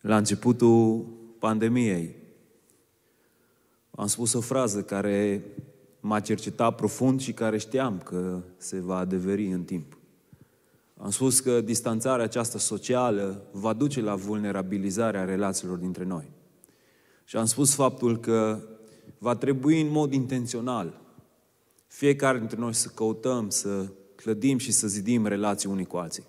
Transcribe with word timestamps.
La 0.00 0.16
începutul 0.16 1.06
pandemiei 1.38 2.16
am 3.90 4.06
spus 4.06 4.32
o 4.32 4.40
frază 4.40 4.82
care 4.82 5.44
m-a 6.00 6.20
cercetat 6.20 6.74
profund 6.74 7.20
și 7.20 7.32
care 7.32 7.58
știam 7.58 7.98
că 7.98 8.42
se 8.56 8.80
va 8.80 8.96
adeveri 8.96 9.46
în 9.46 9.64
timp. 9.64 9.98
Am 10.96 11.10
spus 11.10 11.40
că 11.40 11.60
distanțarea 11.60 12.24
aceasta 12.24 12.58
socială 12.58 13.42
va 13.52 13.72
duce 13.72 14.00
la 14.00 14.14
vulnerabilizarea 14.14 15.24
relațiilor 15.24 15.76
dintre 15.76 16.04
noi. 16.04 16.30
Și 17.24 17.36
am 17.36 17.44
spus 17.44 17.74
faptul 17.74 18.18
că 18.18 18.60
va 19.18 19.34
trebui 19.34 19.80
în 19.80 19.90
mod 19.90 20.12
intențional 20.12 21.00
fiecare 21.86 22.38
dintre 22.38 22.56
noi 22.56 22.74
să 22.74 22.88
căutăm, 22.88 23.48
să 23.48 23.86
clădim 24.14 24.58
și 24.58 24.72
să 24.72 24.86
zidim 24.86 25.26
relații 25.26 25.68
unii 25.68 25.84
cu 25.84 25.96
alții. 25.96 26.24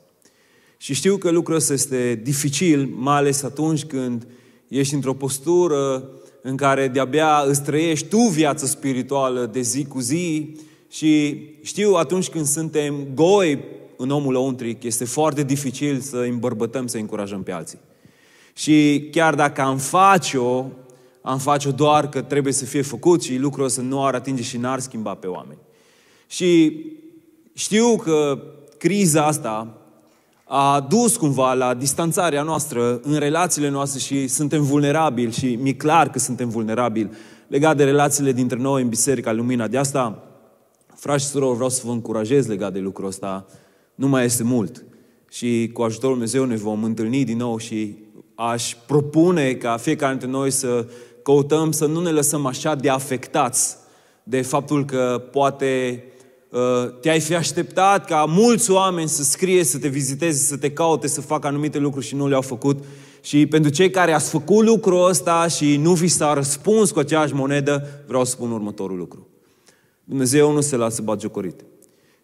Și 0.82 0.94
știu 0.94 1.18
că 1.18 1.30
lucrul 1.30 1.56
ăsta 1.56 1.74
este 1.74 2.20
dificil, 2.24 2.94
mai 2.96 3.16
ales 3.16 3.44
atunci 3.44 3.86
când 3.86 4.28
ești 4.68 4.94
într-o 4.94 5.14
postură 5.14 6.10
în 6.42 6.56
care 6.56 6.88
de-abia 6.88 7.44
îți 7.48 7.64
trăiești 7.64 8.08
tu 8.08 8.18
viața 8.18 8.66
spirituală 8.66 9.46
de 9.46 9.62
zi 9.62 9.86
cu 9.86 10.00
zi 10.00 10.56
și 10.90 11.42
știu 11.62 11.94
atunci 11.94 12.30
când 12.30 12.46
suntem 12.46 13.08
goi 13.14 13.60
în 13.98 14.10
omul 14.10 14.34
lăuntric, 14.34 14.84
este 14.84 15.06
foarte 15.06 15.44
dificil 15.44 16.00
să 16.00 16.18
îmbărbătăm, 16.18 16.88
să 16.88 16.98
încurajăm 16.98 17.44
pe 17.44 17.52
alții. 17.52 17.80
Și 18.54 19.08
chiar 19.12 19.36
dacă 19.36 19.62
am 19.62 19.78
face-o, 19.78 20.66
am 21.22 21.38
face-o 21.38 21.72
doar 21.72 22.10
că 22.10 22.22
trebuie 22.22 22.54
să 22.54 22.66
fie 22.66 22.82
făcut 22.82 23.24
și 23.24 23.38
lucrul 23.38 23.66
ăsta 23.66 23.82
nu 23.82 24.06
ar 24.06 24.16
atinge 24.16 24.44
și 24.44 24.58
n-ar 24.58 24.80
schimba 24.80 25.14
pe 25.14 25.28
oameni. 25.28 25.60
Și 26.28 26.82
știu 27.54 27.96
că 27.96 28.44
criza 28.78 29.26
asta 29.26 29.79
a 30.52 30.80
dus 30.80 31.18
cumva 31.18 31.54
la 31.54 31.74
distanțarea 31.74 32.44
noastră 32.44 33.00
în 33.04 33.18
relațiile 33.18 33.70
noastre 33.70 34.00
și 34.00 34.28
suntem 34.28 34.64
vulnerabili 34.64 35.32
și 35.32 35.58
mi-e 35.62 35.74
clar 35.74 36.10
că 36.10 36.20
suntem 36.20 36.50
vulnerabili 36.50 37.10
legat 37.48 37.78
de 37.78 37.84
relațiile 37.84 38.32
dintre 38.32 38.58
noi 38.58 38.82
în 38.82 38.90
Biserica 38.90 39.32
Lumina. 39.32 39.68
De 39.68 39.78
asta, 39.78 40.24
frați 40.96 41.24
și 41.24 41.30
surori, 41.30 41.56
vreau 41.56 41.70
să 41.70 41.82
vă 41.86 41.92
încurajez 41.92 42.48
legat 42.48 42.74
de 42.74 42.80
lucrul 42.80 43.08
ăsta. 43.08 43.46
Nu 43.96 44.08
mai 44.08 44.26
este 44.26 44.44
mult. 44.44 44.84
Și 45.30 45.70
cu 45.74 45.82
ajutorul 45.82 46.14
Dumnezeu 46.14 46.46
ne 46.46 46.56
vom 46.56 46.84
întâlni 46.84 47.26
din 47.26 47.38
nou 47.38 47.58
și 47.58 47.98
aș 48.36 48.76
propune 48.88 49.54
ca 49.54 49.78
fiecare 49.78 50.12
dintre 50.12 50.30
noi 50.30 50.52
să 50.52 50.88
căutăm 51.24 51.72
să 51.72 51.86
nu 51.86 52.02
ne 52.02 52.10
lăsăm 52.10 52.46
așa 52.46 52.76
de 52.76 52.90
afectați 52.90 53.78
de 54.24 54.42
faptul 54.42 54.86
că 54.86 55.24
poate 55.32 56.04
uh, 56.06 56.18
te-ai 57.02 57.20
fi 57.20 57.36
așteptat 57.36 58.06
ca 58.06 58.26
mulți 58.28 58.72
oameni 58.72 59.10
să 59.10 59.24
scrie, 59.24 59.64
să 59.64 59.78
te 59.78 59.88
viziteze, 59.88 60.46
să 60.46 60.58
te 60.58 60.72
caute, 60.72 61.08
să 61.08 61.22
facă 61.22 61.48
anumite 61.48 61.78
lucruri 61.78 62.06
și 62.06 62.16
nu 62.16 62.28
le-au 62.28 62.42
făcut. 62.42 62.84
Și 63.22 63.46
pentru 63.46 63.72
cei 63.72 63.90
care 63.90 64.14
ați 64.14 64.30
făcut 64.30 64.66
lucrul 64.66 65.10
ăsta 65.10 65.48
și 65.48 65.78
nu 65.78 65.94
vi 65.94 66.08
s-a 66.08 66.34
răspuns 66.34 66.92
cu 66.92 67.00
aceeași 67.00 67.34
monedă, 67.34 67.88
vreau 68.08 68.26
să 68.26 68.32
spun 68.32 68.52
următorul 68.52 68.98
lucru. 68.98 69.28
Dumnezeu 70.04 70.52
nu 70.52 70.62
se 70.62 70.76
lasă 70.76 71.02
bagiocorit. 71.02 71.66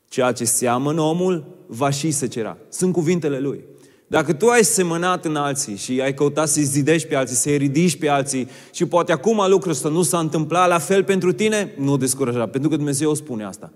Ceea 0.08 0.32
ce 0.32 0.46
seamănă 0.46 1.02
omul, 1.02 1.46
va 1.68 1.90
și 1.90 2.12
se 2.12 2.28
cera. 2.28 2.58
Sunt 2.70 2.94
cuvintele 2.94 3.40
Lui. 3.40 3.64
Dacă 4.08 4.34
tu 4.34 4.48
ai 4.48 4.64
semănat 4.64 5.26
în 5.26 5.36
alții 5.36 5.76
și 5.76 6.02
ai 6.02 6.14
căutat 6.14 6.48
să-i 6.48 6.64
zidești 6.64 7.08
pe 7.08 7.16
alții, 7.16 7.36
să-i 7.36 7.58
ridici 7.58 7.98
pe 7.98 8.08
alții 8.08 8.48
și 8.72 8.86
poate 8.86 9.12
acum 9.12 9.46
lucrul 9.50 9.72
ăsta 9.72 9.90
nu 9.90 10.02
s-a 10.02 10.20
întâmplat 10.20 10.68
la 10.68 10.80
fel 10.80 11.04
pentru 11.04 11.32
tine, 11.32 11.74
nu 11.78 11.98
descuraja, 11.98 12.48
pentru 12.48 12.70
că 12.70 12.76
Dumnezeu 12.76 13.14
spune 13.14 13.44
asta. 13.44 13.74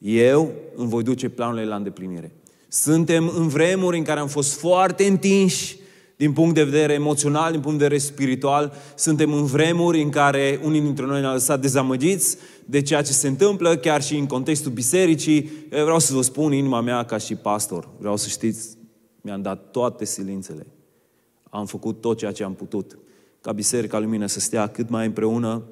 Eu 0.00 0.52
îmi 0.74 0.88
voi 0.88 1.02
duce 1.02 1.28
planurile 1.28 1.66
la 1.66 1.76
îndeplinire. 1.76 2.32
Suntem 2.68 3.32
în 3.36 3.48
vremuri 3.48 3.98
în 3.98 4.04
care 4.04 4.20
am 4.20 4.28
fost 4.28 4.58
foarte 4.58 5.04
întinși 5.04 5.78
din 6.16 6.32
punct 6.32 6.54
de 6.54 6.64
vedere 6.64 6.92
emoțional, 6.92 7.50
din 7.50 7.60
punct 7.60 7.78
de 7.78 7.84
vedere 7.84 8.00
spiritual. 8.00 8.72
Suntem 8.94 9.32
în 9.32 9.44
vremuri 9.44 10.02
în 10.02 10.10
care 10.10 10.60
unii 10.64 10.80
dintre 10.80 11.04
noi 11.04 11.20
ne-au 11.20 11.32
lăsat 11.32 11.60
dezamăgiți 11.60 12.36
de 12.64 12.82
ceea 12.82 13.02
ce 13.02 13.12
se 13.12 13.28
întâmplă, 13.28 13.76
chiar 13.76 14.02
și 14.02 14.16
în 14.16 14.26
contextul 14.26 14.72
bisericii. 14.72 15.50
Eu 15.72 15.82
vreau 15.82 15.98
să 15.98 16.14
vă 16.14 16.22
spun 16.22 16.52
inima 16.52 16.80
mea 16.80 17.04
ca 17.04 17.16
și 17.16 17.34
pastor. 17.34 17.88
Vreau 17.98 18.16
să 18.16 18.28
știți, 18.28 18.68
mi-am 19.20 19.42
dat 19.42 19.70
toate 19.70 20.04
silințele. 20.04 20.66
Am 21.50 21.66
făcut 21.66 22.00
tot 22.00 22.18
ceea 22.18 22.32
ce 22.32 22.44
am 22.44 22.54
putut 22.54 22.98
ca 23.40 23.52
Biserica 23.52 23.98
Lumină 23.98 24.26
să 24.26 24.40
stea 24.40 24.66
cât 24.66 24.88
mai 24.88 25.06
împreună 25.06 25.62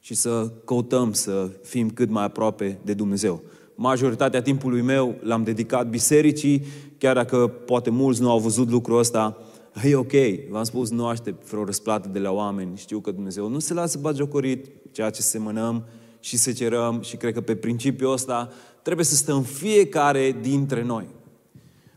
și 0.00 0.14
să 0.14 0.52
căutăm 0.64 1.12
să 1.12 1.50
fim 1.62 1.90
cât 1.90 2.10
mai 2.10 2.24
aproape 2.24 2.78
de 2.84 2.94
Dumnezeu. 2.94 3.42
Majoritatea 3.74 4.42
timpului 4.42 4.82
meu 4.82 5.14
l-am 5.20 5.42
dedicat 5.42 5.88
bisericii, 5.88 6.64
chiar 6.98 7.14
dacă 7.14 7.46
poate 7.46 7.90
mulți 7.90 8.20
nu 8.20 8.30
au 8.30 8.38
văzut 8.38 8.70
lucrul 8.70 8.98
ăsta, 8.98 9.36
e 9.84 9.94
ok, 9.94 10.12
v-am 10.50 10.64
spus, 10.64 10.90
nu 10.90 11.06
aștept 11.06 11.48
vreo 11.48 11.64
răsplată 11.64 12.08
de 12.08 12.18
la 12.18 12.30
oameni, 12.30 12.76
știu 12.76 12.98
că 12.98 13.10
Dumnezeu 13.10 13.48
nu 13.48 13.58
se 13.58 13.74
lasă 13.74 13.98
bagiocorit 13.98 14.66
ceea 14.92 15.10
ce 15.10 15.22
semănăm 15.22 15.84
și 16.20 16.36
se 16.36 16.52
cerăm 16.52 17.00
și 17.02 17.16
cred 17.16 17.32
că 17.32 17.40
pe 17.40 17.54
principiul 17.54 18.12
ăsta 18.12 18.50
trebuie 18.82 19.04
să 19.04 19.14
stăm 19.14 19.42
fiecare 19.42 20.36
dintre 20.42 20.82
noi. 20.82 21.06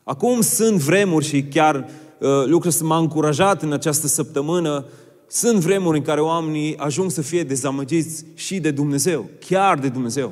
Acum 0.03 0.41
sunt 0.41 0.77
vremuri 0.77 1.25
și 1.25 1.43
chiar 1.43 1.75
uh, 1.75 2.29
lucrul 2.45 2.69
ăsta 2.69 2.83
m-a 2.83 2.97
încurajat 2.97 3.61
în 3.61 3.71
această 3.71 4.07
săptămână, 4.07 4.85
sunt 5.31 5.59
vremuri 5.59 5.97
în 5.97 6.03
care 6.03 6.21
oamenii 6.21 6.77
ajung 6.77 7.11
să 7.11 7.21
fie 7.21 7.43
dezamăgiți 7.43 8.25
și 8.33 8.59
de 8.59 8.71
Dumnezeu, 8.71 9.29
chiar 9.47 9.79
de 9.79 9.87
Dumnezeu. 9.87 10.31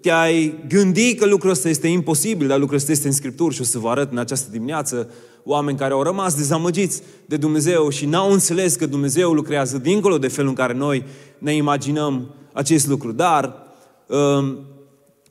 Te-ai 0.00 0.64
gândit 0.68 1.18
că 1.18 1.26
lucrul 1.26 1.50
ăsta 1.50 1.68
este 1.68 1.88
imposibil, 1.88 2.46
dar 2.46 2.58
lucrul 2.58 2.76
ăsta 2.76 2.92
este 2.92 3.06
în 3.06 3.12
Scripturi 3.12 3.54
și 3.54 3.60
o 3.60 3.64
să 3.64 3.78
vă 3.78 3.88
arăt 3.88 4.10
în 4.10 4.18
această 4.18 4.50
dimineață 4.50 5.10
oameni 5.44 5.78
care 5.78 5.92
au 5.92 6.02
rămas 6.02 6.34
dezamăgiți 6.34 7.02
de 7.26 7.36
Dumnezeu 7.36 7.88
și 7.88 8.06
n-au 8.06 8.32
înțeles 8.32 8.74
că 8.74 8.86
Dumnezeu 8.86 9.32
lucrează 9.32 9.78
dincolo 9.78 10.18
de 10.18 10.28
felul 10.28 10.48
în 10.48 10.54
care 10.54 10.72
noi 10.72 11.04
ne 11.38 11.54
imaginăm 11.54 12.34
acest 12.52 12.86
lucru. 12.86 13.12
Dar 13.12 13.54
um, 14.06 14.58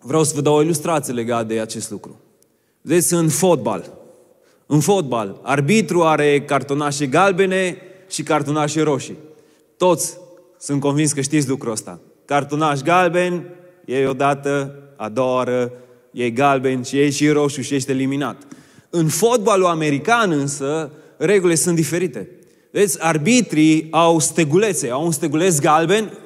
vreau 0.02 0.24
să 0.24 0.32
vă 0.36 0.42
dau 0.42 0.56
o 0.56 0.62
ilustrație 0.62 1.14
legată 1.14 1.44
de 1.44 1.60
acest 1.60 1.92
lucru. 1.92 2.20
Vedeți, 2.82 3.14
în 3.14 3.30
fotbal. 3.30 3.94
În 4.66 4.80
fotbal, 4.80 5.40
arbitru 5.44 6.04
are 6.04 6.42
cartonașe 6.42 7.06
galbene 7.06 7.78
și 8.16 8.24
cartonașe 8.24 8.82
roșii. 8.82 9.18
Toți 9.78 10.18
sunt 10.60 10.80
convins 10.80 11.12
că 11.12 11.22
știți 11.22 11.50
lucrul 11.50 11.72
ăsta. 11.72 12.00
Cartonaș 12.26 12.82
galben, 12.82 13.44
e 13.86 14.08
odată, 14.08 14.76
a 14.96 15.10
doua 15.10 15.34
oară, 15.34 15.72
e 16.12 16.30
galben 16.30 16.84
și 16.84 17.00
e 17.00 17.10
și 17.10 17.30
roșu 17.30 17.62
și 17.62 17.76
ești 17.76 17.92
eliminat. 17.92 18.44
În 18.90 19.08
fotbalul 19.08 19.66
american 19.66 20.32
însă, 20.32 20.92
regulile 21.18 21.56
sunt 21.56 21.76
diferite. 21.76 22.30
Vedeți, 22.72 23.04
arbitrii 23.04 23.88
au 23.92 24.20
stegulețe, 24.20 24.90
au 24.90 25.06
un 25.06 25.12
steguleț 25.12 25.60
galben, 25.60 26.18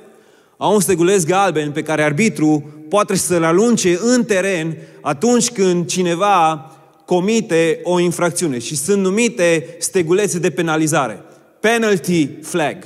au 0.57 0.73
un 0.73 0.79
steguleț 0.79 1.23
galben 1.23 1.72
pe 1.72 1.83
care 1.83 2.03
arbitru 2.03 2.73
poate 2.89 3.16
să-l 3.16 3.44
alunce 3.44 3.99
în 4.01 4.23
teren 4.23 4.78
atunci 5.01 5.51
când 5.51 5.85
cineva 5.85 6.72
comite 7.05 7.79
o 7.83 7.99
infracțiune 7.99 8.59
și 8.59 8.75
sunt 8.75 9.01
numite 9.01 9.75
stegulețe 9.79 10.39
de 10.39 10.49
penalizare. 10.49 11.23
Penalty 11.59 12.28
flag. 12.42 12.78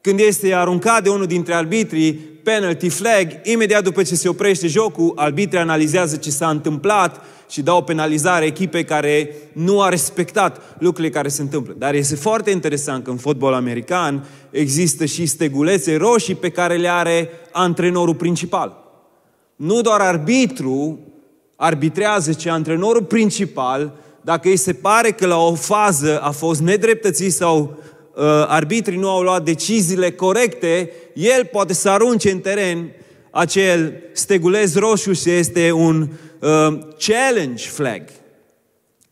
Când 0.00 0.20
este 0.20 0.54
aruncat 0.54 1.02
de 1.02 1.08
unul 1.08 1.26
dintre 1.26 1.54
arbitrii, 1.54 2.12
penalty 2.42 2.88
flag, 2.88 3.40
imediat 3.42 3.82
după 3.82 4.02
ce 4.02 4.14
se 4.14 4.28
oprește 4.28 4.66
jocul, 4.66 5.12
arbitrii 5.16 5.60
analizează 5.60 6.16
ce 6.16 6.30
s-a 6.30 6.48
întâmplat 6.48 7.24
și 7.50 7.62
dau 7.62 7.76
o 7.76 7.82
penalizare 7.82 8.44
echipei 8.44 8.84
care 8.84 9.34
nu 9.52 9.80
a 9.80 9.88
respectat 9.88 10.60
lucrurile 10.78 11.12
care 11.12 11.28
se 11.28 11.42
întâmplă. 11.42 11.74
Dar 11.78 11.94
este 11.94 12.14
foarte 12.14 12.50
interesant 12.50 13.04
că 13.04 13.10
în 13.10 13.16
fotbal 13.16 13.52
american 13.52 14.26
există 14.50 15.04
și 15.04 15.26
stegulețe 15.26 15.96
roșii 15.96 16.34
pe 16.34 16.50
care 16.50 16.76
le 16.76 16.88
are 16.88 17.30
antrenorul 17.52 18.14
principal. 18.14 18.76
Nu 19.56 19.80
doar 19.80 20.00
arbitru 20.00 20.98
arbitrează, 21.56 22.32
ci 22.32 22.46
antrenorul 22.46 23.02
principal, 23.02 23.92
dacă 24.20 24.48
îi 24.48 24.56
se 24.56 24.72
pare 24.72 25.10
că 25.10 25.26
la 25.26 25.36
o 25.36 25.54
fază 25.54 26.20
a 26.20 26.30
fost 26.30 26.60
nedreptățit 26.60 27.32
sau 27.32 27.60
uh, 27.60 27.91
arbitrii 28.46 28.98
nu 28.98 29.08
au 29.08 29.22
luat 29.22 29.44
deciziile 29.44 30.10
corecte, 30.10 30.92
el 31.14 31.44
poate 31.44 31.72
să 31.72 31.88
arunce 31.88 32.30
în 32.30 32.38
teren 32.38 32.92
acel 33.30 34.02
steguleț 34.12 34.74
roșu 34.74 35.12
și 35.12 35.30
este 35.30 35.70
un 35.70 36.08
uh, 36.38 36.78
challenge 36.98 37.68
flag. 37.68 38.02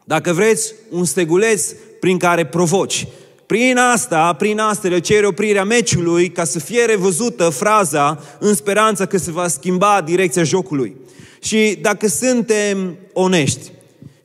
Dacă 0.05 0.32
vreți, 0.32 0.75
un 0.91 1.05
steguleț 1.05 1.73
prin 2.00 2.19
care 2.19 2.47
provoci. 2.47 3.06
Prin 3.47 3.76
asta, 3.76 4.32
prin 4.32 4.58
asta 4.58 4.88
le 4.88 4.99
cere 4.99 5.26
oprirea 5.26 5.64
meciului 5.64 6.31
ca 6.31 6.44
să 6.44 6.58
fie 6.58 6.85
revăzută 6.85 7.49
fraza 7.49 8.23
în 8.38 8.55
speranța 8.55 9.06
că 9.06 9.19
se 9.19 9.31
va 9.31 9.49
schimba 9.49 10.03
direcția 10.05 10.43
jocului. 10.43 10.96
Și 11.43 11.79
dacă 11.81 12.08
suntem 12.08 12.96
onești 13.12 13.70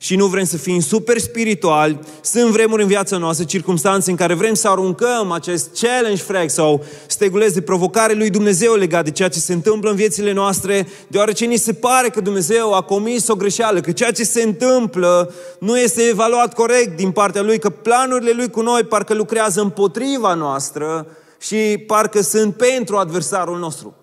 și 0.06 0.16
nu 0.16 0.26
vrem 0.26 0.44
să 0.44 0.56
fim 0.56 0.80
super 0.80 1.18
spirituali, 1.18 1.98
sunt 2.20 2.50
vremuri 2.50 2.82
în 2.82 2.88
viața 2.88 3.16
noastră, 3.16 3.44
circunstanțe 3.44 4.10
în 4.10 4.16
care 4.16 4.34
vrem 4.34 4.54
să 4.54 4.68
aruncăm 4.68 5.30
acest 5.30 5.68
challenge 5.80 6.22
frag 6.22 6.50
sau 6.50 6.84
steguleț 7.06 7.52
de 7.52 7.60
provocare 7.60 8.12
lui 8.12 8.30
Dumnezeu 8.30 8.74
legat 8.74 9.04
de 9.04 9.10
ceea 9.10 9.28
ce 9.28 9.38
se 9.38 9.52
întâmplă 9.52 9.90
în 9.90 9.96
viețile 9.96 10.32
noastre, 10.32 10.88
deoarece 11.08 11.44
ni 11.44 11.56
se 11.56 11.72
pare 11.72 12.08
că 12.08 12.20
Dumnezeu 12.20 12.74
a 12.74 12.82
comis 12.82 13.28
o 13.28 13.34
greșeală, 13.34 13.80
că 13.80 13.92
ceea 13.92 14.10
ce 14.10 14.24
se 14.24 14.42
întâmplă 14.42 15.32
nu 15.58 15.78
este 15.78 16.02
evaluat 16.02 16.54
corect 16.54 16.96
din 16.96 17.10
partea 17.10 17.42
Lui, 17.42 17.58
că 17.58 17.70
planurile 17.70 18.32
Lui 18.36 18.50
cu 18.50 18.60
noi 18.60 18.82
parcă 18.82 19.14
lucrează 19.14 19.60
împotriva 19.60 20.34
noastră 20.34 21.06
și 21.40 21.84
parcă 21.86 22.20
sunt 22.20 22.56
pentru 22.56 22.96
adversarul 22.96 23.58
nostru. 23.58 23.94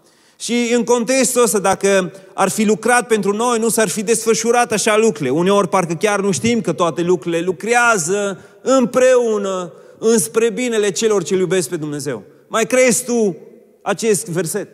Și 0.43 0.73
în 0.75 0.83
contextul 0.83 1.41
ăsta, 1.43 1.59
dacă 1.59 2.11
ar 2.33 2.49
fi 2.49 2.63
lucrat 2.63 3.07
pentru 3.07 3.35
noi, 3.35 3.59
nu 3.59 3.69
s-ar 3.69 3.89
fi 3.89 4.03
desfășurat 4.03 4.71
așa 4.71 4.97
lucrurile. 4.97 5.29
Uneori 5.29 5.69
parcă 5.69 5.93
chiar 5.93 6.19
nu 6.19 6.31
știm 6.31 6.61
că 6.61 6.73
toate 6.73 7.01
lucrurile 7.01 7.41
lucrează 7.41 8.39
împreună 8.61 9.73
înspre 9.97 10.49
binele 10.49 10.91
celor 10.91 11.23
ce 11.23 11.35
iubesc 11.35 11.69
pe 11.69 11.75
Dumnezeu. 11.75 12.23
Mai 12.47 12.65
crezi 12.65 13.05
tu 13.05 13.37
acest 13.81 14.27
verset? 14.27 14.69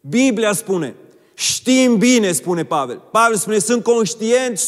Biblia 0.00 0.52
spune, 0.52 0.94
știm 1.34 1.98
bine, 1.98 2.32
spune 2.32 2.64
Pavel. 2.64 3.02
Pavel 3.10 3.36
spune, 3.36 3.58
sunt 3.58 3.82
conștient 3.82 4.58
100% 4.58 4.62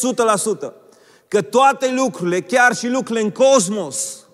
că 1.28 1.42
toate 1.42 1.94
lucrurile, 1.96 2.40
chiar 2.40 2.76
și 2.76 2.88
lucrurile 2.88 3.25
în 3.25 3.30
cosmos, 3.30 4.26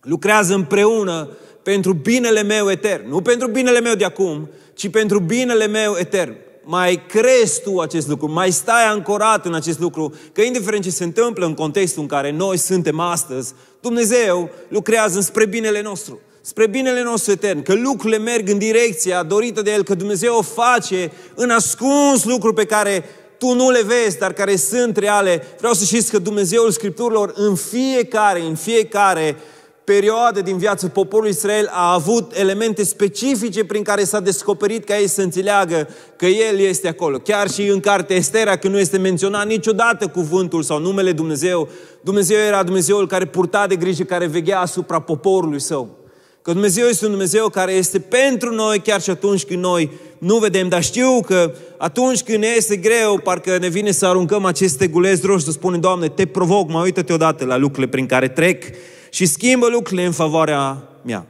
lucrează 0.00 0.54
împreună 0.54 1.28
pentru 1.62 1.92
binele 1.92 2.42
meu 2.42 2.70
etern. 2.70 3.08
Nu 3.08 3.22
pentru 3.22 3.48
binele 3.48 3.80
meu 3.80 3.94
de 3.94 4.04
acum, 4.04 4.48
ci 4.74 4.90
pentru 4.90 5.18
binele 5.18 5.66
meu 5.66 5.96
etern. 5.98 6.36
Mai 6.64 7.06
crezi 7.08 7.62
tu 7.62 7.78
acest 7.78 8.08
lucru, 8.08 8.32
mai 8.32 8.50
stai 8.50 8.84
ancorat 8.84 9.46
în 9.46 9.54
acest 9.54 9.78
lucru, 9.78 10.14
că 10.32 10.42
indiferent 10.42 10.82
ce 10.82 10.90
se 10.90 11.04
întâmplă 11.04 11.46
în 11.46 11.54
contextul 11.54 12.02
în 12.02 12.08
care 12.08 12.30
noi 12.30 12.56
suntem 12.56 13.00
astăzi, 13.00 13.54
Dumnezeu 13.80 14.50
lucrează 14.68 15.20
spre 15.20 15.46
binele 15.46 15.82
nostru, 15.82 16.20
spre 16.40 16.66
binele 16.66 17.02
nostru 17.02 17.32
etern, 17.32 17.62
că 17.62 17.74
lucrurile 17.74 18.18
merg 18.18 18.48
în 18.48 18.58
direcția 18.58 19.22
dorită 19.22 19.62
de 19.62 19.72
El, 19.72 19.82
că 19.82 19.94
Dumnezeu 19.94 20.36
o 20.36 20.42
face 20.42 21.12
în 21.34 21.50
ascuns 21.50 22.24
lucruri 22.24 22.54
pe 22.54 22.64
care 22.64 23.04
tu 23.38 23.54
nu 23.54 23.70
le 23.70 23.82
vezi, 23.82 24.18
dar 24.18 24.32
care 24.32 24.56
sunt 24.56 24.96
reale. 24.96 25.42
Vreau 25.58 25.72
să 25.72 25.84
știți 25.84 26.10
că 26.10 26.18
Dumnezeul 26.18 26.70
Scripturilor 26.70 27.32
în 27.36 27.54
fiecare, 27.54 28.40
în 28.40 28.54
fiecare 28.54 29.36
perioadă 29.84 30.40
din 30.40 30.58
viața 30.58 30.88
poporului 30.88 31.30
Israel 31.30 31.68
a 31.72 31.92
avut 31.92 32.32
elemente 32.36 32.84
specifice 32.84 33.64
prin 33.64 33.82
care 33.82 34.04
s-a 34.04 34.20
descoperit 34.20 34.84
ca 34.84 34.98
ei 34.98 35.08
să 35.08 35.22
înțeleagă 35.22 35.88
că 36.16 36.26
El 36.26 36.58
este 36.58 36.88
acolo. 36.88 37.18
Chiar 37.18 37.50
și 37.50 37.66
în 37.66 37.80
cartea 37.80 38.16
Estera, 38.16 38.56
când 38.56 38.74
nu 38.74 38.80
este 38.80 38.98
menționat 38.98 39.46
niciodată 39.46 40.06
cuvântul 40.06 40.62
sau 40.62 40.78
numele 40.78 41.12
Dumnezeu, 41.12 41.68
Dumnezeu 42.00 42.38
era 42.38 42.62
Dumnezeul 42.62 43.06
care 43.06 43.24
purta 43.24 43.66
de 43.66 43.76
grijă, 43.76 44.02
care 44.02 44.26
veghea 44.26 44.60
asupra 44.60 45.00
poporului 45.00 45.60
său. 45.60 46.00
Că 46.42 46.52
Dumnezeu 46.52 46.86
este 46.86 47.04
un 47.04 47.10
Dumnezeu 47.10 47.48
care 47.48 47.72
este 47.72 47.98
pentru 47.98 48.54
noi 48.54 48.78
chiar 48.78 49.00
și 49.00 49.10
atunci 49.10 49.44
când 49.44 49.62
noi 49.62 49.90
nu 50.18 50.36
vedem, 50.36 50.68
dar 50.68 50.82
știu 50.82 51.20
că 51.26 51.54
atunci 51.76 52.22
când 52.22 52.38
ne 52.38 52.48
este 52.56 52.76
greu, 52.76 53.18
parcă 53.18 53.58
ne 53.58 53.68
vine 53.68 53.90
să 53.90 54.06
aruncăm 54.06 54.44
aceste 54.44 54.86
gulezi 54.86 55.26
roșu, 55.26 55.44
să 55.44 55.50
spunem, 55.50 55.80
Doamne, 55.80 56.08
te 56.08 56.26
provoc, 56.26 56.68
mai 56.70 56.82
uită-te 56.82 57.12
odată 57.12 57.44
la 57.44 57.56
lucrurile 57.56 57.90
prin 57.90 58.06
care 58.06 58.28
trec 58.28 58.64
și 59.12 59.26
schimbă 59.26 59.68
lucrurile 59.68 60.06
în 60.06 60.12
favoarea 60.12 60.88
mea. 61.02 61.26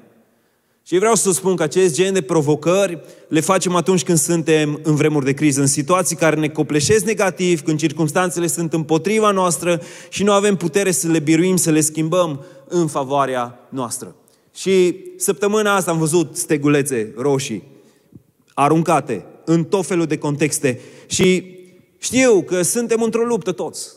Și 0.86 0.98
vreau 0.98 1.14
să 1.14 1.32
spun 1.32 1.56
că 1.56 1.62
acest 1.62 1.94
gen 1.94 2.12
de 2.12 2.22
provocări 2.22 3.00
le 3.28 3.40
facem 3.40 3.74
atunci 3.74 4.04
când 4.04 4.18
suntem 4.18 4.80
în 4.82 4.94
vremuri 4.94 5.24
de 5.24 5.32
criză, 5.32 5.60
în 5.60 5.66
situații 5.66 6.16
care 6.16 6.36
ne 6.36 6.48
copleșesc 6.48 7.04
negativ, 7.04 7.62
când 7.62 7.78
circunstanțele 7.78 8.46
sunt 8.46 8.72
împotriva 8.72 9.30
noastră 9.30 9.80
și 10.08 10.22
nu 10.22 10.32
avem 10.32 10.56
putere 10.56 10.90
să 10.90 11.08
le 11.08 11.18
biruim, 11.18 11.56
să 11.56 11.70
le 11.70 11.80
schimbăm 11.80 12.44
în 12.68 12.86
favoarea 12.86 13.58
noastră. 13.68 14.16
Și 14.54 14.96
săptămâna 15.16 15.74
asta 15.74 15.90
am 15.90 15.98
văzut 15.98 16.36
stegulețe 16.36 17.12
roșii 17.16 17.62
aruncate 18.54 19.24
în 19.44 19.64
tot 19.64 19.86
felul 19.86 20.06
de 20.06 20.18
contexte 20.18 20.80
și 21.06 21.44
știu 21.98 22.42
că 22.42 22.62
suntem 22.62 23.02
într-o 23.02 23.24
luptă 23.24 23.52
toți. 23.52 23.88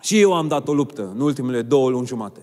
Și 0.00 0.20
eu 0.20 0.34
am 0.34 0.48
dat 0.48 0.68
o 0.68 0.72
luptă 0.72 1.10
în 1.14 1.20
ultimele 1.20 1.62
două 1.62 1.90
luni 1.90 2.06
jumate. 2.06 2.40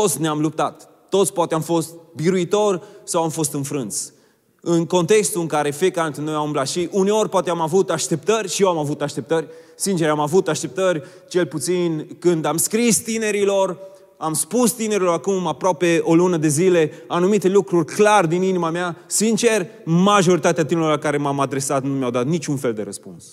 Toți 0.00 0.20
ne-am 0.20 0.40
luptat. 0.40 0.88
Toți 1.08 1.32
poate 1.32 1.54
am 1.54 1.60
fost 1.60 1.94
biruitori 2.14 2.82
sau 3.04 3.22
am 3.22 3.28
fost 3.28 3.52
înfrânți. 3.52 4.12
În 4.60 4.86
contextul 4.86 5.40
în 5.40 5.46
care 5.46 5.70
fiecare 5.70 6.10
dintre 6.10 6.24
noi 6.24 6.34
am 6.34 6.44
umblat 6.44 6.68
și 6.68 6.88
uneori 6.92 7.28
poate 7.28 7.50
am 7.50 7.60
avut 7.60 7.90
așteptări 7.90 8.48
și 8.48 8.62
eu 8.62 8.68
am 8.68 8.78
avut 8.78 9.02
așteptări. 9.02 9.46
Sincer, 9.76 10.08
am 10.08 10.20
avut 10.20 10.48
așteptări, 10.48 11.02
cel 11.28 11.46
puțin 11.46 12.06
când 12.18 12.44
am 12.44 12.56
scris 12.56 12.98
tinerilor, 12.98 13.78
am 14.16 14.32
spus 14.32 14.72
tinerilor 14.72 15.12
acum 15.12 15.46
aproape 15.46 16.00
o 16.04 16.14
lună 16.14 16.36
de 16.36 16.48
zile 16.48 16.92
anumite 17.08 17.48
lucruri 17.48 17.94
clar 17.94 18.26
din 18.26 18.42
inima 18.42 18.70
mea. 18.70 18.96
Sincer, 19.06 19.66
majoritatea 19.84 20.64
tinerilor 20.64 20.94
la 20.94 21.02
care 21.02 21.16
m-am 21.16 21.40
adresat 21.40 21.82
nu 21.82 21.92
mi-au 21.92 22.10
dat 22.10 22.26
niciun 22.26 22.56
fel 22.56 22.72
de 22.72 22.82
răspuns. 22.82 23.24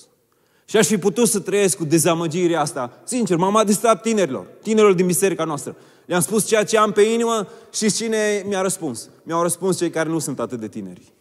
Și 0.66 0.78
aș 0.78 0.88
fi 0.88 0.98
putut 0.98 1.28
să 1.28 1.40
trăiesc 1.40 1.78
cu 1.78 1.86
dezamăgirea 1.86 2.62
asta. 2.62 3.02
Sincer, 3.04 3.38
m-am 3.38 3.56
adresat 3.56 4.02
tinerilor, 4.02 4.46
tinerilor 4.62 4.94
din 4.94 5.06
biserica 5.06 5.44
noastră. 5.44 5.76
Le-am 6.06 6.22
spus 6.22 6.46
ceea 6.46 6.64
ce 6.64 6.78
am 6.78 6.92
pe 6.92 7.02
inimă 7.02 7.48
și 7.74 7.92
cine 7.92 8.44
mi-a 8.48 8.62
răspuns? 8.62 9.10
Mi-au 9.24 9.42
răspuns 9.42 9.78
cei 9.78 9.90
care 9.90 10.10
nu 10.10 10.20
sunt 10.20 10.40
atât 10.40 10.60
de 10.60 10.68
tineri. 10.68 11.14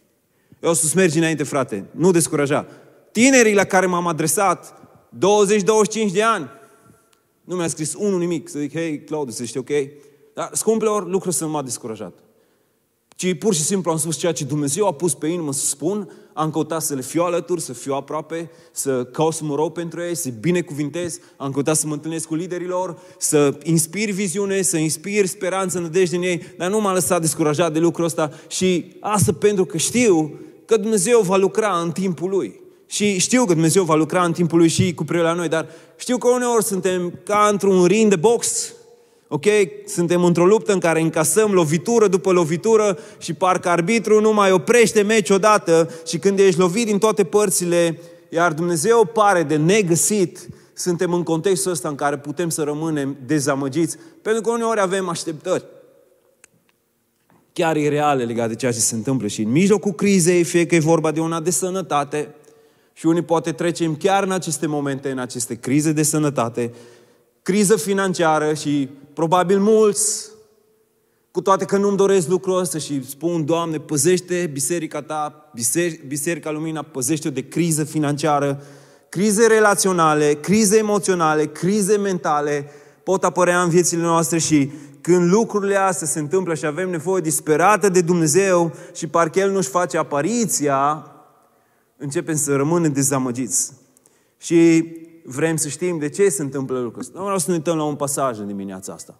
Eu 0.59 0.69
o 0.69 0.73
să 0.73 0.91
mergi 0.95 1.17
înainte, 1.17 1.43
frate. 1.43 1.85
Nu 1.91 2.11
descuraja. 2.11 2.65
Tinerii 3.11 3.53
la 3.53 3.63
care 3.63 3.85
m-am 3.85 4.07
adresat, 4.07 4.73
20-25 6.09 6.11
de 6.11 6.23
ani, 6.23 6.49
nu 7.43 7.55
mi-a 7.55 7.67
scris 7.67 7.93
unul 7.93 8.19
nimic, 8.19 8.49
să 8.49 8.59
zic, 8.59 8.73
hei, 8.73 9.03
Claudiu, 9.03 9.33
să 9.33 9.43
știi 9.43 9.59
ok? 9.59 9.69
Dar, 10.33 10.49
scumpleor, 10.53 11.07
lucrul 11.07 11.31
să 11.31 11.43
nu 11.43 11.49
m-a 11.49 11.61
descurajat 11.61 12.13
ci 13.15 13.37
pur 13.37 13.53
și 13.53 13.61
simplu 13.61 13.91
am 13.91 13.97
spus 13.97 14.17
ceea 14.17 14.31
ce 14.31 14.43
Dumnezeu 14.43 14.87
a 14.87 14.93
pus 14.93 15.13
pe 15.13 15.27
inimă 15.27 15.53
să 15.53 15.65
spun, 15.65 16.09
am 16.33 16.51
căutat 16.51 16.81
să 16.81 16.93
le 16.93 17.01
fiu 17.01 17.23
alături, 17.23 17.61
să 17.61 17.73
fiu 17.73 17.93
aproape, 17.93 18.49
să 18.71 19.03
caut 19.03 19.33
să 19.33 19.43
mă 19.43 19.55
rog 19.55 19.71
pentru 19.71 20.01
ei, 20.01 20.15
să 20.15 20.29
binecuvintez, 20.39 21.19
am 21.37 21.51
căutat 21.51 21.75
să 21.75 21.87
mă 21.87 21.93
întâlnesc 21.93 22.27
cu 22.27 22.35
liderilor, 22.35 22.99
să 23.17 23.57
inspir 23.63 24.09
viziune, 24.09 24.61
să 24.61 24.77
inspir 24.77 25.25
speranță, 25.25 25.79
nădejde 25.79 26.15
în 26.15 26.21
ei, 26.21 26.41
dar 26.57 26.69
nu 26.69 26.81
m-a 26.81 26.93
lăsat 26.93 27.21
descurajat 27.21 27.73
de 27.73 27.79
lucrul 27.79 28.05
ăsta 28.05 28.31
și 28.47 28.95
asta 28.99 29.33
pentru 29.33 29.65
că 29.65 29.77
știu 29.77 30.39
că 30.65 30.77
Dumnezeu 30.77 31.21
va 31.21 31.35
lucra 31.35 31.79
în 31.83 31.91
timpul 31.91 32.29
Lui. 32.29 32.59
Și 32.85 33.17
știu 33.17 33.45
că 33.45 33.53
Dumnezeu 33.53 33.83
va 33.83 33.95
lucra 33.95 34.23
în 34.23 34.33
timpul 34.33 34.57
Lui 34.57 34.67
și 34.67 34.93
cu 34.93 35.03
privire 35.03 35.27
la 35.27 35.33
noi, 35.33 35.47
dar 35.47 35.67
știu 35.97 36.17
că 36.17 36.27
uneori 36.27 36.63
suntem 36.63 37.19
ca 37.23 37.47
într-un 37.51 37.85
ring 37.85 38.09
de 38.09 38.15
box, 38.15 38.73
Ok? 39.33 39.45
Suntem 39.85 40.23
într-o 40.23 40.45
luptă 40.45 40.73
în 40.73 40.79
care 40.79 41.01
încasăm 41.01 41.51
lovitură 41.51 42.07
după 42.07 42.31
lovitură 42.31 42.97
și 43.17 43.33
parcă 43.33 43.69
arbitru 43.69 44.21
nu 44.21 44.33
mai 44.33 44.51
oprește 44.51 45.01
meci 45.01 45.29
odată 45.29 45.89
și 46.05 46.17
când 46.17 46.39
ești 46.39 46.59
lovit 46.59 46.85
din 46.85 46.97
toate 46.97 47.23
părțile, 47.23 47.99
iar 48.29 48.53
Dumnezeu 48.53 49.05
pare 49.05 49.43
de 49.43 49.55
negăsit, 49.55 50.47
suntem 50.73 51.13
în 51.13 51.23
contextul 51.23 51.71
ăsta 51.71 51.89
în 51.89 51.95
care 51.95 52.17
putem 52.17 52.49
să 52.49 52.63
rămânem 52.63 53.17
dezamăgiți, 53.25 53.97
pentru 54.21 54.41
că 54.41 54.49
uneori 54.49 54.79
avem 54.79 55.09
așteptări 55.09 55.65
chiar 57.53 57.75
ireale 57.75 58.23
legate 58.23 58.49
de 58.49 58.55
ceea 58.55 58.71
ce 58.71 58.79
se 58.79 58.95
întâmplă 58.95 59.27
și 59.27 59.41
în 59.41 59.51
mijlocul 59.51 59.91
crizei, 59.91 60.43
fie 60.43 60.65
că 60.65 60.75
e 60.75 60.79
vorba 60.79 61.11
de 61.11 61.19
una 61.19 61.39
de 61.39 61.51
sănătate, 61.51 62.35
și 62.93 63.05
unii 63.05 63.21
poate 63.21 63.51
trecem 63.51 63.95
chiar 63.95 64.23
în 64.23 64.31
aceste 64.31 64.67
momente, 64.67 65.11
în 65.11 65.17
aceste 65.17 65.55
crize 65.55 65.91
de 65.91 66.03
sănătate, 66.03 66.73
criză 67.41 67.75
financiară 67.75 68.53
și 68.53 68.89
probabil 69.21 69.59
mulți, 69.59 70.29
cu 71.31 71.41
toate 71.41 71.65
că 71.65 71.77
nu-mi 71.77 71.97
doresc 71.97 72.27
lucrul 72.27 72.59
ăsta 72.59 72.77
și 72.77 73.09
spun, 73.09 73.45
Doamne, 73.45 73.77
păzește 73.77 74.49
biserica 74.53 75.01
ta, 75.01 75.51
biserica 76.07 76.51
Lumina, 76.51 76.81
păzește-o 76.81 77.31
de 77.31 77.47
criză 77.47 77.83
financiară, 77.83 78.63
crize 79.09 79.47
relaționale, 79.47 80.33
crize 80.33 80.77
emoționale, 80.77 81.45
crize 81.45 81.97
mentale, 81.97 82.69
pot 83.03 83.23
apărea 83.23 83.61
în 83.61 83.69
viețile 83.69 84.01
noastre 84.01 84.37
și 84.37 84.71
când 85.01 85.31
lucrurile 85.31 85.75
astea 85.75 86.07
se 86.07 86.19
întâmplă 86.19 86.53
și 86.53 86.65
avem 86.65 86.89
nevoie 86.89 87.21
disperată 87.21 87.89
de 87.89 88.01
Dumnezeu 88.01 88.73
și 88.93 89.07
parcă 89.07 89.39
El 89.39 89.51
nu-și 89.51 89.69
face 89.69 89.97
apariția, 89.97 91.11
începem 91.97 92.35
să 92.35 92.55
rămânem 92.55 92.91
dezamăgiți. 92.91 93.73
Și 94.37 94.85
vrem 95.25 95.55
să 95.55 95.67
știm 95.67 95.97
de 95.97 96.09
ce 96.09 96.29
se 96.29 96.41
întâmplă 96.41 96.79
lucrul 96.79 97.01
ăsta. 97.01 97.21
Vreau 97.21 97.37
să 97.37 97.49
ne 97.49 97.55
uităm 97.55 97.77
la 97.77 97.83
un 97.83 97.95
pasaj 97.95 98.39
în 98.39 98.47
dimineața 98.47 98.93
asta. 98.93 99.19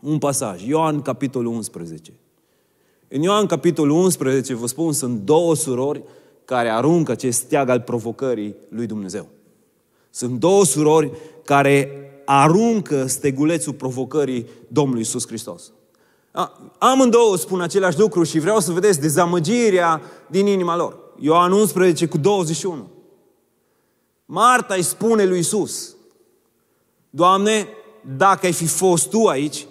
Un 0.00 0.18
pasaj, 0.18 0.66
Ioan, 0.66 1.02
capitolul 1.02 1.52
11. 1.52 2.12
În 3.08 3.22
Ioan, 3.22 3.46
capitolul 3.46 3.96
11, 3.96 4.54
vă 4.54 4.66
spun, 4.66 4.92
sunt 4.92 5.20
două 5.20 5.54
surori 5.54 6.02
care 6.44 6.68
aruncă 6.68 7.12
acest 7.12 7.38
steag 7.38 7.68
al 7.68 7.80
provocării 7.80 8.54
lui 8.68 8.86
Dumnezeu. 8.86 9.26
Sunt 10.10 10.40
două 10.40 10.64
surori 10.64 11.10
care 11.44 11.90
aruncă 12.24 13.06
stegulețul 13.06 13.72
provocării 13.72 14.46
Domnului 14.68 15.02
Isus 15.02 15.26
Hristos. 15.26 15.72
Amândouă 16.78 17.36
spun 17.36 17.60
același 17.60 17.98
lucru 17.98 18.22
și 18.22 18.38
vreau 18.38 18.60
să 18.60 18.72
vedeți 18.72 19.00
dezamăgirea 19.00 20.02
din 20.30 20.46
inima 20.46 20.76
lor. 20.76 20.98
Ioan 21.18 21.52
11 21.52 22.06
cu 22.06 22.18
21. 22.18 22.88
Marta 24.26 24.74
îi 24.74 24.82
spune 24.82 25.24
lui 25.24 25.38
Isus, 25.38 25.94
Doamne, 27.10 27.68
dacă 28.16 28.46
ai 28.46 28.52
fi 28.52 28.66
fost 28.66 29.08
Tu 29.08 29.26
aici, 29.26 29.66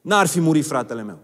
n-ar 0.00 0.26
fi 0.26 0.40
murit 0.40 0.66
fratele 0.66 1.02
meu. 1.02 1.18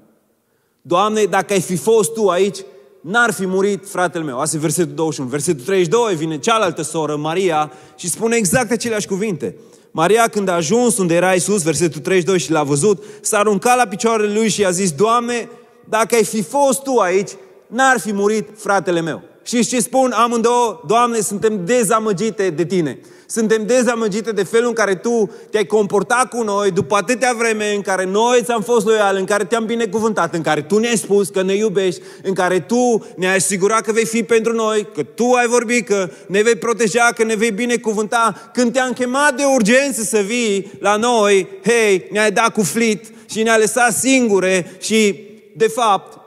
Doamne, 0.82 1.24
dacă 1.24 1.52
ai 1.52 1.60
fi 1.60 1.76
fost 1.76 2.12
Tu 2.12 2.28
aici, 2.28 2.58
n-ar 3.00 3.32
fi 3.32 3.46
murit 3.46 3.88
fratele 3.88 4.24
meu. 4.24 4.38
Asta 4.38 4.56
e 4.56 4.60
versetul 4.60 4.94
21. 4.94 5.28
Versetul 5.28 5.64
32 5.64 6.14
vine 6.14 6.38
cealaltă 6.38 6.82
soră, 6.82 7.16
Maria, 7.16 7.72
și 7.96 8.08
spune 8.08 8.36
exact 8.36 8.70
aceleași 8.70 9.06
cuvinte. 9.06 9.56
Maria, 9.90 10.28
când 10.28 10.48
a 10.48 10.54
ajuns 10.54 10.98
unde 10.98 11.14
era 11.14 11.32
Isus, 11.32 11.62
versetul 11.62 12.00
32, 12.00 12.38
și 12.38 12.50
l-a 12.50 12.62
văzut, 12.62 13.04
s-a 13.20 13.38
aruncat 13.38 13.76
la 13.76 13.86
picioarele 13.86 14.32
lui 14.32 14.48
și 14.48 14.64
a 14.64 14.70
zis, 14.70 14.92
Doamne, 14.92 15.48
dacă 15.88 16.14
ai 16.14 16.24
fi 16.24 16.42
fost 16.42 16.82
Tu 16.82 16.98
aici, 16.98 17.30
n-ar 17.66 18.00
fi 18.00 18.12
murit 18.12 18.48
fratele 18.56 19.00
meu. 19.00 19.22
Și 19.50 19.66
ce 19.66 19.80
spun 19.80 20.12
amândouă? 20.12 20.80
Doamne, 20.86 21.20
suntem 21.20 21.64
dezamăgite 21.64 22.50
de 22.50 22.64
Tine. 22.64 22.98
Suntem 23.26 23.66
dezamăgite 23.66 24.30
de 24.32 24.42
felul 24.42 24.68
în 24.68 24.72
care 24.72 24.94
Tu 24.94 25.30
te-ai 25.50 25.64
comportat 25.66 26.28
cu 26.28 26.42
noi 26.42 26.70
după 26.70 26.96
atâtea 26.96 27.34
vreme 27.38 27.74
în 27.74 27.80
care 27.80 28.04
noi 28.04 28.40
ți-am 28.44 28.62
fost 28.62 28.86
loiali, 28.86 29.18
în 29.18 29.24
care 29.24 29.44
te-am 29.44 29.66
binecuvântat, 29.66 30.34
în 30.34 30.42
care 30.42 30.62
Tu 30.62 30.78
ne-ai 30.78 30.96
spus 30.96 31.28
că 31.28 31.42
ne 31.42 31.54
iubești, 31.54 32.00
în 32.22 32.34
care 32.34 32.60
Tu 32.60 33.06
ne-ai 33.16 33.36
asigurat 33.36 33.80
că 33.80 33.92
vei 33.92 34.06
fi 34.06 34.22
pentru 34.22 34.52
noi, 34.52 34.86
că 34.94 35.02
Tu 35.02 35.32
ai 35.32 35.46
vorbit 35.46 35.86
că 35.86 36.10
ne 36.26 36.42
vei 36.42 36.56
proteja, 36.56 37.08
că 37.14 37.24
ne 37.24 37.34
vei 37.34 37.50
binecuvânta. 37.50 38.50
Când 38.52 38.72
te-am 38.72 38.92
chemat 38.92 39.36
de 39.36 39.44
urgență 39.54 40.02
să 40.02 40.18
vii 40.18 40.72
la 40.78 40.96
noi, 40.96 41.48
hei, 41.64 42.06
ne-ai 42.10 42.32
dat 42.32 42.48
cu 42.48 42.62
flit 42.62 43.04
și 43.30 43.42
ne-ai 43.42 43.58
lăsat 43.58 43.92
singure 43.92 44.76
și, 44.80 45.28
de 45.56 45.68
fapt, 45.68 46.19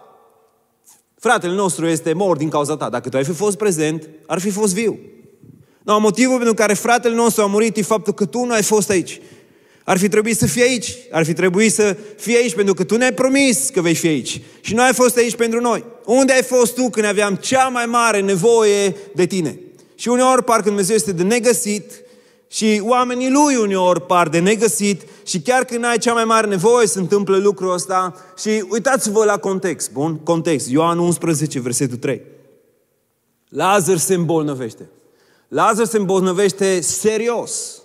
Fratele 1.23 1.53
nostru 1.53 1.87
este 1.87 2.13
mort 2.13 2.39
din 2.39 2.49
cauza 2.49 2.77
ta. 2.77 2.89
Dacă 2.89 3.09
tu 3.09 3.17
ai 3.17 3.23
fi 3.23 3.31
fost 3.31 3.57
prezent, 3.57 4.09
ar 4.27 4.39
fi 4.39 4.49
fost 4.49 4.73
viu. 4.73 4.99
No, 5.83 5.99
motivul 5.99 6.35
pentru 6.35 6.53
care 6.53 6.73
fratele 6.73 7.15
nostru 7.15 7.43
a 7.43 7.45
murit 7.45 7.77
e 7.77 7.81
faptul 7.81 8.13
că 8.13 8.25
tu 8.25 8.43
nu 8.43 8.53
ai 8.53 8.63
fost 8.63 8.89
aici. 8.89 9.21
Ar 9.83 9.97
fi 9.97 10.07
trebuit 10.07 10.37
să 10.37 10.45
fii 10.45 10.61
aici. 10.61 10.95
Ar 11.11 11.25
fi 11.25 11.33
trebuit 11.33 11.73
să 11.73 11.97
fii 12.17 12.35
aici 12.35 12.55
pentru 12.55 12.73
că 12.73 12.83
tu 12.83 12.97
ne-ai 12.97 13.13
promis 13.13 13.69
că 13.73 13.81
vei 13.81 13.95
fi 13.95 14.07
aici. 14.07 14.41
Și 14.61 14.73
nu 14.73 14.81
ai 14.81 14.93
fost 14.93 15.17
aici 15.17 15.35
pentru 15.35 15.59
noi. 15.59 15.83
Unde 16.05 16.33
ai 16.33 16.43
fost 16.43 16.75
tu 16.75 16.89
când 16.89 17.05
aveam 17.05 17.35
cea 17.35 17.67
mai 17.67 17.85
mare 17.85 18.19
nevoie 18.19 18.95
de 19.15 19.25
tine? 19.25 19.59
Și 19.95 20.07
uneori 20.07 20.43
parcă 20.43 20.67
Dumnezeu 20.67 20.95
este 20.95 21.11
de 21.11 21.23
negăsit 21.23 21.91
și 22.53 22.81
oamenii 22.83 23.31
lui 23.31 23.55
uneori 23.55 24.01
par 24.01 24.29
de 24.29 24.39
negăsit 24.39 25.01
și 25.23 25.41
chiar 25.41 25.65
când 25.65 25.85
ai 25.85 25.97
cea 25.97 26.13
mai 26.13 26.23
mare 26.23 26.47
nevoie 26.47 26.87
se 26.87 26.99
întâmplă 26.99 27.37
lucrul 27.37 27.73
ăsta 27.73 28.15
și 28.37 28.65
uitați-vă 28.69 29.25
la 29.25 29.37
context, 29.37 29.91
bun? 29.91 30.17
Context, 30.17 30.69
Ioan 30.69 30.99
11, 30.99 31.59
versetul 31.59 31.97
3. 31.97 32.21
Lazar 33.49 33.97
se 33.97 34.13
îmbolnăvește. 34.13 34.89
Lazar 35.47 35.85
se 35.85 35.97
îmbolnăvește 35.97 36.81
serios. 36.81 37.81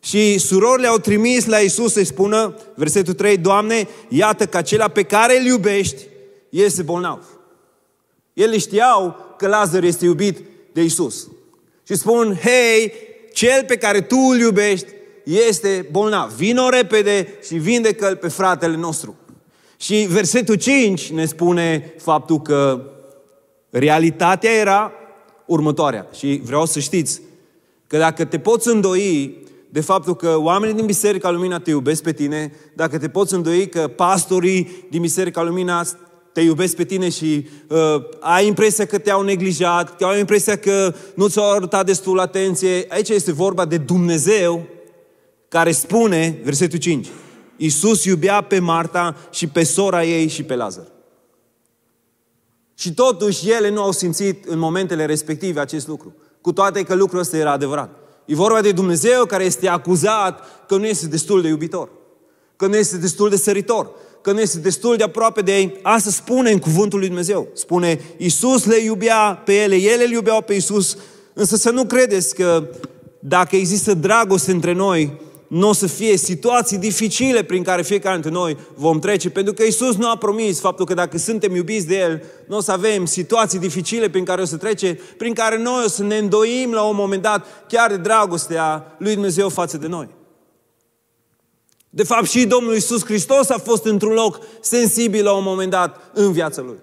Și 0.00 0.38
surorile 0.38 0.86
au 0.86 0.98
trimis 0.98 1.46
la 1.46 1.58
Isus 1.58 1.92
să-i 1.92 2.04
spună, 2.04 2.54
versetul 2.74 3.14
3, 3.14 3.36
Doamne, 3.36 3.88
iată 4.08 4.46
că 4.46 4.56
acela 4.56 4.88
pe 4.88 5.02
care 5.02 5.38
îl 5.38 5.46
iubești 5.46 6.02
este 6.48 6.82
bolnav. 6.82 7.24
Ele 8.32 8.58
știau 8.58 9.16
că 9.38 9.46
Lazar 9.46 9.82
este 9.82 10.04
iubit 10.04 10.38
de 10.72 10.82
Isus. 10.82 11.28
Și 11.86 11.94
spun, 11.94 12.38
hei, 12.42 12.92
cel 13.38 13.64
pe 13.66 13.76
care 13.76 14.00
tu 14.00 14.16
îl 14.32 14.38
iubești 14.38 14.86
este 15.22 15.88
bolnav. 15.90 16.30
Vino 16.30 16.68
repede 16.68 17.38
și 17.46 17.54
vindecă-l 17.54 18.16
pe 18.16 18.28
fratele 18.28 18.76
nostru. 18.76 19.16
Și 19.76 20.06
versetul 20.10 20.54
5 20.54 21.10
ne 21.10 21.24
spune 21.24 21.94
faptul 21.98 22.42
că 22.42 22.82
realitatea 23.70 24.50
era 24.50 24.92
următoarea. 25.46 26.08
Și 26.12 26.40
vreau 26.44 26.66
să 26.66 26.80
știți 26.80 27.20
că 27.86 27.98
dacă 27.98 28.24
te 28.24 28.38
poți 28.38 28.68
îndoi 28.68 29.38
de 29.70 29.80
faptul 29.80 30.16
că 30.16 30.36
oamenii 30.36 30.74
din 30.74 30.86
Biserica 30.86 31.30
Lumina 31.30 31.58
te 31.58 31.70
iubesc 31.70 32.02
pe 32.02 32.12
tine, 32.12 32.52
dacă 32.74 32.98
te 32.98 33.08
poți 33.08 33.34
îndoi 33.34 33.68
că 33.68 33.88
pastorii 33.88 34.86
din 34.90 35.00
Biserica 35.00 35.42
Lumina 35.42 35.86
te 36.38 36.44
iubesc 36.44 36.76
pe 36.76 36.84
tine 36.84 37.08
și 37.08 37.48
uh, 37.68 37.78
ai 38.20 38.46
impresia 38.46 38.86
că 38.86 38.98
te-au 38.98 39.22
neglijat, 39.22 39.96
că 39.96 40.04
ai 40.04 40.18
impresia 40.18 40.58
că 40.58 40.94
nu 41.14 41.28
ți-au 41.28 41.52
arătat 41.52 41.86
destul 41.86 42.18
atenție. 42.18 42.86
Aici 42.88 43.08
este 43.08 43.32
vorba 43.32 43.64
de 43.64 43.76
Dumnezeu 43.76 44.66
care 45.48 45.72
spune, 45.72 46.40
versetul 46.44 46.78
5, 46.78 47.08
Iisus 47.56 48.04
iubea 48.04 48.40
pe 48.40 48.58
Marta 48.58 49.16
și 49.30 49.46
pe 49.46 49.62
sora 49.62 50.04
ei 50.04 50.28
și 50.28 50.42
pe 50.42 50.54
Lazar. 50.54 50.86
Și 52.74 52.94
totuși 52.94 53.50
ele 53.50 53.70
nu 53.70 53.82
au 53.82 53.92
simțit 53.92 54.44
în 54.44 54.58
momentele 54.58 55.04
respective 55.04 55.60
acest 55.60 55.88
lucru. 55.88 56.14
Cu 56.40 56.52
toate 56.52 56.82
că 56.82 56.94
lucrul 56.94 57.20
ăsta 57.20 57.36
era 57.36 57.50
adevărat. 57.50 57.96
E 58.24 58.34
vorba 58.34 58.60
de 58.60 58.72
Dumnezeu 58.72 59.24
care 59.24 59.44
este 59.44 59.68
acuzat 59.68 60.44
că 60.66 60.76
nu 60.76 60.86
este 60.86 61.06
destul 61.06 61.42
de 61.42 61.48
iubitor. 61.48 61.88
Că 62.56 62.66
nu 62.66 62.76
este 62.76 62.96
destul 62.96 63.28
de 63.28 63.36
săritor 63.36 63.90
că 64.28 64.34
nu 64.34 64.40
este 64.40 64.58
destul 64.58 64.96
de 64.96 65.02
aproape 65.02 65.40
de 65.40 65.56
ei. 65.56 65.78
Asta 65.82 66.10
spune 66.10 66.50
în 66.50 66.58
cuvântul 66.58 66.98
lui 66.98 67.08
Dumnezeu. 67.08 67.48
Spune, 67.52 68.00
Iisus 68.16 68.64
le 68.64 68.82
iubea 68.82 69.42
pe 69.44 69.52
ele, 69.52 69.76
ele 69.76 70.04
le 70.04 70.12
iubeau 70.12 70.42
pe 70.42 70.52
Iisus. 70.52 70.96
Însă 71.32 71.56
să 71.56 71.70
nu 71.70 71.84
credeți 71.84 72.34
că 72.34 72.68
dacă 73.18 73.56
există 73.56 73.94
dragoste 73.94 74.50
între 74.50 74.72
noi, 74.72 75.20
nu 75.46 75.68
o 75.68 75.72
să 75.72 75.86
fie 75.86 76.16
situații 76.16 76.78
dificile 76.78 77.42
prin 77.42 77.62
care 77.62 77.82
fiecare 77.82 78.14
dintre 78.14 78.30
noi 78.32 78.56
vom 78.74 78.98
trece, 78.98 79.30
pentru 79.30 79.52
că 79.52 79.62
Isus 79.62 79.96
nu 79.96 80.10
a 80.10 80.16
promis 80.16 80.60
faptul 80.60 80.86
că 80.86 80.94
dacă 80.94 81.18
suntem 81.18 81.54
iubiți 81.54 81.86
de 81.86 81.98
El, 81.98 82.22
nu 82.48 82.56
o 82.56 82.60
să 82.60 82.72
avem 82.72 83.04
situații 83.04 83.58
dificile 83.58 84.08
prin 84.08 84.24
care 84.24 84.40
o 84.40 84.44
să 84.44 84.56
trece, 84.56 84.98
prin 85.16 85.34
care 85.34 85.58
noi 85.58 85.82
o 85.84 85.88
să 85.88 86.02
ne 86.02 86.16
îndoim 86.16 86.72
la 86.72 86.82
un 86.82 86.96
moment 86.96 87.22
dat 87.22 87.46
chiar 87.68 87.90
de 87.90 87.96
dragostea 87.96 88.96
lui 88.98 89.12
Dumnezeu 89.12 89.48
față 89.48 89.76
de 89.76 89.86
noi. 89.86 90.17
De 91.90 92.02
fapt, 92.02 92.28
și 92.28 92.46
Domnul 92.46 92.74
Isus 92.74 93.04
Hristos 93.04 93.48
a 93.48 93.58
fost 93.58 93.84
într-un 93.84 94.12
loc 94.12 94.40
sensibil 94.60 95.24
la 95.24 95.32
un 95.32 95.42
moment 95.42 95.70
dat 95.70 96.10
în 96.14 96.32
viața 96.32 96.62
Lui. 96.62 96.78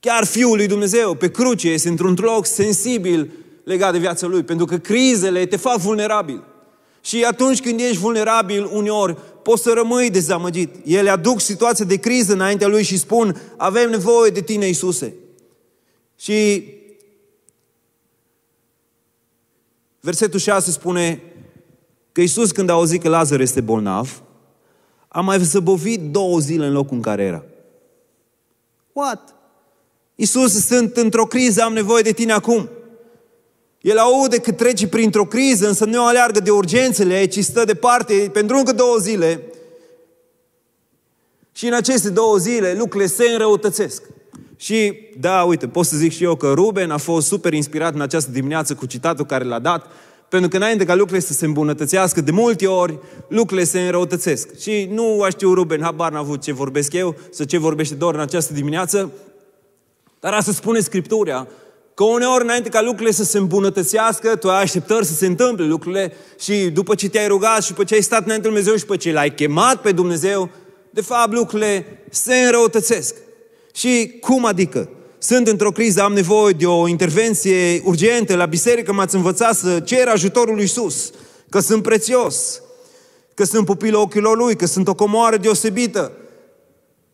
Chiar 0.00 0.24
Fiul 0.24 0.56
lui 0.56 0.66
Dumnezeu, 0.66 1.14
pe 1.14 1.30
cruce, 1.30 1.68
este 1.68 1.88
într-un 1.88 2.16
loc 2.20 2.46
sensibil 2.46 3.30
legat 3.64 3.92
de 3.92 3.98
viața 3.98 4.26
Lui, 4.26 4.42
pentru 4.42 4.66
că 4.66 4.78
crizele 4.78 5.46
te 5.46 5.56
fac 5.56 5.76
vulnerabil. 5.76 6.44
Și 7.00 7.24
atunci 7.24 7.60
când 7.60 7.80
ești 7.80 7.98
vulnerabil, 7.98 8.68
uneori, 8.72 9.16
poți 9.42 9.62
să 9.62 9.72
rămâi 9.72 10.10
dezamăgit. 10.10 10.74
Ele 10.84 11.10
aduc 11.10 11.40
situația 11.40 11.84
de 11.84 11.96
criză 11.96 12.32
înaintea 12.32 12.68
Lui 12.68 12.82
și 12.82 12.98
spun, 12.98 13.40
avem 13.56 13.90
nevoie 13.90 14.30
de 14.30 14.40
Tine, 14.40 14.66
Iisuse. 14.66 15.14
Și 16.16 16.64
versetul 20.00 20.38
6 20.38 20.70
spune, 20.70 21.31
că 22.12 22.20
Iisus 22.20 22.50
când 22.50 22.68
a 22.68 22.72
auzit 22.72 23.02
că 23.02 23.08
Lazar 23.08 23.40
este 23.40 23.60
bolnav, 23.60 24.22
a 25.08 25.20
mai 25.20 25.38
zăbovit 25.38 26.00
două 26.00 26.38
zile 26.38 26.66
în 26.66 26.72
locul 26.72 26.96
în 26.96 27.02
care 27.02 27.22
era. 27.22 27.44
What? 28.92 29.34
Iisus, 30.14 30.66
sunt 30.66 30.96
într-o 30.96 31.26
criză, 31.26 31.62
am 31.62 31.72
nevoie 31.72 32.02
de 32.02 32.12
tine 32.12 32.32
acum. 32.32 32.68
El 33.80 33.98
aude 33.98 34.38
că 34.38 34.52
trece 34.52 34.88
printr-o 34.88 35.24
criză, 35.24 35.68
însă 35.68 35.84
nu 35.84 36.06
aleargă 36.06 36.40
de 36.40 36.50
urgențele 36.50 37.20
ei, 37.20 37.28
ci 37.28 37.44
stă 37.44 37.64
departe 37.64 38.30
pentru 38.32 38.56
încă 38.56 38.72
două 38.72 38.96
zile. 38.96 39.42
Și 41.52 41.66
în 41.66 41.74
aceste 41.74 42.10
două 42.10 42.36
zile 42.36 42.74
lucrurile 42.78 43.10
se 43.10 43.24
înrăutățesc. 43.32 44.02
Și 44.56 44.94
da, 45.20 45.42
uite, 45.42 45.68
pot 45.68 45.86
să 45.86 45.96
zic 45.96 46.12
și 46.12 46.24
eu 46.24 46.34
că 46.34 46.52
Ruben 46.52 46.90
a 46.90 46.96
fost 46.96 47.26
super 47.26 47.52
inspirat 47.52 47.94
în 47.94 48.00
această 48.00 48.30
dimineață 48.30 48.74
cu 48.74 48.86
citatul 48.86 49.24
care 49.24 49.44
l-a 49.44 49.58
dat 49.58 49.86
pentru 50.32 50.50
că 50.50 50.56
înainte 50.56 50.84
ca 50.84 50.94
lucrurile 50.94 51.26
să 51.26 51.32
se 51.32 51.44
îmbunătățească, 51.44 52.20
de 52.20 52.30
multe 52.30 52.66
ori 52.66 52.98
lucrurile 53.28 53.66
se 53.66 53.80
înrăutățesc. 53.80 54.60
Și 54.60 54.88
nu 54.90 55.22
a 55.22 55.28
știu 55.28 55.54
Ruben, 55.54 55.80
habar 55.82 56.12
n-a 56.12 56.18
avut 56.18 56.42
ce 56.42 56.52
vorbesc 56.52 56.92
eu, 56.92 57.16
să 57.30 57.44
ce 57.44 57.58
vorbește 57.58 57.94
doar 57.94 58.14
în 58.14 58.20
această 58.20 58.52
dimineață, 58.52 59.12
dar 60.20 60.32
asta 60.32 60.52
spune 60.52 60.80
Scriptura, 60.80 61.46
că 61.94 62.04
uneori 62.04 62.44
înainte 62.44 62.68
ca 62.68 62.82
lucrurile 62.82 63.10
să 63.10 63.24
se 63.24 63.38
îmbunătățească, 63.38 64.36
tu 64.36 64.50
ai 64.50 64.62
așteptări 64.62 65.04
să 65.04 65.14
se 65.14 65.26
întâmple 65.26 65.64
lucrurile 65.64 66.12
și 66.40 66.70
după 66.70 66.94
ce 66.94 67.08
te-ai 67.08 67.26
rugat 67.26 67.62
și 67.62 67.68
după 67.68 67.84
ce 67.84 67.94
ai 67.94 68.02
stat 68.02 68.24
înainte 68.24 68.46
Dumnezeu 68.46 68.74
și 68.74 68.80
după 68.80 68.96
ce 68.96 69.12
l-ai 69.12 69.34
chemat 69.34 69.80
pe 69.80 69.92
Dumnezeu, 69.92 70.50
de 70.90 71.00
fapt 71.00 71.32
lucrurile 71.32 71.86
se 72.10 72.34
înrăutățesc. 72.34 73.14
Și 73.74 74.18
cum 74.20 74.44
adică? 74.44 74.88
Sunt 75.22 75.48
într-o 75.48 75.70
criză, 75.70 76.02
am 76.02 76.12
nevoie 76.12 76.52
de 76.52 76.66
o 76.66 76.88
intervenție 76.88 77.82
urgentă. 77.84 78.36
La 78.36 78.46
biserică, 78.46 78.92
m-ați 78.92 79.14
învățat 79.14 79.54
să 79.54 79.80
cer 79.80 80.08
ajutorul 80.08 80.54
lui 80.54 80.64
Isus, 80.64 81.10
că 81.48 81.60
sunt 81.60 81.82
prețios, 81.82 82.62
că 83.34 83.44
sunt 83.44 83.64
pupilul 83.64 84.00
ochilor 84.00 84.36
lui, 84.36 84.56
că 84.56 84.66
sunt 84.66 84.88
o 84.88 84.94
comoară 84.94 85.36
deosebită, 85.36 86.12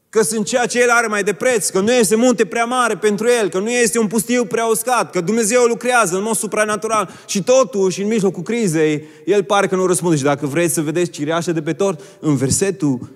că 0.09 0.23
sunt 0.23 0.47
ceea 0.47 0.67
ce 0.67 0.81
el 0.81 0.91
are 0.91 1.07
mai 1.07 1.23
de 1.23 1.33
preț, 1.33 1.69
că 1.69 1.81
nu 1.81 1.93
este 1.93 2.17
munte 2.17 2.45
prea 2.45 2.65
mare 2.65 2.97
pentru 2.97 3.27
el, 3.41 3.49
că 3.49 3.59
nu 3.59 3.71
este 3.71 3.99
un 3.99 4.07
pustiu 4.07 4.45
prea 4.45 4.65
uscat, 4.65 5.11
că 5.11 5.21
Dumnezeu 5.21 5.63
lucrează 5.63 6.17
în 6.17 6.23
mod 6.23 6.37
supranatural. 6.37 7.11
Și 7.27 7.43
totuși, 7.43 8.03
în 8.03 8.09
mijlocul 8.09 8.43
crizei, 8.43 9.05
el 9.25 9.45
pare 9.45 9.67
că 9.67 9.77
nu 9.77 9.87
răspunde. 9.87 10.17
Și 10.17 10.23
dacă 10.23 10.47
vreți 10.47 10.75
să 10.75 10.81
vedeți 10.81 11.11
cireașa 11.11 11.53
de 11.53 11.63
pe 11.63 11.73
tort, 11.73 12.01
în 12.21 12.37
versetul 12.37 13.09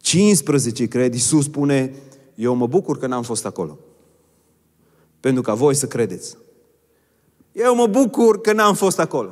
15, 0.00 0.86
cred, 0.86 1.14
Iisus 1.14 1.44
spune, 1.44 1.94
eu 2.34 2.54
mă 2.54 2.66
bucur 2.66 2.98
că 2.98 3.06
n-am 3.06 3.22
fost 3.22 3.46
acolo 3.46 3.78
pentru 5.22 5.42
ca 5.42 5.54
voi 5.54 5.74
să 5.74 5.86
credeți. 5.86 6.36
Eu 7.52 7.74
mă 7.74 7.86
bucur 7.86 8.40
că 8.40 8.52
n-am 8.52 8.74
fost 8.74 8.98
acolo. 8.98 9.30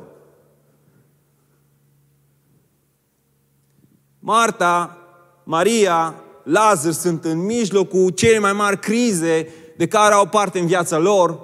Marta, 4.19 4.97
Maria, 5.43 6.15
Lazar 6.43 6.91
sunt 6.91 7.25
în 7.25 7.45
mijlocul 7.45 8.09
cele 8.09 8.39
mai 8.39 8.53
mari 8.53 8.79
crize 8.79 9.47
de 9.77 9.87
care 9.87 10.13
au 10.13 10.27
parte 10.27 10.59
în 10.59 10.65
viața 10.65 10.97
lor 10.97 11.39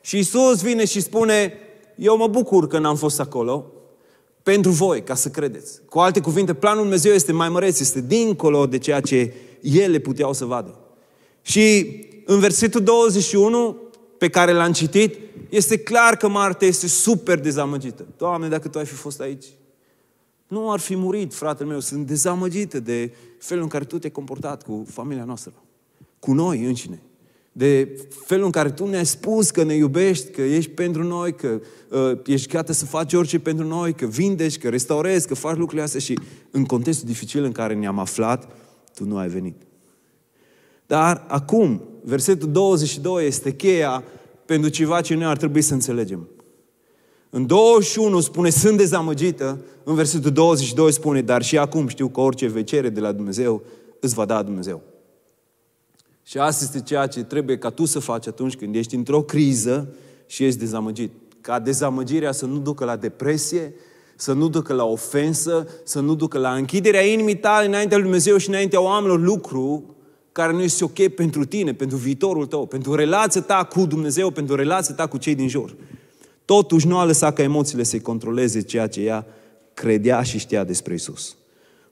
și 0.00 0.18
Isus 0.18 0.62
vine 0.62 0.84
și 0.84 1.00
spune, 1.00 1.54
eu 1.96 2.16
mă 2.16 2.26
bucur 2.26 2.66
că 2.66 2.78
n-am 2.78 2.96
fost 2.96 3.20
acolo, 3.20 3.72
pentru 4.42 4.70
voi, 4.70 5.02
ca 5.02 5.14
să 5.14 5.28
credeți. 5.28 5.80
Cu 5.88 5.98
alte 5.98 6.20
cuvinte, 6.20 6.54
planul 6.54 6.78
Lui 6.78 6.84
Dumnezeu 6.84 7.12
este 7.12 7.32
mai 7.32 7.48
măreț, 7.48 7.80
este 7.80 8.00
dincolo 8.00 8.66
de 8.66 8.78
ceea 8.78 9.00
ce 9.00 9.34
ele 9.60 9.98
puteau 9.98 10.32
să 10.32 10.44
vadă. 10.44 10.78
Și 11.42 11.96
în 12.24 12.38
versetul 12.38 12.82
21, 12.82 13.76
pe 14.18 14.28
care 14.28 14.52
l-am 14.52 14.72
citit, 14.72 15.18
este 15.48 15.78
clar 15.78 16.16
că 16.16 16.28
Marta 16.28 16.64
este 16.64 16.86
super 16.86 17.40
dezamăgită. 17.40 18.06
Doamne, 18.16 18.48
dacă 18.48 18.68
Tu 18.68 18.78
ai 18.78 18.86
fi 18.86 18.94
fost 18.94 19.20
aici, 19.20 19.46
nu 20.48 20.72
ar 20.72 20.78
fi 20.78 20.96
murit, 20.96 21.34
fratele 21.34 21.68
meu. 21.68 21.80
Sunt 21.80 22.06
dezamăgită 22.06 22.80
de 22.80 23.12
felul 23.38 23.62
în 23.62 23.68
care 23.68 23.84
Tu 23.84 23.98
te-ai 23.98 24.12
comportat 24.12 24.62
cu 24.62 24.84
familia 24.88 25.24
noastră, 25.24 25.52
cu 26.18 26.32
noi 26.32 26.64
înșine 26.64 27.02
de 27.52 27.98
felul 28.24 28.44
în 28.44 28.50
care 28.50 28.70
Tu 28.70 28.86
ne-ai 28.86 29.06
spus 29.06 29.50
că 29.50 29.62
ne 29.62 29.74
iubești, 29.74 30.30
că 30.30 30.40
ești 30.40 30.70
pentru 30.70 31.02
noi, 31.02 31.34
că 31.34 31.60
uh, 31.88 32.18
ești 32.26 32.48
gata 32.48 32.72
să 32.72 32.84
faci 32.84 33.12
orice 33.12 33.38
pentru 33.38 33.66
noi, 33.66 33.92
că 33.92 34.06
vindești, 34.06 34.58
că 34.60 34.68
restaurezi, 34.68 35.26
că 35.26 35.34
faci 35.34 35.56
lucrurile 35.56 35.82
astea 35.82 36.00
și 36.00 36.18
în 36.50 36.64
contextul 36.64 37.08
dificil 37.08 37.44
în 37.44 37.52
care 37.52 37.74
ne-am 37.74 37.98
aflat, 37.98 38.48
Tu 38.94 39.04
nu 39.04 39.16
ai 39.16 39.28
venit. 39.28 39.56
Dar 40.92 41.24
acum, 41.28 41.82
versetul 42.02 42.50
22 42.50 43.26
este 43.26 43.54
cheia 43.54 44.04
pentru 44.44 44.70
ceva 44.70 45.00
ce 45.00 45.14
noi 45.14 45.24
ar 45.24 45.36
trebui 45.36 45.62
să 45.62 45.74
înțelegem. 45.74 46.28
În 47.30 47.46
21 47.46 48.20
spune, 48.20 48.50
sunt 48.50 48.76
dezamăgită, 48.76 49.58
în 49.84 49.94
versetul 49.94 50.30
22 50.30 50.92
spune, 50.92 51.22
dar 51.22 51.42
și 51.42 51.58
acum 51.58 51.88
știu 51.88 52.08
că 52.08 52.20
orice 52.20 52.46
vecere 52.46 52.88
de 52.88 53.00
la 53.00 53.12
Dumnezeu 53.12 53.62
îți 54.00 54.14
va 54.14 54.24
da 54.24 54.42
Dumnezeu. 54.42 54.82
Și 56.22 56.38
asta 56.38 56.64
este 56.64 56.80
ceea 56.80 57.06
ce 57.06 57.22
trebuie 57.22 57.58
ca 57.58 57.70
tu 57.70 57.84
să 57.84 57.98
faci 57.98 58.26
atunci 58.26 58.56
când 58.56 58.74
ești 58.74 58.94
într-o 58.94 59.22
criză 59.22 59.94
și 60.26 60.44
ești 60.44 60.58
dezamăgit. 60.58 61.12
Ca 61.40 61.58
dezamăgirea 61.58 62.32
să 62.32 62.46
nu 62.46 62.58
ducă 62.58 62.84
la 62.84 62.96
depresie, 62.96 63.74
să 64.16 64.32
nu 64.32 64.48
ducă 64.48 64.72
la 64.72 64.84
ofensă, 64.84 65.68
să 65.84 66.00
nu 66.00 66.14
ducă 66.14 66.38
la 66.38 66.54
închiderea 66.54 67.02
inimii 67.02 67.36
tale 67.36 67.66
înaintea 67.66 67.96
lui 67.96 68.06
Dumnezeu 68.06 68.36
și 68.36 68.48
înaintea 68.48 68.80
oamenilor 68.80 69.20
lucru 69.20 69.96
care 70.32 70.52
nu 70.52 70.62
este 70.62 70.84
ok 70.84 71.08
pentru 71.08 71.44
tine, 71.44 71.74
pentru 71.74 71.96
viitorul 71.96 72.46
tău, 72.46 72.66
pentru 72.66 72.94
relația 72.94 73.40
ta 73.40 73.64
cu 73.64 73.86
Dumnezeu, 73.86 74.30
pentru 74.30 74.54
relația 74.54 74.94
ta 74.94 75.06
cu 75.06 75.16
cei 75.16 75.34
din 75.34 75.48
jur. 75.48 75.76
Totuși 76.44 76.86
nu 76.86 76.98
a 76.98 77.04
lăsat 77.04 77.34
ca 77.34 77.42
emoțiile 77.42 77.82
să-i 77.82 78.00
controleze 78.00 78.60
ceea 78.60 78.86
ce 78.86 79.00
ea 79.00 79.26
credea 79.74 80.22
și 80.22 80.38
știa 80.38 80.64
despre 80.64 80.94
Isus. 80.94 81.36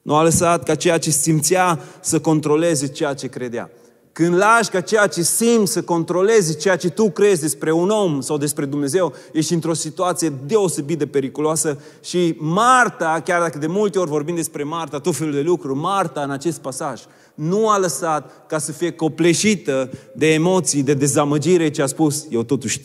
Nu 0.01 0.15
a 0.15 0.23
lăsat 0.23 0.63
ca 0.63 0.75
ceea 0.75 0.97
ce 0.97 1.09
simțea 1.09 1.79
să 2.01 2.19
controleze 2.19 2.87
ceea 2.87 3.13
ce 3.13 3.27
credea. 3.27 3.69
Când 4.13 4.35
lași 4.35 4.69
ca 4.69 4.81
ceea 4.81 5.07
ce 5.07 5.21
simți 5.21 5.71
să 5.71 5.81
controleze 5.81 6.53
ceea 6.53 6.75
ce 6.75 6.89
tu 6.89 7.09
crezi 7.09 7.41
despre 7.41 7.71
un 7.71 7.89
om 7.89 8.21
sau 8.21 8.37
despre 8.37 8.65
Dumnezeu, 8.65 9.13
ești 9.31 9.53
într-o 9.53 9.73
situație 9.73 10.33
deosebit 10.45 10.97
de 10.97 11.07
periculoasă 11.07 11.79
și 12.03 12.35
Marta, 12.37 13.21
chiar 13.25 13.41
dacă 13.41 13.57
de 13.57 13.67
multe 13.67 13.99
ori 13.99 14.09
vorbim 14.09 14.35
despre 14.35 14.63
Marta, 14.63 14.99
tot 14.99 15.15
felul 15.15 15.33
de 15.33 15.41
lucruri, 15.41 15.79
Marta 15.79 16.21
în 16.21 16.31
acest 16.31 16.59
pasaj 16.59 17.01
nu 17.35 17.69
a 17.69 17.77
lăsat 17.77 18.45
ca 18.47 18.57
să 18.57 18.71
fie 18.71 18.91
copleșită 18.91 19.89
de 20.15 20.33
emoții, 20.33 20.83
de 20.83 20.93
dezamăgire, 20.93 21.69
ce 21.69 21.81
a 21.81 21.85
spus, 21.85 22.25
eu 22.29 22.43
totuși 22.43 22.81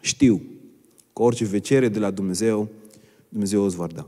știu 0.00 0.42
că 1.12 1.22
orice 1.22 1.44
vecere 1.44 1.88
de 1.88 1.98
la 1.98 2.10
Dumnezeu, 2.10 2.68
Dumnezeu 3.28 3.64
îți 3.64 3.76
va 3.76 3.86
da. 3.86 4.06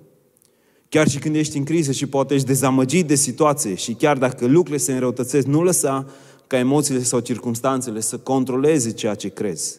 Chiar 0.93 1.09
și 1.09 1.19
când 1.19 1.35
ești 1.35 1.57
în 1.57 1.65
criză 1.65 1.93
și 1.93 2.07
poate 2.07 2.35
ești 2.35 2.47
dezamăgit 2.47 3.07
de 3.07 3.15
situație 3.15 3.75
și 3.75 3.95
chiar 3.95 4.19
dacă 4.19 4.47
lucrurile 4.47 4.77
se 4.77 4.93
înrăutățesc, 4.93 5.47
nu 5.47 5.63
lăsa 5.63 6.07
ca 6.47 6.59
emoțiile 6.59 7.03
sau 7.03 7.21
circunstanțele 7.21 8.01
să 8.01 8.19
controleze 8.19 8.93
ceea 8.93 9.15
ce 9.15 9.29
crezi. 9.29 9.79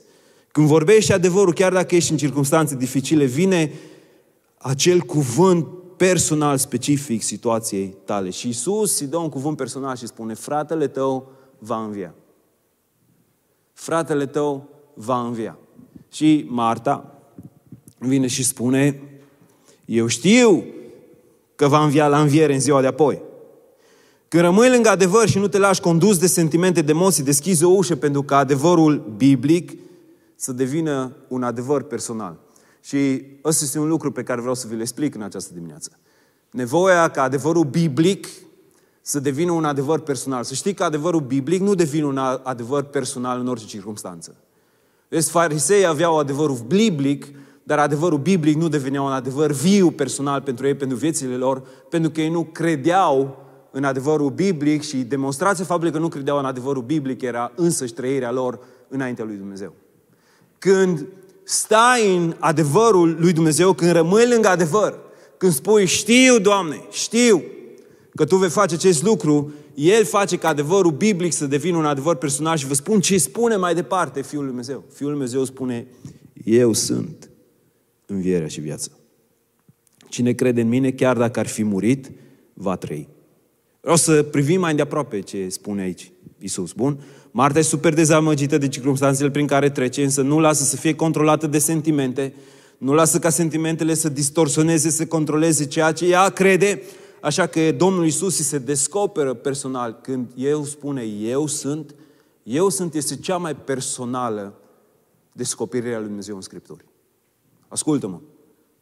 Când 0.51 0.67
vorbești 0.67 1.13
adevărul, 1.13 1.53
chiar 1.53 1.73
dacă 1.73 1.95
ești 1.95 2.11
în 2.11 2.17
circunstanțe 2.17 2.75
dificile, 2.75 3.25
vine 3.25 3.71
acel 4.57 4.99
cuvânt 4.99 5.67
personal, 5.97 6.57
specific 6.57 7.21
situației 7.21 7.95
tale. 8.05 8.29
Și 8.29 8.47
Isus 8.47 8.99
îi 8.99 9.07
dă 9.07 9.17
un 9.17 9.29
cuvânt 9.29 9.57
personal 9.57 9.95
și 9.95 10.07
spune, 10.07 10.33
fratele 10.33 10.87
tău 10.87 11.31
va 11.59 11.83
învia. 11.83 12.15
Fratele 13.73 14.25
tău 14.25 14.69
va 14.93 15.21
învia. 15.21 15.57
Și 16.11 16.45
Marta 16.49 17.21
vine 17.97 18.27
și 18.27 18.43
spune, 18.43 19.01
eu 19.85 20.07
știu 20.07 20.65
că 21.55 21.67
va 21.67 21.83
învia 21.83 22.07
la 22.07 22.21
înviere 22.21 22.53
în 22.53 22.59
ziua 22.59 22.81
de 22.81 22.87
apoi. 22.87 23.21
Când 24.27 24.43
rămâi 24.43 24.69
lângă 24.69 24.89
adevăr 24.89 25.27
și 25.27 25.37
nu 25.37 25.47
te 25.47 25.57
lași 25.57 25.81
condus 25.81 26.17
de 26.17 26.27
sentimente, 26.27 26.81
de 26.81 26.91
emoții, 26.91 27.23
deschizi 27.23 27.63
o 27.63 27.69
ușă 27.69 27.95
pentru 27.95 28.23
ca 28.23 28.37
adevărul 28.37 29.13
biblic 29.17 29.71
să 30.35 30.51
devină 30.51 31.15
un 31.27 31.43
adevăr 31.43 31.81
personal. 31.83 32.39
Și 32.81 33.25
ăsta 33.43 33.63
este 33.63 33.79
un 33.79 33.87
lucru 33.87 34.11
pe 34.11 34.23
care 34.23 34.39
vreau 34.39 34.55
să 34.55 34.67
vi-l 34.67 34.79
explic 34.79 35.15
în 35.15 35.21
această 35.21 35.53
dimineață. 35.53 35.91
Nevoia 36.51 37.07
ca 37.09 37.23
adevărul 37.23 37.63
biblic 37.63 38.27
să 39.01 39.19
devină 39.19 39.51
un 39.51 39.65
adevăr 39.65 39.99
personal. 39.99 40.43
Să 40.43 40.53
știi 40.53 40.73
că 40.73 40.83
adevărul 40.83 41.21
biblic 41.21 41.61
nu 41.61 41.75
devine 41.75 42.05
un 42.05 42.17
adevăr 42.43 42.83
personal 42.83 43.39
în 43.39 43.47
orice 43.47 43.65
circunstanță. 43.65 44.35
Deci 45.07 45.23
farisei 45.23 45.85
aveau 45.85 46.19
adevărul 46.19 46.57
biblic 46.67 47.27
dar 47.63 47.79
adevărul 47.79 48.17
biblic 48.17 48.55
nu 48.55 48.67
devenea 48.67 49.01
un 49.01 49.11
adevăr 49.11 49.51
viu 49.51 49.91
personal 49.91 50.41
pentru 50.41 50.67
ei, 50.67 50.75
pentru 50.75 50.97
viețile 50.97 51.35
lor, 51.35 51.63
pentru 51.89 52.11
că 52.11 52.21
ei 52.21 52.29
nu 52.29 52.43
credeau 52.43 53.37
în 53.71 53.83
adevărul 53.83 54.29
biblic 54.29 54.81
și 54.81 54.97
demonstrația 54.97 55.65
faptului 55.65 55.93
că 55.93 55.99
nu 55.99 56.07
credeau 56.07 56.37
în 56.37 56.45
adevărul 56.45 56.83
biblic 56.83 57.21
era 57.21 57.51
însăși 57.55 57.93
trăirea 57.93 58.31
lor 58.31 58.59
înaintea 58.87 59.25
lui 59.25 59.35
Dumnezeu. 59.35 59.73
Când 60.57 61.05
stai 61.43 62.15
în 62.15 62.35
adevărul 62.39 63.17
lui 63.19 63.33
Dumnezeu, 63.33 63.73
când 63.73 63.91
rămâi 63.91 64.27
lângă 64.27 64.47
adevăr, 64.47 64.99
când 65.37 65.53
spui, 65.53 65.85
știu, 65.85 66.39
Doamne, 66.39 66.85
știu 66.91 67.43
că 68.15 68.25
Tu 68.25 68.35
vei 68.35 68.49
face 68.49 68.75
acest 68.75 69.03
lucru, 69.03 69.51
El 69.73 70.05
face 70.05 70.37
ca 70.37 70.47
adevărul 70.47 70.91
biblic 70.91 71.33
să 71.33 71.45
devină 71.45 71.77
un 71.77 71.85
adevăr 71.85 72.15
personal 72.15 72.57
și 72.57 72.67
vă 72.67 72.73
spun 72.73 72.99
ce 72.99 73.17
spune 73.17 73.55
mai 73.55 73.75
departe 73.75 74.21
Fiul 74.21 74.41
lui 74.41 74.49
Dumnezeu. 74.49 74.83
Fiul 74.93 75.09
lui 75.09 75.17
Dumnezeu 75.17 75.43
spune, 75.43 75.87
eu 76.43 76.73
sunt 76.73 77.29
învierea 78.13 78.47
și 78.47 78.59
viața. 78.59 78.91
Cine 80.09 80.31
crede 80.31 80.61
în 80.61 80.67
mine, 80.67 80.91
chiar 80.91 81.17
dacă 81.17 81.39
ar 81.39 81.47
fi 81.47 81.63
murit, 81.63 82.11
va 82.53 82.75
trăi. 82.75 83.07
Vreau 83.81 83.97
să 83.97 84.23
privim 84.23 84.59
mai 84.59 84.69
îndeaproape 84.69 85.19
ce 85.19 85.49
spune 85.49 85.81
aici 85.81 86.11
Isus. 86.37 86.71
Bun? 86.71 86.99
Marta 87.31 87.59
e 87.59 87.61
super 87.61 87.93
dezamăgită 87.93 88.57
de 88.57 88.67
circunstanțele 88.67 89.31
prin 89.31 89.47
care 89.47 89.69
trece, 89.69 90.03
însă 90.03 90.21
nu 90.21 90.39
lasă 90.39 90.63
să 90.63 90.75
fie 90.75 90.95
controlată 90.95 91.47
de 91.47 91.57
sentimente, 91.57 92.33
nu 92.77 92.93
lasă 92.93 93.19
ca 93.19 93.29
sentimentele 93.29 93.93
să 93.93 94.09
distorsioneze, 94.09 94.89
să 94.89 95.05
controleze 95.05 95.65
ceea 95.65 95.91
ce 95.91 96.05
ea 96.05 96.29
crede, 96.29 96.81
așa 97.21 97.47
că 97.47 97.71
Domnul 97.71 98.05
Isus 98.05 98.35
se 98.35 98.57
descoperă 98.57 99.33
personal 99.33 99.99
când 100.01 100.31
El 100.35 100.63
spune 100.63 101.03
eu 101.03 101.47
sunt, 101.47 101.95
eu 102.43 102.69
sunt 102.69 102.93
este 102.93 103.15
cea 103.15 103.37
mai 103.37 103.55
personală 103.55 104.53
descoperire 105.31 105.93
a 105.93 105.97
lui 105.97 106.07
Dumnezeu 106.07 106.35
în 106.35 106.41
Scripturi. 106.41 106.85
Ascultă-mă. 107.73 108.19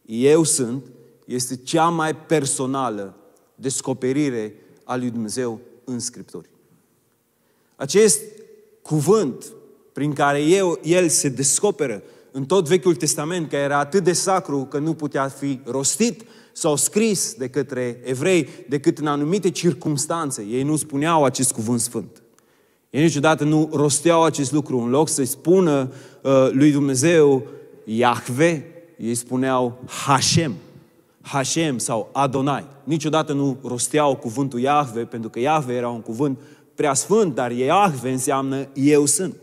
Eu 0.05 0.43
sunt 0.43 0.85
este 1.25 1.55
cea 1.55 1.87
mai 1.87 2.15
personală 2.15 3.15
descoperire 3.55 4.55
a 4.83 4.95
lui 4.95 5.09
Dumnezeu 5.09 5.59
în 5.83 5.99
Scripturi. 5.99 6.49
Acest 7.75 8.21
cuvânt 8.81 9.45
prin 9.93 10.13
care 10.13 10.41
eu, 10.41 10.79
El 10.83 11.09
se 11.09 11.29
descoperă 11.29 12.03
în 12.31 12.45
tot 12.45 12.67
Vechiul 12.67 12.95
Testament, 12.95 13.49
că 13.49 13.55
era 13.55 13.79
atât 13.79 14.03
de 14.03 14.13
sacru 14.13 14.65
că 14.69 14.79
nu 14.79 14.93
putea 14.93 15.27
fi 15.27 15.59
rostit 15.65 16.25
sau 16.53 16.75
scris 16.75 17.33
de 17.33 17.49
către 17.49 18.01
evrei, 18.03 18.47
decât 18.69 18.97
în 18.97 19.07
anumite 19.07 19.49
circunstanțe. 19.49 20.45
Ei 20.49 20.63
nu 20.63 20.75
spuneau 20.75 21.23
acest 21.23 21.51
cuvânt 21.51 21.79
sfânt. 21.79 22.23
Ei 22.89 23.01
niciodată 23.01 23.43
nu 23.43 23.69
rosteau 23.73 24.23
acest 24.23 24.51
lucru 24.51 24.79
în 24.79 24.89
loc 24.89 25.09
să-i 25.09 25.25
spună 25.25 25.91
uh, 26.21 26.49
lui 26.51 26.71
Dumnezeu 26.71 27.47
Iahve, 27.83 28.70
ei 29.01 29.15
spuneau 29.15 29.83
Hashem, 29.87 30.55
Hashem 31.21 31.77
sau 31.77 32.09
Adonai. 32.11 32.65
Niciodată 32.83 33.33
nu 33.33 33.57
rosteau 33.63 34.15
cuvântul 34.15 34.59
Iahve, 34.59 35.01
pentru 35.01 35.29
că 35.29 35.39
Iahve 35.39 35.73
era 35.73 35.89
un 35.89 36.01
cuvânt 36.01 36.39
prea 36.75 36.93
sfânt, 36.93 37.35
dar 37.35 37.51
Iahve 37.51 38.11
înseamnă 38.11 38.67
eu 38.73 39.05
sunt. 39.05 39.35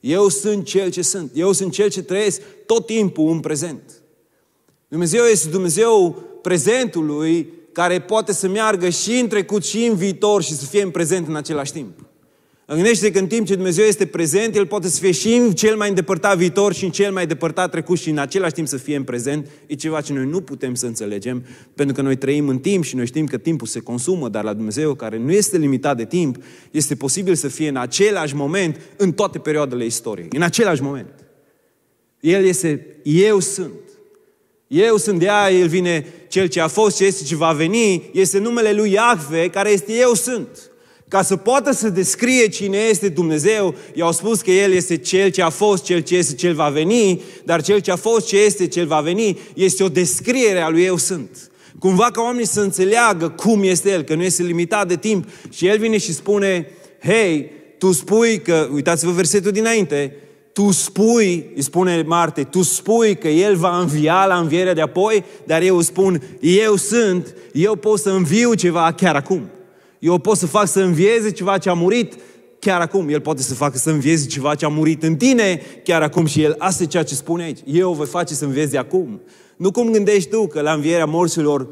Eu 0.00 0.28
sunt 0.28 0.64
cel 0.64 0.90
ce 0.90 1.02
sunt. 1.02 1.30
Eu 1.34 1.52
sunt 1.52 1.72
cel 1.72 1.88
ce 1.88 2.02
trăiesc 2.02 2.40
tot 2.66 2.86
timpul 2.86 3.30
în 3.30 3.40
prezent. 3.40 4.02
Dumnezeu 4.88 5.24
este 5.24 5.48
Dumnezeu 5.48 6.22
prezentului 6.42 7.48
care 7.72 8.00
poate 8.00 8.32
să 8.32 8.48
meargă 8.48 8.88
și 8.88 9.18
în 9.18 9.28
trecut 9.28 9.64
și 9.64 9.84
în 9.84 9.96
viitor 9.96 10.42
și 10.42 10.56
să 10.56 10.64
fie 10.64 10.82
în 10.82 10.90
prezent 10.90 11.28
în 11.28 11.36
același 11.36 11.72
timp. 11.72 12.05
Gândește 12.74 13.10
că 13.10 13.18
în 13.18 13.26
timp 13.26 13.46
ce 13.46 13.54
Dumnezeu 13.54 13.84
este 13.84 14.06
prezent, 14.06 14.56
El 14.56 14.66
poate 14.66 14.88
să 14.88 15.00
fie 15.00 15.12
și 15.12 15.34
în 15.34 15.52
cel 15.52 15.76
mai 15.76 15.88
îndepărtat 15.88 16.36
viitor 16.36 16.74
și 16.74 16.84
în 16.84 16.90
cel 16.90 17.12
mai 17.12 17.26
depărtat 17.26 17.70
trecut 17.70 17.98
și 17.98 18.10
în 18.10 18.18
același 18.18 18.52
timp 18.52 18.68
să 18.68 18.76
fie 18.76 18.96
în 18.96 19.02
prezent. 19.02 19.48
E 19.66 19.74
ceva 19.74 20.00
ce 20.00 20.12
noi 20.12 20.24
nu 20.26 20.40
putem 20.40 20.74
să 20.74 20.86
înțelegem, 20.86 21.44
pentru 21.74 21.94
că 21.94 22.02
noi 22.02 22.16
trăim 22.16 22.48
în 22.48 22.58
timp 22.58 22.84
și 22.84 22.96
noi 22.96 23.06
știm 23.06 23.26
că 23.26 23.36
timpul 23.36 23.66
se 23.66 23.80
consumă, 23.80 24.28
dar 24.28 24.44
la 24.44 24.52
Dumnezeu, 24.52 24.94
care 24.94 25.18
nu 25.18 25.32
este 25.32 25.58
limitat 25.58 25.96
de 25.96 26.04
timp, 26.04 26.36
este 26.70 26.94
posibil 26.94 27.34
să 27.34 27.48
fie 27.48 27.68
în 27.68 27.76
același 27.76 28.34
moment 28.34 28.80
în 28.96 29.12
toate 29.12 29.38
perioadele 29.38 29.84
istoriei. 29.84 30.28
În 30.30 30.42
același 30.42 30.82
moment. 30.82 31.24
El 32.20 32.44
este, 32.44 32.86
eu 33.02 33.40
sunt. 33.40 33.80
Eu 34.66 34.96
sunt 34.96 35.18
de 35.18 35.28
aia, 35.28 35.58
El 35.58 35.68
vine, 35.68 36.06
Cel 36.28 36.46
ce 36.46 36.60
a 36.60 36.68
fost, 36.68 36.96
ce 36.96 37.04
este, 37.04 37.24
ce 37.24 37.36
va 37.36 37.52
veni, 37.52 38.10
este 38.12 38.38
numele 38.38 38.72
Lui 38.72 38.92
Iahve, 38.92 39.48
care 39.48 39.70
este 39.70 39.92
eu 39.92 40.14
sunt. 40.14 40.65
Ca 41.08 41.22
să 41.22 41.36
poată 41.36 41.72
să 41.72 41.88
descrie 41.88 42.48
cine 42.48 42.76
este 42.76 43.08
Dumnezeu, 43.08 43.74
i-au 43.94 44.12
spus 44.12 44.40
că 44.40 44.50
El 44.50 44.72
este 44.72 44.96
Cel 44.96 45.30
ce 45.30 45.42
a 45.42 45.48
fost, 45.48 45.84
Cel 45.84 46.00
ce 46.00 46.16
este, 46.16 46.34
Cel 46.34 46.54
va 46.54 46.68
veni, 46.68 47.22
dar 47.44 47.62
Cel 47.62 47.78
ce 47.78 47.90
a 47.90 47.96
fost, 47.96 48.26
ce 48.26 48.38
este, 48.38 48.66
Cel 48.66 48.86
va 48.86 49.00
veni, 49.00 49.38
este 49.54 49.82
o 49.82 49.88
descriere 49.88 50.60
a 50.60 50.68
Lui 50.68 50.84
Eu 50.84 50.96
Sunt. 50.96 51.50
Cumva 51.78 52.10
ca 52.12 52.22
oamenii 52.22 52.46
să 52.46 52.60
înțeleagă 52.60 53.28
cum 53.28 53.62
este 53.62 53.90
El, 53.90 54.02
că 54.02 54.14
nu 54.14 54.22
este 54.22 54.42
limitat 54.42 54.88
de 54.88 54.96
timp. 54.96 55.28
Și 55.50 55.66
El 55.66 55.78
vine 55.78 55.98
și 55.98 56.12
spune, 56.12 56.70
hei, 57.02 57.50
tu 57.78 57.92
spui 57.92 58.40
că, 58.40 58.68
uitați-vă 58.72 59.10
versetul 59.10 59.50
dinainte, 59.50 60.16
tu 60.52 60.70
spui, 60.70 61.50
îi 61.54 61.62
spune 61.62 62.02
Marte, 62.06 62.42
tu 62.42 62.62
spui 62.62 63.16
că 63.16 63.28
El 63.28 63.56
va 63.56 63.78
învia 63.78 64.24
la 64.26 64.38
învierea 64.38 64.74
de 64.74 64.80
apoi, 64.80 65.24
dar 65.44 65.62
eu 65.62 65.80
spun, 65.80 66.22
eu 66.40 66.76
sunt, 66.76 67.34
eu 67.52 67.76
pot 67.76 68.00
să 68.00 68.10
înviu 68.10 68.54
ceva 68.54 68.92
chiar 68.92 69.14
acum. 69.14 69.50
Eu 70.06 70.18
pot 70.18 70.36
să 70.36 70.46
fac 70.46 70.68
să 70.68 70.80
învieze 70.80 71.30
ceva 71.30 71.58
ce 71.58 71.68
a 71.68 71.72
murit 71.72 72.14
chiar 72.58 72.80
acum. 72.80 73.08
El 73.08 73.20
poate 73.20 73.42
să 73.42 73.54
facă 73.54 73.78
să 73.78 73.90
învieze 73.90 74.26
ceva 74.26 74.54
ce 74.54 74.64
a 74.64 74.68
murit 74.68 75.02
în 75.02 75.16
tine 75.16 75.60
chiar 75.84 76.02
acum 76.02 76.26
și 76.26 76.42
El, 76.42 76.54
asta 76.58 76.82
e 76.82 76.86
ceea 76.86 77.02
ce 77.02 77.14
spune 77.14 77.42
aici. 77.42 77.58
Eu 77.64 77.92
voi 77.92 78.06
face 78.06 78.34
să 78.34 78.44
învieze 78.44 78.78
acum. 78.78 79.20
Nu 79.56 79.70
cum 79.70 79.90
gândești 79.90 80.30
tu 80.30 80.46
că 80.46 80.60
la 80.60 80.72
învierea 80.72 81.04
morților 81.04 81.68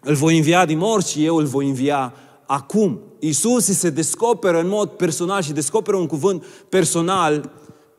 îl 0.00 0.14
voi 0.14 0.36
învia 0.36 0.64
din 0.64 0.78
morți 0.78 1.10
și 1.10 1.24
eu 1.24 1.36
îl 1.36 1.44
voi 1.44 1.68
învia 1.68 2.14
acum. 2.46 3.00
Iisus 3.18 3.64
se 3.64 3.90
descoperă 3.90 4.60
în 4.60 4.68
mod 4.68 4.88
personal 4.88 5.42
și 5.42 5.52
descoperă 5.52 5.96
un 5.96 6.06
cuvânt 6.06 6.44
personal 6.68 7.52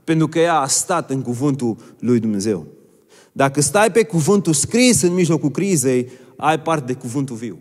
pentru 0.03 0.27
că 0.27 0.39
ea 0.39 0.59
a 0.59 0.67
stat 0.67 1.09
în 1.09 1.21
cuvântul 1.21 1.75
lui 1.99 2.19
Dumnezeu. 2.19 2.65
Dacă 3.31 3.62
stai 3.62 3.91
pe 3.91 4.03
cuvântul 4.03 4.53
scris 4.53 5.01
în 5.01 5.13
mijlocul 5.13 5.49
crizei, 5.49 6.09
ai 6.35 6.59
parte 6.59 6.93
de 6.93 6.99
cuvântul 6.99 7.35
viu. 7.35 7.57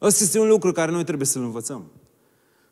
Ăsta 0.00 0.24
este 0.24 0.38
un 0.38 0.48
lucru 0.48 0.72
care 0.72 0.90
noi 0.90 1.04
trebuie 1.04 1.26
să-l 1.26 1.42
învățăm. 1.42 1.90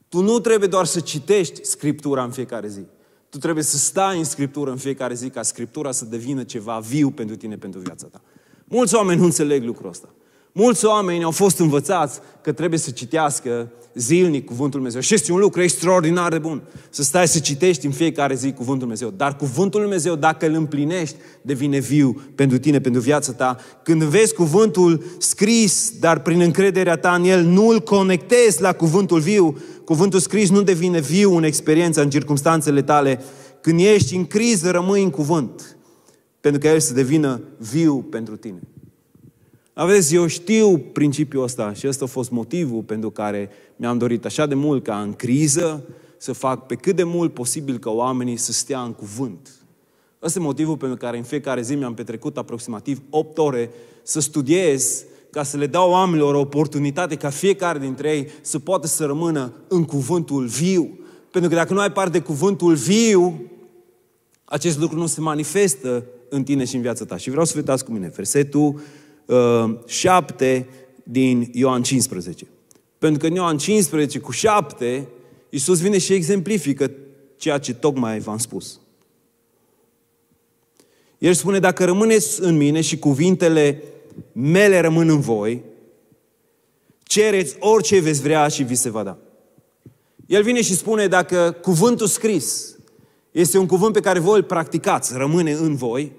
Tu 0.09 0.23
nu 0.23 0.39
trebuie 0.39 0.69
doar 0.69 0.85
să 0.85 1.01
citești 1.01 1.65
Scriptura 1.65 2.25
în 2.25 2.31
fiecare 2.31 2.69
zi. 2.69 2.83
Tu 3.29 3.39
trebuie 3.39 3.65
să 3.65 3.77
stai 3.77 4.19
în 4.19 4.25
Scriptură 4.25 4.71
în 4.71 4.77
fiecare 4.77 5.15
zi 5.15 5.31
ca 5.31 5.43
Scriptura 5.43 5.93
să 5.93 6.05
devină 6.05 6.45
ceva 6.45 6.79
viu 6.79 7.11
pentru 7.11 7.37
tine, 7.37 7.57
pentru 7.57 7.81
viața 7.81 8.07
ta. 8.07 8.21
Mulți 8.65 8.95
oameni 8.95 9.19
nu 9.19 9.25
înțeleg 9.25 9.63
lucrul 9.65 9.89
ăsta. 9.89 10.15
Mulți 10.59 10.85
oameni 10.85 11.25
au 11.25 11.31
fost 11.31 11.59
învățați 11.59 12.21
că 12.43 12.53
trebuie 12.53 12.79
să 12.79 12.91
citească 12.91 13.73
zilnic 13.95 14.45
Cuvântul 14.45 14.71
Dumnezeu. 14.71 15.01
Și 15.01 15.15
este 15.15 15.33
un 15.33 15.39
lucru 15.39 15.63
extraordinar 15.63 16.31
de 16.31 16.39
bun. 16.39 16.63
Să 16.91 17.03
stai 17.03 17.29
să 17.29 17.39
citești 17.39 17.87
în 17.87 17.93
fiecare 17.93 18.35
zi 18.35 18.53
Cuvântul 18.53 18.79
Dumnezeu. 18.79 19.11
Dar 19.17 19.37
Cuvântul 19.37 19.81
Dumnezeu, 19.81 20.15
dacă 20.15 20.47
îl 20.47 20.55
împlinești, 20.55 21.17
devine 21.43 21.79
viu 21.79 22.23
pentru 22.35 22.59
tine, 22.59 22.81
pentru 22.81 23.01
viața 23.01 23.33
ta. 23.33 23.57
Când 23.83 24.03
vezi 24.03 24.35
Cuvântul 24.35 25.05
scris, 25.19 25.93
dar 26.01 26.21
prin 26.21 26.41
încrederea 26.41 26.97
ta 26.97 27.15
în 27.15 27.25
el, 27.25 27.43
nu 27.43 27.69
îl 27.69 27.81
conectezi 27.81 28.61
la 28.61 28.73
Cuvântul 28.73 29.21
viu, 29.21 29.59
Cuvântul 29.85 30.21
scris 30.21 30.51
nu 30.51 30.63
devine 30.63 31.01
viu 31.01 31.37
în 31.37 31.43
experiența, 31.43 32.01
în 32.01 32.11
circunstanțele 32.11 32.83
tale. 32.83 33.21
Când 33.61 33.81
ești 33.81 34.17
în 34.17 34.27
criză, 34.27 34.71
rămâi 34.71 35.03
în 35.03 35.11
cuvânt. 35.11 35.77
Pentru 36.41 36.61
că 36.61 36.69
el 36.69 36.81
să 36.81 36.95
devină 36.95 37.41
viu 37.59 37.97
pentru 38.11 38.37
tine. 38.37 38.61
Aveți, 39.79 40.15
eu 40.15 40.27
știu 40.27 40.79
principiul 40.79 41.43
ăsta 41.43 41.73
și 41.73 41.89
ăsta 41.89 42.05
a 42.05 42.09
fost 42.09 42.31
motivul 42.31 42.83
pentru 42.83 43.11
care 43.11 43.49
mi-am 43.77 43.99
dorit 43.99 44.25
așa 44.25 44.47
de 44.47 44.55
mult 44.55 44.85
ca 44.85 45.01
în 45.01 45.13
criză 45.13 45.85
să 46.17 46.33
fac 46.33 46.67
pe 46.67 46.75
cât 46.75 46.97
de 46.97 47.03
mult 47.03 47.35
posibil 47.35 47.79
ca 47.79 47.91
oamenii 47.91 48.37
să 48.37 48.53
stea 48.53 48.81
în 48.81 48.93
cuvânt. 48.93 49.49
Ăsta 50.23 50.39
e 50.39 50.43
motivul 50.43 50.77
pentru 50.77 50.97
care 50.97 51.17
în 51.17 51.23
fiecare 51.23 51.63
zi 51.63 51.75
mi-am 51.75 51.95
petrecut 51.95 52.37
aproximativ 52.37 53.03
8 53.11 53.39
ore 53.39 53.71
să 54.03 54.21
studiez 54.21 55.05
ca 55.31 55.43
să 55.43 55.57
le 55.57 55.67
dau 55.67 55.91
oamenilor 55.91 56.35
o 56.35 56.41
oportunitate 56.41 57.17
ca 57.17 57.31
fiecare 57.31 57.79
dintre 57.79 58.11
ei 58.17 58.29
să 58.41 58.59
poată 58.59 58.87
să 58.87 59.05
rămână 59.05 59.53
în 59.69 59.85
cuvântul 59.85 60.45
viu. 60.45 60.99
Pentru 61.31 61.51
că 61.51 61.57
dacă 61.57 61.73
nu 61.73 61.81
ai 61.81 61.93
parte 61.93 62.19
de 62.19 62.25
cuvântul 62.25 62.75
viu, 62.75 63.51
acest 64.45 64.79
lucru 64.79 64.99
nu 64.99 65.07
se 65.07 65.21
manifestă 65.21 66.05
în 66.29 66.43
tine 66.43 66.65
și 66.65 66.75
în 66.77 66.83
viața 66.83 67.05
ta. 67.05 67.17
Și 67.17 67.31
vreau 67.31 67.45
să 67.45 67.53
vedeți 67.57 67.85
cu 67.85 67.93
mine 67.93 68.13
versetul 68.15 68.81
7 69.87 70.67
uh, 70.69 70.75
din 71.03 71.51
Ioan 71.53 71.83
15. 71.83 72.47
Pentru 72.99 73.21
că 73.21 73.27
în 73.27 73.35
Ioan 73.35 73.59
15 73.59 74.19
cu 74.19 74.31
7, 74.31 75.09
Iisus 75.51 75.81
vine 75.81 75.99
și 75.99 76.13
exemplifică 76.13 76.91
ceea 77.37 77.59
ce 77.59 77.75
tocmai 77.75 78.19
v-am 78.19 78.39
spus. 78.39 78.81
El 81.19 81.33
spune, 81.33 81.59
dacă 81.59 81.85
rămâneți 81.85 82.43
în 82.43 82.57
mine 82.57 82.81
și 82.81 82.99
cuvintele 82.99 83.83
mele 84.33 84.81
rămân 84.81 85.09
în 85.09 85.21
voi, 85.21 85.63
cereți 87.03 87.57
orice 87.59 88.01
veți 88.01 88.23
vrea 88.23 88.49
și 88.49 88.63
vi 88.63 88.75
se 88.75 88.91
va 88.91 89.03
da. 89.03 89.19
El 90.27 90.43
vine 90.43 90.63
și 90.63 90.75
spune, 90.75 91.07
dacă 91.07 91.57
cuvântul 91.63 92.07
scris 92.07 92.77
este 93.31 93.59
un 93.59 93.67
cuvânt 93.67 93.93
pe 93.93 94.01
care 94.01 94.19
voi 94.19 94.37
îl 94.37 94.43
practicați, 94.43 95.17
rămâne 95.17 95.53
în 95.53 95.77
voi, 95.77 96.13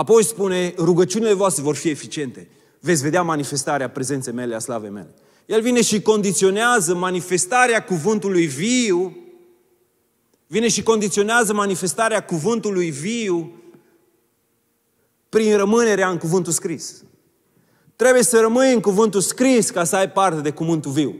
Apoi 0.00 0.24
spune, 0.24 0.74
rugăciunile 0.76 1.32
voastre 1.32 1.62
vor 1.62 1.76
fi 1.76 1.88
eficiente. 1.88 2.48
Veți 2.80 3.02
vedea 3.02 3.22
manifestarea 3.22 3.90
prezenței 3.90 4.32
mele, 4.32 4.54
a 4.54 4.58
slavei 4.58 4.90
mele. 4.90 5.14
El 5.46 5.60
vine 5.60 5.82
și 5.82 6.02
condiționează 6.02 6.94
manifestarea 6.94 7.84
cuvântului 7.84 8.46
viu, 8.46 9.16
vine 10.46 10.68
și 10.68 10.82
condiționează 10.82 11.52
manifestarea 11.52 12.24
cuvântului 12.24 12.90
viu 12.90 13.52
prin 15.28 15.56
rămânerea 15.56 16.08
în 16.08 16.18
cuvântul 16.18 16.52
scris. 16.52 17.04
Trebuie 17.96 18.22
să 18.22 18.40
rămâi 18.40 18.72
în 18.72 18.80
cuvântul 18.80 19.20
scris 19.20 19.70
ca 19.70 19.84
să 19.84 19.96
ai 19.96 20.10
parte 20.10 20.40
de 20.40 20.50
cuvântul 20.50 20.90
viu. 20.90 21.14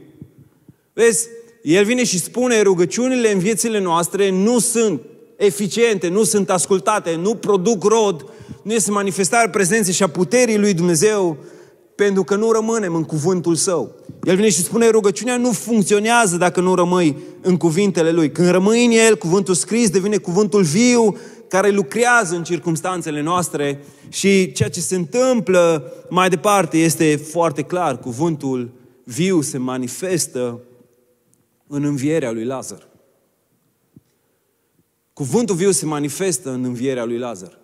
Vezi, 0.93 1.27
el 1.61 1.85
vine 1.85 2.03
și 2.03 2.19
spune, 2.19 2.61
rugăciunile 2.61 3.31
în 3.31 3.39
viețile 3.39 3.79
noastre 3.79 4.29
nu 4.29 4.59
sunt 4.59 5.01
eficiente, 5.35 6.07
nu 6.07 6.23
sunt 6.23 6.49
ascultate, 6.49 7.15
nu 7.15 7.35
produc 7.35 7.83
rod, 7.83 8.25
nu 8.63 8.73
este 8.73 8.91
manifestarea 8.91 9.49
prezenței 9.49 9.93
și 9.93 10.03
a 10.03 10.07
puterii 10.07 10.57
lui 10.57 10.73
Dumnezeu 10.73 11.37
pentru 11.95 12.23
că 12.23 12.35
nu 12.35 12.51
rămânem 12.51 12.95
în 12.95 13.03
cuvântul 13.03 13.55
Său. 13.55 13.95
El 14.23 14.35
vine 14.35 14.49
și 14.49 14.63
spune, 14.63 14.89
rugăciunea 14.89 15.37
nu 15.37 15.51
funcționează 15.51 16.37
dacă 16.37 16.61
nu 16.61 16.75
rămâi 16.75 17.17
în 17.41 17.57
cuvintele 17.57 18.11
Lui. 18.11 18.31
Când 18.31 18.49
rămâi 18.49 18.85
în 18.85 18.91
El, 18.91 19.17
cuvântul 19.17 19.53
scris 19.53 19.89
devine 19.89 20.17
cuvântul 20.17 20.63
viu 20.63 21.17
care 21.47 21.69
lucrează 21.69 22.35
în 22.35 22.43
circumstanțele 22.43 23.21
noastre 23.21 23.83
și 24.09 24.51
ceea 24.51 24.69
ce 24.69 24.79
se 24.79 24.95
întâmplă 24.95 25.93
mai 26.09 26.29
departe 26.29 26.77
este 26.77 27.15
foarte 27.15 27.61
clar. 27.61 27.99
Cuvântul 27.99 28.71
viu 29.03 29.41
se 29.41 29.57
manifestă 29.57 30.61
în 31.67 31.83
învierea 31.83 32.31
lui 32.31 32.45
Lazar. 32.45 32.87
Cuvântul 35.13 35.55
viu 35.55 35.71
se 35.71 35.85
manifestă 35.85 36.49
în 36.49 36.63
învierea 36.63 37.05
lui 37.05 37.17
Lazar. 37.17 37.60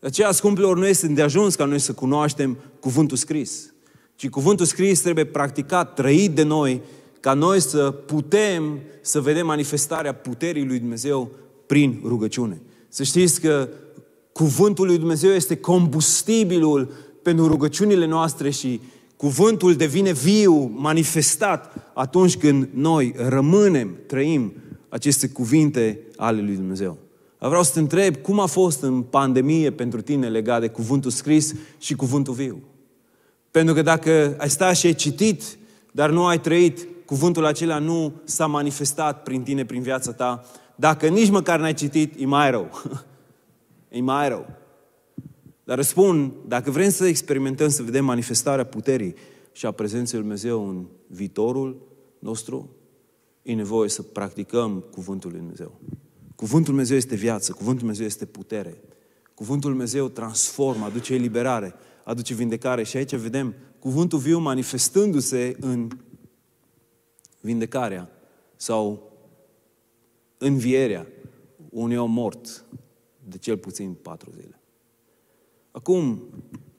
De 0.00 0.06
aceea, 0.06 0.32
scumpilor, 0.32 0.76
nu 0.76 0.86
este 0.86 1.06
de 1.06 1.22
ajuns 1.22 1.54
ca 1.54 1.64
noi 1.64 1.78
să 1.78 1.92
cunoaștem 1.92 2.56
cuvântul 2.80 3.16
scris, 3.16 3.72
ci 4.14 4.28
cuvântul 4.28 4.66
scris 4.66 5.00
trebuie 5.00 5.24
practicat, 5.24 5.94
trăit 5.94 6.34
de 6.34 6.42
noi, 6.42 6.82
ca 7.20 7.34
noi 7.34 7.60
să 7.60 7.90
putem 7.90 8.80
să 9.00 9.20
vedem 9.20 9.46
manifestarea 9.46 10.14
puterii 10.14 10.66
lui 10.66 10.78
Dumnezeu 10.78 11.30
prin 11.66 12.00
rugăciune. 12.04 12.60
Să 12.88 13.02
știți 13.02 13.40
că 13.40 13.68
cuvântul 14.32 14.86
lui 14.86 14.98
Dumnezeu 14.98 15.30
este 15.30 15.56
combustibilul 15.56 16.92
pentru 17.22 17.46
rugăciunile 17.46 18.06
noastre 18.06 18.50
și 18.50 18.80
cuvântul 19.16 19.74
devine 19.74 20.12
viu, 20.12 20.72
manifestat 20.74 21.90
atunci 21.94 22.36
când 22.36 22.68
noi 22.72 23.14
rămânem, 23.16 23.96
trăim 24.06 24.52
aceste 24.88 25.28
cuvinte 25.28 26.00
ale 26.16 26.40
lui 26.40 26.54
Dumnezeu. 26.54 26.98
Vreau 27.48 27.62
să 27.62 27.72
te 27.72 27.78
întreb 27.78 28.16
cum 28.16 28.40
a 28.40 28.46
fost 28.46 28.82
în 28.82 29.02
pandemie 29.02 29.70
pentru 29.70 30.00
tine 30.00 30.28
legat 30.28 30.60
de 30.60 30.68
cuvântul 30.68 31.10
scris 31.10 31.54
și 31.78 31.94
cuvântul 31.94 32.34
viu. 32.34 32.62
Pentru 33.50 33.74
că 33.74 33.82
dacă 33.82 34.34
ai 34.38 34.50
stat 34.50 34.76
și 34.76 34.86
ai 34.86 34.94
citit, 34.94 35.58
dar 35.92 36.10
nu 36.10 36.26
ai 36.26 36.40
trăit, 36.40 36.88
cuvântul 37.06 37.44
acela 37.44 37.78
nu 37.78 38.12
s-a 38.24 38.46
manifestat 38.46 39.22
prin 39.22 39.42
tine, 39.42 39.64
prin 39.64 39.82
viața 39.82 40.12
ta. 40.12 40.44
Dacă 40.76 41.08
nici 41.08 41.30
măcar 41.30 41.60
n-ai 41.60 41.74
citit, 41.74 42.20
e 42.20 42.26
mai 42.26 42.50
rău. 42.50 42.70
e 43.88 44.00
mai 44.00 44.28
rău. 44.28 44.46
Dar 45.64 45.76
răspund, 45.76 46.32
dacă 46.46 46.70
vrem 46.70 46.90
să 46.90 47.06
experimentăm, 47.06 47.68
să 47.68 47.82
vedem 47.82 48.04
manifestarea 48.04 48.64
puterii 48.64 49.14
și 49.52 49.66
a 49.66 49.70
prezenței 49.70 50.18
Lui 50.18 50.28
Dumnezeu 50.28 50.68
în 50.68 50.84
viitorul 51.06 51.82
nostru, 52.18 52.70
e 53.42 53.54
nevoie 53.54 53.88
să 53.88 54.02
practicăm 54.02 54.84
Cuvântul 54.90 55.30
Lui 55.30 55.38
Dumnezeu. 55.38 55.80
Cuvântul 56.40 56.72
Dumnezeu 56.72 56.96
este 56.96 57.14
viață, 57.14 57.52
Cuvântul 57.52 57.78
Dumnezeu 57.78 58.06
este 58.06 58.26
putere. 58.26 58.82
Cuvântul 59.34 59.70
Dumnezeu 59.70 60.08
transformă, 60.08 60.84
aduce 60.84 61.14
eliberare, 61.14 61.74
aduce 62.04 62.34
vindecare. 62.34 62.82
Și 62.82 62.96
aici 62.96 63.14
vedem 63.14 63.54
cuvântul 63.78 64.18
viu 64.18 64.38
manifestându-se 64.38 65.56
în 65.60 65.88
vindecarea 67.40 68.10
sau 68.56 69.12
învierea 70.38 71.06
unui 71.70 71.96
om 71.96 72.10
mort 72.10 72.64
de 73.28 73.38
cel 73.38 73.58
puțin 73.58 73.94
patru 73.94 74.30
zile. 74.40 74.60
Acum, 75.70 76.22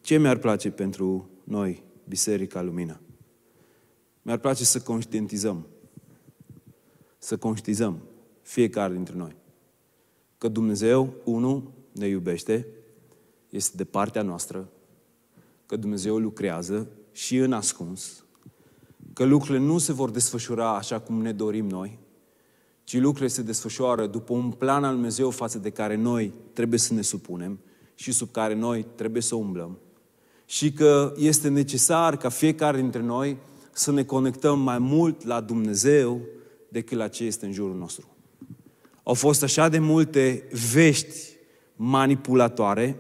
ce 0.01 0.17
mi-ar 0.17 0.37
place 0.37 0.71
pentru 0.71 1.29
noi, 1.43 1.83
Biserica 2.07 2.61
Lumina? 2.61 2.99
Mi-ar 4.21 4.37
place 4.37 4.63
să 4.63 4.81
conștientizăm, 4.81 5.67
să 7.17 7.37
conștientizăm 7.37 8.01
fiecare 8.41 8.93
dintre 8.93 9.15
noi 9.15 9.39
că 10.41 10.47
Dumnezeu, 10.47 11.13
unul, 11.23 11.71
ne 11.91 12.07
iubește, 12.07 12.67
este 13.49 13.77
de 13.77 13.83
partea 13.83 14.21
noastră, 14.21 14.69
că 15.65 15.75
Dumnezeu 15.75 16.17
lucrează 16.17 16.87
și 17.11 17.37
în 17.37 17.53
ascuns, 17.53 18.23
că 19.13 19.23
lucrurile 19.23 19.65
nu 19.65 19.77
se 19.77 19.93
vor 19.93 20.09
desfășura 20.09 20.75
așa 20.75 20.99
cum 20.99 21.21
ne 21.21 21.31
dorim 21.31 21.67
noi, 21.67 21.99
ci 22.83 22.99
lucrurile 22.99 23.27
se 23.27 23.41
desfășoară 23.41 24.07
după 24.07 24.33
un 24.33 24.51
plan 24.51 24.83
al 24.83 24.93
Dumnezeu 24.93 25.29
față 25.29 25.57
de 25.57 25.69
care 25.69 25.95
noi 25.95 26.33
trebuie 26.53 26.79
să 26.79 26.93
ne 26.93 27.01
supunem 27.01 27.59
și 27.95 28.11
sub 28.11 28.31
care 28.31 28.53
noi 28.53 28.85
trebuie 28.95 29.21
să 29.21 29.35
umblăm. 29.35 29.77
Și 30.45 30.73
că 30.73 31.13
este 31.17 31.49
necesar 31.49 32.17
ca 32.17 32.29
fiecare 32.29 32.77
dintre 32.77 33.01
noi 33.01 33.37
să 33.71 33.91
ne 33.91 34.03
conectăm 34.03 34.59
mai 34.59 34.79
mult 34.79 35.23
la 35.23 35.41
Dumnezeu 35.41 36.21
decât 36.69 36.97
la 36.97 37.07
ce 37.07 37.23
este 37.23 37.45
în 37.45 37.51
jurul 37.51 37.75
nostru. 37.75 38.11
Au 39.11 39.17
fost 39.17 39.43
așa 39.43 39.69
de 39.69 39.79
multe 39.79 40.43
vești 40.73 41.17
manipulatoare, 41.75 42.97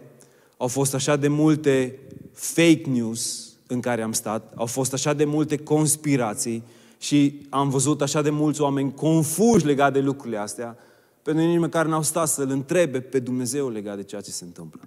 au 0.57 0.67
fost 0.67 0.93
așa 0.93 1.15
de 1.15 1.27
multe 1.27 1.99
fake 2.33 2.83
news 2.87 3.53
în 3.67 3.79
care 3.81 4.01
am 4.01 4.11
stat, 4.11 4.53
au 4.55 4.65
fost 4.65 4.93
așa 4.93 5.13
de 5.13 5.25
multe 5.25 5.57
conspirații 5.57 6.63
și 6.97 7.41
am 7.49 7.69
văzut 7.69 8.01
așa 8.01 8.21
de 8.21 8.29
mulți 8.29 8.61
oameni 8.61 8.93
confuși 8.93 9.65
legat 9.65 9.93
de 9.93 9.99
lucrurile 9.99 10.37
astea, 10.37 10.77
pentru 11.21 11.45
nici 11.45 11.59
măcar 11.59 11.85
n-au 11.85 12.03
stat 12.03 12.27
să-L 12.27 12.49
întrebe 12.49 12.99
pe 13.01 13.19
Dumnezeu 13.19 13.69
legat 13.69 13.95
de 13.95 14.03
ceea 14.03 14.21
ce 14.21 14.31
se 14.31 14.43
întâmplă. 14.43 14.81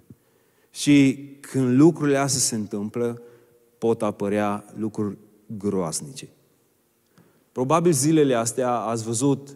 Și 0.71 1.29
când 1.39 1.79
lucrurile 1.79 2.17
astea 2.17 2.39
se 2.39 2.55
întâmplă, 2.55 3.21
pot 3.77 4.01
apărea 4.01 4.65
lucruri 4.77 5.17
groasnice. 5.57 6.27
Probabil 7.51 7.91
zilele 7.91 8.33
astea 8.33 8.71
ați 8.71 9.03
văzut 9.03 9.55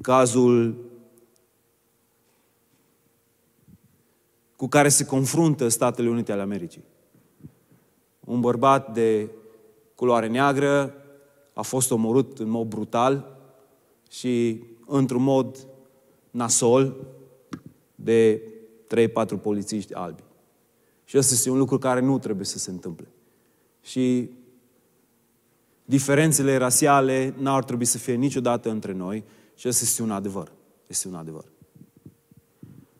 cazul 0.00 0.90
cu 4.62 4.68
care 4.68 4.88
se 4.88 5.04
confruntă 5.04 5.68
Statele 5.68 6.08
Unite 6.08 6.32
ale 6.32 6.40
Americii. 6.40 6.84
Un 8.20 8.40
bărbat 8.40 8.92
de 8.92 9.30
culoare 9.94 10.28
neagră 10.28 10.94
a 11.52 11.62
fost 11.62 11.90
omorât 11.90 12.38
în 12.38 12.48
mod 12.48 12.66
brutal 12.66 13.38
și 14.10 14.62
într-un 14.86 15.22
mod 15.22 15.66
nasol 16.30 16.96
de 17.94 18.42
3-4 19.38 19.40
polițiști 19.42 19.94
albi. 19.94 20.22
Și 21.04 21.18
ăsta 21.18 21.34
este 21.34 21.50
un 21.50 21.58
lucru 21.58 21.78
care 21.78 22.00
nu 22.00 22.18
trebuie 22.18 22.46
să 22.46 22.58
se 22.58 22.70
întâmple. 22.70 23.08
Și 23.80 24.30
diferențele 25.84 26.56
rasiale 26.56 27.34
n-ar 27.38 27.64
trebui 27.64 27.84
să 27.84 27.98
fie 27.98 28.14
niciodată 28.14 28.70
între 28.70 28.92
noi 28.92 29.24
și 29.54 29.68
ăsta 29.68 29.84
este 29.84 30.02
un 30.02 30.10
adevăr. 30.10 30.52
Este 30.86 31.08
un 31.08 31.14
adevăr. 31.14 31.51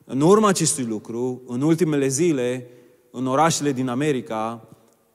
În 0.05 0.21
urma 0.21 0.49
acestui 0.49 0.85
lucru, 0.85 1.43
în 1.47 1.63
ultimele 1.63 2.09
zile, 2.09 2.67
în 3.11 3.27
orașele 3.27 3.73
din 3.73 3.89
America, 3.89 4.69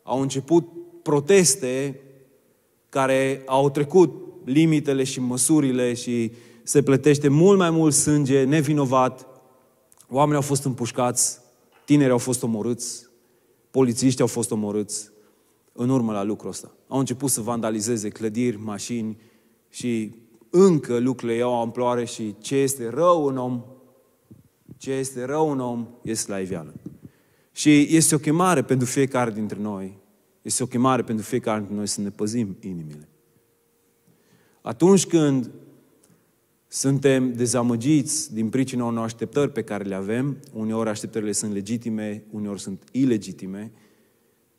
au 0.03 0.21
început 0.21 0.67
proteste 1.03 2.01
care 2.89 3.43
au 3.45 3.69
trecut 3.69 4.11
limitele 4.45 5.03
și 5.03 5.19
măsurile 5.19 5.93
și 5.93 6.31
se 6.63 6.81
plătește 6.81 7.27
mult 7.27 7.57
mai 7.57 7.69
mult 7.69 7.93
sânge 7.93 8.43
nevinovat. 8.43 9.27
Oamenii 10.09 10.35
au 10.35 10.41
fost 10.41 10.63
împușcați, 10.63 11.39
tineri 11.85 12.11
au 12.11 12.17
fost 12.17 12.43
omorâți, 12.43 13.07
polițiști 13.71 14.21
au 14.21 14.27
fost 14.27 14.51
omorâți 14.51 15.11
în 15.71 15.89
urmă 15.89 16.11
la 16.11 16.23
lucrul 16.23 16.49
ăsta. 16.49 16.71
Au 16.87 16.99
început 16.99 17.29
să 17.29 17.41
vandalizeze 17.41 18.09
clădiri, 18.09 18.59
mașini 18.63 19.17
și 19.69 20.15
încă 20.49 20.97
lucrurile 20.97 21.37
iau 21.37 21.61
amploare 21.61 22.05
și 22.05 22.35
ce 22.39 22.55
este 22.55 22.89
rău 22.89 23.25
în 23.25 23.37
om, 23.37 23.63
ce 24.77 24.91
este 24.91 25.25
rău 25.25 25.51
în 25.51 25.59
om, 25.59 25.87
este 26.01 26.31
la 26.31 26.39
iveală. 26.39 26.73
Și 27.51 27.95
este 27.95 28.15
o 28.15 28.17
chemare 28.17 28.63
pentru 28.63 28.87
fiecare 28.87 29.31
dintre 29.31 29.59
noi 29.59 30.05
este 30.47 30.63
o 30.63 30.67
chemare 30.67 31.03
pentru 31.03 31.25
fiecare 31.25 31.57
dintre 31.57 31.75
noi 31.75 31.87
să 31.87 32.01
ne 32.01 32.09
păzim 32.09 32.57
inimile. 32.59 33.07
Atunci 34.61 35.05
când 35.05 35.51
suntem 36.67 37.33
dezamăgiți 37.33 38.33
din 38.33 38.49
pricina 38.49 38.85
unor 38.85 39.03
așteptări 39.03 39.51
pe 39.51 39.63
care 39.63 39.83
le 39.83 39.95
avem, 39.95 40.37
uneori 40.53 40.89
așteptările 40.89 41.31
sunt 41.31 41.53
legitime, 41.53 42.23
uneori 42.31 42.61
sunt 42.61 42.83
ilegitime, 42.91 43.71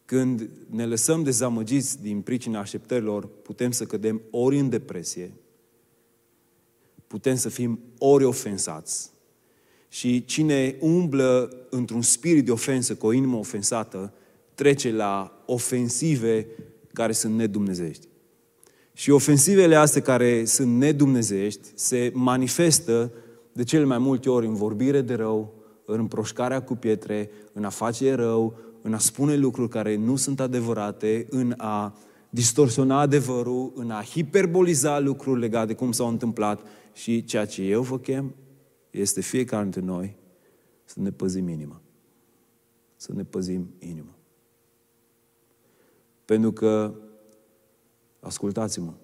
când 0.05 0.51
ne 0.71 0.87
lăsăm 0.87 1.23
dezamăgiți 1.23 2.03
din 2.03 2.21
pricina 2.21 2.61
așteptărilor, 2.61 3.27
putem 3.27 3.71
să 3.71 3.85
cădem 3.85 4.21
ori 4.31 4.59
în 4.59 4.69
depresie, 4.69 5.33
putem 7.07 7.37
să 7.37 7.49
fim 7.49 7.81
ori 7.99 8.25
ofensați. 8.25 9.11
Și 9.89 10.25
cine 10.25 10.77
umblă 10.81 11.53
într-un 11.71 12.03
spirit 12.03 12.45
de 12.45 12.51
ofensă, 12.51 12.95
cu 12.95 13.07
o 13.07 13.13
inimă 13.13 13.37
ofensată, 13.37 14.13
trece 14.55 14.93
la 14.93 15.43
ofensive 15.47 16.47
care 16.93 17.13
sunt 17.13 17.35
nedumnezești. 17.35 18.07
Și 18.93 19.11
ofensivele 19.11 19.75
astea 19.75 20.03
care 20.03 20.45
sunt 20.45 20.77
nedumnezești 20.77 21.69
se 21.75 22.11
manifestă 22.15 23.13
de 23.53 23.65
cele 23.65 23.85
mai 23.85 23.99
multe 23.99 24.31
ori 24.31 24.47
în 24.47 24.55
vorbire 24.55 25.01
de 25.01 25.15
rău, 25.15 25.55
în 25.85 25.99
împroșcarea 25.99 26.63
cu 26.63 26.75
pietre, 26.75 27.31
în 27.53 27.65
a 27.65 27.69
face 27.69 28.15
rău, 28.15 28.57
în 28.83 28.95
a 28.95 28.99
spune 28.99 29.37
lucruri 29.37 29.69
care 29.69 29.97
nu 29.97 30.17
sunt 30.17 30.41
adevărate, 30.41 31.27
în 31.31 31.55
a 31.57 31.99
distorsiona 32.31 33.01
adevărul, 33.01 33.73
în 33.75 33.91
a 33.91 34.03
hiperboliza 34.03 34.99
lucruri 34.99 35.41
legate 35.41 35.67
de 35.67 35.75
cum 35.75 35.93
s-au 35.93 36.09
întâmplat. 36.09 36.61
Și 36.95 37.25
ceea 37.25 37.45
ce 37.45 37.63
eu 37.63 37.83
vă 37.83 37.99
chem 37.99 38.35
este 38.91 39.21
fiecare 39.21 39.63
dintre 39.63 39.81
noi 39.81 40.17
să 40.85 41.01
ne 41.01 41.11
păzim 41.11 41.49
inima. 41.49 41.81
Să 42.97 43.13
ne 43.13 43.25
păzim 43.25 43.75
inima. 43.79 44.15
Pentru 46.25 46.53
că, 46.53 46.95
ascultați-mă, 48.21 48.95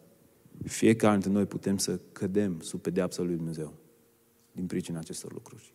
fiecare 0.64 1.12
dintre 1.12 1.30
noi 1.30 1.46
putem 1.46 1.76
să 1.76 2.00
cădem 2.12 2.60
sub 2.60 2.80
pedeapsa 2.80 3.22
lui 3.22 3.36
Dumnezeu 3.36 3.74
din 4.52 4.66
pricina 4.66 4.98
acestor 4.98 5.32
lucruri. 5.32 5.74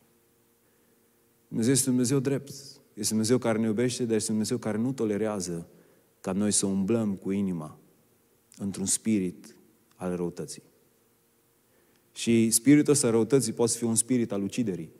Dumnezeu 1.47 1.73
este 1.73 1.89
un 1.89 1.95
Dumnezeu 1.95 2.19
drept. 2.19 2.49
Este 2.93 3.13
un 3.13 3.19
Dumnezeu 3.19 3.37
care 3.37 3.57
ne 3.57 3.65
iubește, 3.65 4.05
dar 4.05 4.15
este 4.15 4.31
un 4.31 4.37
Dumnezeu 4.37 4.57
care 4.57 4.77
nu 4.77 4.93
tolerează 4.93 5.69
ca 6.21 6.31
noi 6.31 6.51
să 6.51 6.65
umblăm 6.65 7.15
cu 7.15 7.31
inima 7.31 7.79
într-un 8.57 8.85
spirit 8.85 9.55
al 9.95 10.15
răutății. 10.15 10.63
Și 12.11 12.49
spiritul 12.49 12.93
ăsta 12.93 13.09
răutății 13.09 13.53
poate 13.53 13.71
fi 13.77 13.83
un 13.83 13.95
spirit 13.95 14.31
al 14.31 14.43
uciderii. 14.43 14.91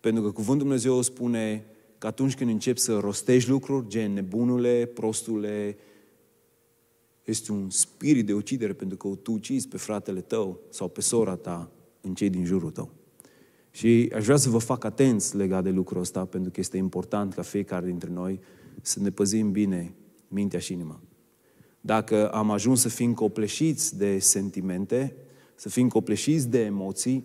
Pentru 0.00 0.22
că 0.22 0.30
Cuvântul 0.30 0.66
Dumnezeu 0.66 1.02
spune 1.02 1.66
că 1.98 2.06
atunci 2.06 2.34
când 2.34 2.50
începi 2.50 2.80
să 2.80 2.98
rostești 2.98 3.50
lucruri, 3.50 3.88
gen 3.88 4.12
nebunule, 4.12 4.90
prostule, 4.94 5.76
este 7.24 7.52
un 7.52 7.70
spirit 7.70 8.26
de 8.26 8.32
ucidere 8.32 8.72
pentru 8.72 8.96
că 8.96 9.08
tu 9.08 9.32
ucizi 9.32 9.68
pe 9.68 9.76
fratele 9.76 10.20
tău 10.20 10.60
sau 10.70 10.88
pe 10.88 11.00
sora 11.00 11.36
ta 11.36 11.70
în 12.00 12.14
cei 12.14 12.30
din 12.30 12.44
jurul 12.44 12.70
tău. 12.70 12.90
Și 13.70 14.12
aș 14.14 14.24
vrea 14.24 14.36
să 14.36 14.48
vă 14.48 14.58
fac 14.58 14.84
atenți 14.84 15.36
legat 15.36 15.62
de 15.62 15.70
lucrul 15.70 16.00
ăsta, 16.00 16.24
pentru 16.24 16.50
că 16.50 16.60
este 16.60 16.76
important 16.76 17.34
ca 17.34 17.42
fiecare 17.42 17.86
dintre 17.86 18.10
noi 18.10 18.40
să 18.82 19.00
ne 19.00 19.10
păzim 19.10 19.50
bine 19.50 19.94
mintea 20.28 20.58
și 20.58 20.72
inima. 20.72 21.00
Dacă 21.80 22.28
am 22.30 22.50
ajuns 22.50 22.80
să 22.80 22.88
fim 22.88 23.14
copleșiți 23.14 23.98
de 23.98 24.18
sentimente, 24.18 25.16
să 25.58 25.68
fim 25.68 25.88
copleșiți 25.88 26.48
de 26.48 26.64
emoții, 26.64 27.24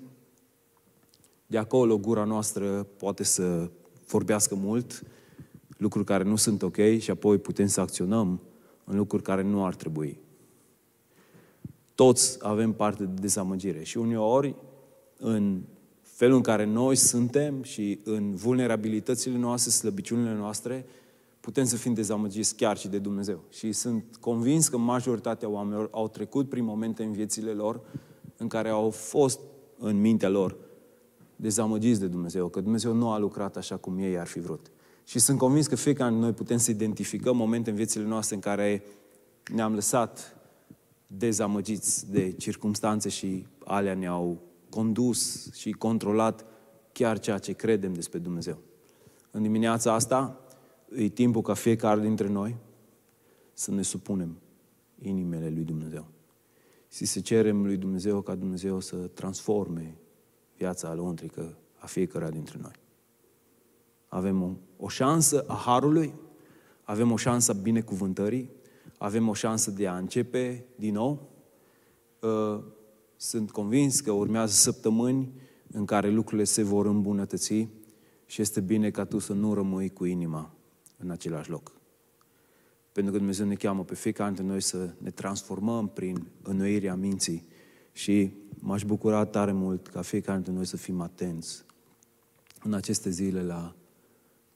de 1.48 1.58
acolo 1.58 1.98
gura 1.98 2.24
noastră 2.24 2.84
poate 2.84 3.24
să 3.24 3.72
vorbească 4.08 4.56
mult, 4.56 5.04
lucruri 5.78 6.06
care 6.06 6.24
nu 6.24 6.36
sunt 6.36 6.62
ok 6.62 6.78
și 6.98 7.12
apoi 7.12 7.38
putem 7.38 7.68
să 7.68 7.82
acționăm 7.82 8.42
în 8.84 8.98
lucruri 8.98 9.24
care 9.24 9.42
nu 9.44 9.66
ar 9.66 9.76
trebui. 9.76 10.20
Toți 11.96 12.38
avem 12.42 12.74
parte 12.74 13.04
de 13.04 13.22
dezamăgire 13.22 13.84
și 13.84 13.98
uneori 13.98 14.56
în 15.18 15.62
felul 16.02 16.36
în 16.36 16.42
care 16.42 16.66
noi 16.66 16.96
suntem 16.96 17.64
și 17.64 18.00
în 18.04 18.36
vulnerabilitățile 18.36 19.38
noastre, 19.38 19.72
slăbiciunile 19.72 20.34
noastre, 20.34 20.86
putem 21.40 21.66
să 21.66 21.76
fim 21.76 21.94
dezamăgiți 21.94 22.56
chiar 22.56 22.78
și 22.78 22.88
de 22.88 23.00
Dumnezeu. 23.00 23.44
Și 23.50 23.72
sunt 23.72 24.04
convins 24.20 24.68
că 24.68 24.78
majoritatea 24.78 25.50
oamenilor 25.50 25.88
au 25.92 26.08
trecut 26.08 26.50
prin 26.50 26.64
momente 26.64 27.04
în 27.04 27.12
viețile 27.12 27.52
lor 27.52 27.82
în 28.38 28.48
care 28.48 28.70
au 28.70 28.90
fost 28.90 29.40
în 29.78 30.02
mintea 30.02 30.30
lor 30.30 30.58
dezamăgiți 31.36 32.00
de 32.00 32.08
Dumnezeu, 32.08 32.48
că 32.48 32.62
Dumnezeu 32.62 32.94
nu 32.94 33.12
a 33.12 33.18
lucrat 33.18 33.58
așa 33.58 33.78
cum 33.78 33.98
ei 33.98 34.20
ar 34.20 34.28
fi 34.28 34.40
vrut. 34.40 34.72
Și 35.04 35.20
sunt 35.20 35.38
convins 35.38 35.68
că 35.68 35.76
fiecare 35.76 36.10
dintre 36.10 36.26
noi 36.28 36.36
putem 36.36 36.58
să 36.58 36.72
identificăm 36.72 37.38
momente 37.38 37.70
în 37.70 37.76
viețile 37.76 38.04
noastre 38.04 38.36
în 38.36 38.42
care 38.42 38.84
ne-am 39.54 39.74
lăsat 39.74 40.38
dezamăgiți 41.08 42.12
de 42.12 42.32
circumstanțe 42.32 43.10
și 43.10 43.46
alea 43.66 43.94
ne-au 43.94 44.42
condus 44.70 45.52
și 45.54 45.72
controlat 45.72 46.46
chiar 46.92 47.20
ceea 47.20 47.38
ce 47.38 47.54
credem 47.54 47.94
despre 47.94 48.20
Dumnezeu. 48.20 48.58
În 49.32 49.42
dimineața 49.42 49.94
asta 49.94 50.40
e 50.96 51.08
timpul 51.08 51.42
ca 51.42 51.54
fiecare 51.54 52.02
dintre 52.02 52.28
noi 52.28 52.56
să 53.54 53.72
ne 53.72 53.82
supunem 53.82 54.38
inimele 55.02 55.50
lui 55.50 55.64
Dumnezeu. 55.64 56.13
Și 56.94 57.06
să 57.06 57.20
cerem 57.20 57.66
lui 57.66 57.78
Dumnezeu 57.78 58.22
ca 58.22 58.36
Dumnezeu 58.36 58.80
să 58.80 58.96
transforme 58.96 59.98
viața 60.58 60.88
alăuntrică 60.88 61.58
a 61.78 61.86
fiecare 61.86 62.30
dintre 62.30 62.58
noi. 62.62 62.72
Avem 64.08 64.42
o, 64.42 64.50
o 64.78 64.88
șansă 64.88 65.46
a 65.48 65.54
Harului, 65.54 66.14
avem 66.84 67.12
o 67.12 67.18
șansă 67.18 67.52
a 67.52 67.60
binecuvântării, 67.62 68.50
avem 68.98 69.28
o 69.28 69.34
șansă 69.34 69.72
de 69.72 69.88
a 69.88 69.98
începe 69.98 70.66
din 70.76 70.94
nou. 70.94 71.30
Uh, 72.22 72.64
sunt 73.16 73.52
convins 73.52 74.00
că 74.00 74.12
urmează 74.12 74.54
săptămâni 74.54 75.34
în 75.72 75.86
care 75.86 76.10
lucrurile 76.10 76.44
se 76.44 76.64
vor 76.64 76.86
îmbunătăți 76.86 77.68
și 78.26 78.42
este 78.42 78.62
bine 78.62 78.90
ca 78.90 79.06
tu 79.06 79.20
să 79.20 79.34
nu 79.34 79.54
rămâi 79.54 79.90
cu 79.90 80.06
inima 80.06 80.56
în 80.98 81.10
același 81.10 81.50
loc. 81.50 81.72
Pentru 82.94 83.12
că 83.12 83.18
Dumnezeu 83.18 83.46
ne 83.46 83.56
cheamă 83.56 83.84
pe 83.84 83.96
fiecare 83.96 84.30
dintre 84.30 84.52
noi 84.52 84.62
să 84.62 84.94
ne 84.98 85.10
transformăm 85.10 85.88
prin 85.88 86.28
înnoirea 86.42 86.96
minții 86.96 87.48
și 87.92 88.32
m-aș 88.60 88.84
bucura 88.84 89.26
tare 89.26 89.52
mult 89.52 89.88
ca 89.88 90.02
fiecare 90.02 90.36
dintre 90.36 90.54
noi 90.54 90.66
să 90.66 90.78
fim 90.78 91.02
atenți 91.02 91.66
în 92.64 92.74
aceste 92.74 93.10
zile 93.10 93.42
la 93.42 93.76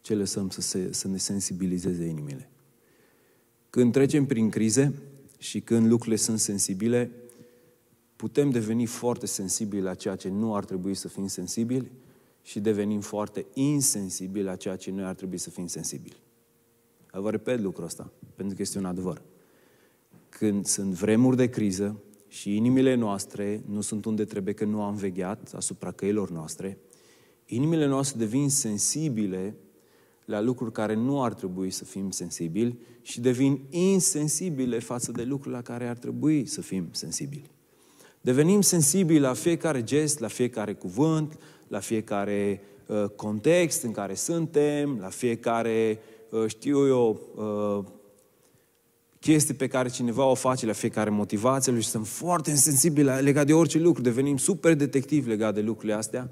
ce 0.02 0.16
lăsăm 0.16 0.50
să, 0.50 0.62
se, 0.62 0.94
să 0.94 1.08
ne 1.08 1.18
sensibilizeze 1.18 2.06
inimile. 2.06 2.50
Când 3.70 3.92
trecem 3.92 4.26
prin 4.26 4.50
crize 4.50 4.94
și 5.38 5.62
când 5.62 5.88
lucrurile 5.88 6.16
sunt 6.16 6.40
sensibile, 6.40 7.12
putem 8.16 8.50
deveni 8.50 8.86
foarte 8.86 9.26
sensibili 9.26 9.82
la 9.82 9.94
ceea 9.94 10.16
ce 10.16 10.30
nu 10.30 10.56
ar 10.56 10.66
trebui 10.66 10.94
să 10.94 11.08
fim 11.08 11.28
sensibili 11.28 11.92
și 12.42 12.60
devenim 12.60 13.02
foarte 13.02 13.46
insensibili 13.54 14.44
la 14.44 14.56
ceea 14.56 14.76
ce 14.76 14.92
noi 14.92 15.04
ar 15.04 15.16
trebui 15.16 15.38
să 15.38 15.50
fim 15.50 15.68
sensibili. 15.68 16.18
Vă 17.12 17.32
repet 17.32 17.60
lucrul 17.60 17.86
ăsta, 17.86 18.12
pentru 18.38 18.56
că 18.56 18.62
este 18.62 18.78
un 18.78 18.86
adevăr. 18.86 19.22
Când 20.30 20.66
sunt 20.66 20.94
vremuri 20.94 21.38
de 21.38 21.50
criză 21.50 22.02
și 22.28 22.56
inimile 22.56 22.96
noastre 22.96 23.64
nu 23.66 23.82
sunt 23.82 24.06
unde 24.06 24.26
trebuie 24.26 24.54
că 24.54 24.66
nu 24.66 24.82
am 24.82 24.96
vegheat 24.96 25.54
asupra 25.56 25.92
căilor 25.92 26.32
noastre, 26.32 26.78
inimile 27.46 27.86
noastre 27.86 28.20
devin 28.20 28.50
sensibile 28.50 29.56
la 30.26 30.42
lucruri 30.42 30.72
care 30.72 30.94
nu 30.94 31.24
ar 31.24 31.34
trebui 31.34 31.70
să 31.70 31.84
fim 31.84 32.10
sensibili 32.10 32.80
și 33.02 33.22
devin 33.22 33.60
insensibile 33.70 34.80
față 34.80 35.12
de 35.12 35.24
lucruri 35.24 35.56
la 35.56 35.62
care 35.62 35.88
ar 35.88 35.98
trebui 35.98 36.46
să 36.46 36.62
fim 36.62 36.88
sensibili. 36.92 37.50
Devenim 38.22 38.62
sensibili 38.62 39.20
la 39.20 39.34
fiecare 39.34 39.84
gest, 39.84 40.20
la 40.20 40.28
fiecare 40.28 40.74
cuvânt, 40.74 41.40
la 41.68 41.80
fiecare 41.80 42.62
uh, 42.88 43.06
context 43.16 43.84
în 43.84 43.92
care 43.92 44.14
suntem, 44.14 44.98
la 45.00 45.10
fiecare, 45.10 46.00
uh, 46.30 46.44
știu 46.48 46.88
eu, 46.88 47.20
uh, 47.36 47.97
chestii 49.32 49.54
pe 49.54 49.68
care 49.68 49.90
cineva 49.90 50.26
o 50.26 50.34
face, 50.34 50.66
la 50.66 50.72
fiecare 50.72 51.10
motivație 51.10 51.72
lui 51.72 51.82
și 51.82 51.88
sunt 51.88 52.08
foarte 52.08 52.56
sensibili 52.56 53.22
legat 53.22 53.46
de 53.46 53.54
orice 53.54 53.80
lucru. 53.80 54.02
Devenim 54.02 54.38
super 54.38 54.76
detectivi 54.76 55.30
legat 55.30 55.54
de 55.54 55.62
lucrurile 55.62 55.94
astea 55.94 56.30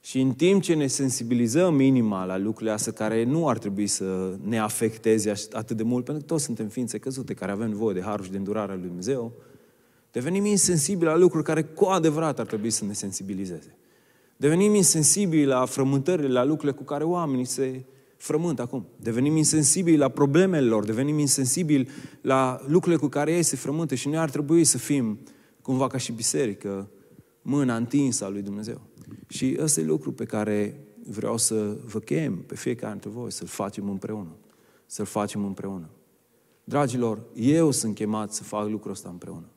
și 0.00 0.20
în 0.20 0.32
timp 0.32 0.62
ce 0.62 0.74
ne 0.74 0.86
sensibilizăm 0.86 1.80
inima 1.80 2.24
la 2.24 2.38
lucrurile 2.38 2.70
astea 2.70 2.92
care 2.92 3.24
nu 3.24 3.48
ar 3.48 3.58
trebui 3.58 3.86
să 3.86 4.36
ne 4.42 4.58
afecteze 4.58 5.32
atât 5.52 5.76
de 5.76 5.82
mult, 5.82 6.04
pentru 6.04 6.24
că 6.24 6.32
toți 6.32 6.44
suntem 6.44 6.68
ființe 6.68 6.98
căzute 6.98 7.34
care 7.34 7.52
avem 7.52 7.68
nevoie 7.68 7.94
de 7.94 8.02
harul 8.02 8.24
și 8.24 8.30
de 8.30 8.36
îndurarea 8.36 8.74
lui 8.74 8.86
Dumnezeu, 8.86 9.32
devenim 10.12 10.44
insensibili 10.44 11.10
la 11.10 11.16
lucruri 11.16 11.44
care 11.44 11.62
cu 11.62 11.84
adevărat 11.84 12.38
ar 12.38 12.46
trebui 12.46 12.70
să 12.70 12.84
ne 12.84 12.92
sensibilizeze. 12.92 13.76
Devenim 14.36 14.74
insensibili 14.74 15.44
la 15.44 15.64
frământările, 15.64 16.28
la 16.28 16.44
lucrurile 16.44 16.76
cu 16.78 16.82
care 16.82 17.04
oamenii 17.04 17.44
se 17.44 17.84
frământ 18.24 18.60
acum. 18.60 18.86
Devenim 18.96 19.36
insensibili 19.36 19.96
la 19.96 20.08
problemele 20.08 20.66
lor, 20.66 20.84
devenim 20.84 21.18
insensibili 21.18 21.88
la 22.20 22.60
lucrurile 22.66 23.00
cu 23.00 23.08
care 23.08 23.32
ei 23.32 23.42
se 23.42 23.56
frământă 23.56 23.94
și 23.94 24.08
noi 24.08 24.18
ar 24.18 24.30
trebui 24.30 24.64
să 24.64 24.78
fim, 24.78 25.18
cumva 25.62 25.86
ca 25.86 25.98
și 25.98 26.12
biserică, 26.12 26.90
mâna 27.42 27.76
întinsă 27.76 28.24
a 28.24 28.28
lui 28.28 28.42
Dumnezeu. 28.42 28.80
Și 29.28 29.56
ăsta 29.60 29.80
e 29.80 29.84
lucru 29.84 30.12
pe 30.12 30.24
care 30.24 30.80
vreau 31.08 31.36
să 31.36 31.76
vă 31.84 31.98
chem 31.98 32.36
pe 32.36 32.54
fiecare 32.54 32.92
dintre 32.92 33.10
voi, 33.10 33.32
să-l 33.32 33.46
facem 33.46 33.88
împreună. 33.88 34.36
Să-l 34.86 35.06
facem 35.06 35.44
împreună. 35.44 35.90
Dragilor, 36.64 37.22
eu 37.34 37.70
sunt 37.70 37.94
chemat 37.94 38.32
să 38.32 38.42
fac 38.42 38.68
lucrul 38.68 38.92
ăsta 38.92 39.08
împreună. 39.08 39.48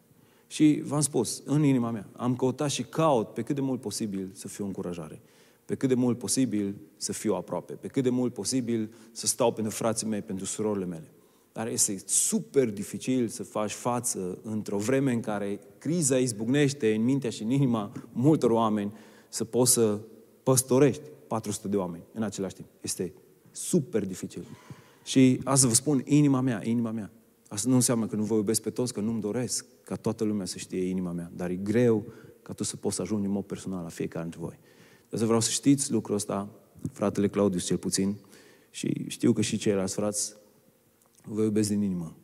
Și 0.48 0.82
v-am 0.86 1.02
spus, 1.02 1.42
în 1.46 1.64
inima 1.64 1.92
mea, 1.92 2.10
am 2.16 2.36
căutat 2.36 2.70
și 2.70 2.84
caut 2.84 3.34
pe 3.34 3.42
cât 3.42 3.56
de 3.56 3.62
mult 3.62 3.82
posibil 3.82 4.30
să 4.34 4.48
fiu 4.48 4.66
încurajare. 4.66 5.22
Pe 5.68 5.76
cât 5.76 5.90
de 5.90 5.96
mult 5.96 6.18
posibil 6.18 6.76
să 6.96 7.14
fiu 7.14 7.34
aproape. 7.34 7.74
Pe 7.74 7.88
cât 7.88 8.04
de 8.04 8.10
mult 8.10 8.34
posibil 8.34 8.94
să 9.12 9.28
stau 9.28 9.54
pentru 9.54 9.74
frații 9.74 10.08
mei, 10.08 10.22
pentru 10.22 10.46
surorile 10.46 10.86
mele. 10.86 11.12
Dar 11.52 11.68
este 11.68 11.98
super 12.06 12.70
dificil 12.70 13.28
să 13.28 13.44
faci 13.44 13.72
față 13.72 14.38
într-o 14.44 14.78
vreme 14.78 15.12
în 15.12 15.20
care 15.20 15.60
criza 15.78 16.18
izbucnește 16.18 16.94
în 16.94 17.04
mintea 17.04 17.30
și 17.30 17.44
în 17.44 17.50
inima 17.50 17.92
multor 18.12 18.52
oameni 18.52 18.94
să 19.30 19.44
poți 19.44 19.72
să 19.72 20.00
păstorești 20.44 21.02
400 21.28 21.68
de 21.68 21.78
oameni 21.78 22.04
în 22.14 22.24
același 22.24 22.56
timp. 22.56 22.68
Este 22.82 23.14
super 23.52 24.06
dificil. 24.06 24.46
Și 25.04 25.40
asta 25.44 25.68
vă 25.68 25.74
spun, 25.74 26.02
inima 26.06 26.42
mea, 26.42 26.62
inima 26.64 26.92
mea. 26.92 27.12
Asta 27.48 27.70
nu 27.70 27.76
înseamnă 27.76 28.08
că 28.08 28.16
nu 28.16 28.24
vă 28.24 28.36
iubesc 28.36 28.62
pe 28.62 28.70
toți, 28.70 28.94
că 28.94 29.00
nu-mi 29.00 29.22
doresc 29.22 29.66
ca 29.84 29.96
toată 29.96 30.24
lumea 30.24 30.46
să 30.46 30.58
știe 30.58 30.84
inima 30.84 31.12
mea. 31.12 31.32
Dar 31.36 31.50
e 31.50 31.56
greu 31.56 32.06
ca 32.42 32.54
tu 32.54 32.64
să 32.64 32.76
poți 32.76 32.96
să 32.96 33.02
ajungi 33.02 33.26
în 33.26 33.32
mod 33.32 33.44
personal 33.44 33.84
la 33.84 33.90
fiecare 33.90 34.24
dintre 34.24 34.42
voi. 34.42 34.60
Dar 35.10 35.20
să 35.20 35.26
vreau 35.26 35.40
să 35.40 35.50
știți 35.50 35.92
lucrul 35.92 36.16
ăsta, 36.16 36.50
fratele 36.92 37.28
Claudius 37.28 37.66
cel 37.66 37.78
puțin, 37.78 38.16
și 38.70 39.06
știu 39.08 39.34
că 39.34 39.42
și 39.42 39.58
ceilalți 39.58 39.94
frați 39.94 40.34
vă 41.24 41.42
iubesc 41.42 41.70
din 41.70 41.82
inimă. 41.82 42.16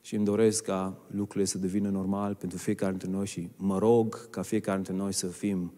Și 0.00 0.14
îmi 0.14 0.24
doresc 0.24 0.62
ca 0.64 0.98
lucrurile 1.06 1.44
să 1.44 1.58
devină 1.58 1.88
normal 1.88 2.34
pentru 2.34 2.58
fiecare 2.58 2.90
dintre 2.90 3.10
noi 3.10 3.26
și 3.26 3.48
mă 3.56 3.78
rog 3.78 4.30
ca 4.30 4.42
fiecare 4.42 4.76
dintre 4.76 4.94
noi 4.94 5.12
să 5.12 5.26
fim 5.26 5.72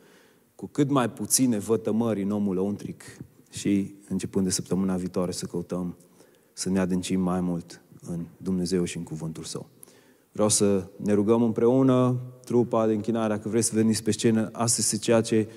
cu 0.55 0.67
cât 0.67 0.91
mai 0.91 1.11
puține 1.11 1.59
vătămări 1.59 2.23
în 2.23 2.31
omul 2.31 2.55
lăuntric 2.55 3.03
și 3.51 3.95
începând 4.09 4.45
de 4.45 4.51
săptămâna 4.51 4.97
viitoare 4.97 5.33
să 5.33 5.47
căutăm 5.47 5.97
să 6.53 6.71
ne 6.71 6.79
adâncim 6.79 7.21
mai 7.21 7.41
mult 7.41 7.83
în 8.07 8.27
Dumnezeu 8.37 8.85
și 8.85 8.97
în 8.97 9.03
Cuvântul 9.03 9.45
Său. 9.45 9.69
Vreau 10.33 10.49
să 10.49 10.89
ne 10.97 11.13
rugăm 11.13 11.43
împreună, 11.43 12.21
trupa 12.45 12.87
de 12.87 12.93
închinare, 12.93 13.35
dacă 13.35 13.49
vreți 13.49 13.69
să 13.69 13.75
veniți 13.75 14.03
pe 14.03 14.11
scenă, 14.11 14.49
asta 14.53 14.77
este 14.81 14.97
ceea 14.97 15.21
ce 15.21 15.49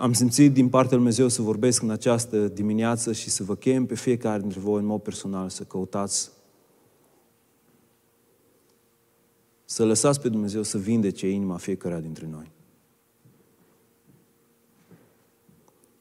am 0.00 0.12
simțit 0.12 0.52
din 0.52 0.68
partea 0.68 0.96
lui 0.96 0.98
Dumnezeu 0.98 1.28
să 1.28 1.42
vorbesc 1.42 1.82
în 1.82 1.90
această 1.90 2.48
dimineață 2.48 3.12
și 3.12 3.30
să 3.30 3.42
vă 3.42 3.56
chem 3.56 3.86
pe 3.86 3.94
fiecare 3.94 4.40
dintre 4.40 4.60
voi 4.60 4.80
în 4.80 4.86
mod 4.86 5.00
personal 5.00 5.48
să 5.48 5.62
căutați 5.62 6.30
să 9.64 9.84
lăsați 9.84 10.20
pe 10.20 10.28
Dumnezeu 10.28 10.62
să 10.62 10.78
vindece 10.78 11.28
inima 11.28 11.56
fiecare 11.56 12.00
dintre 12.00 12.28
noi. 12.30 12.50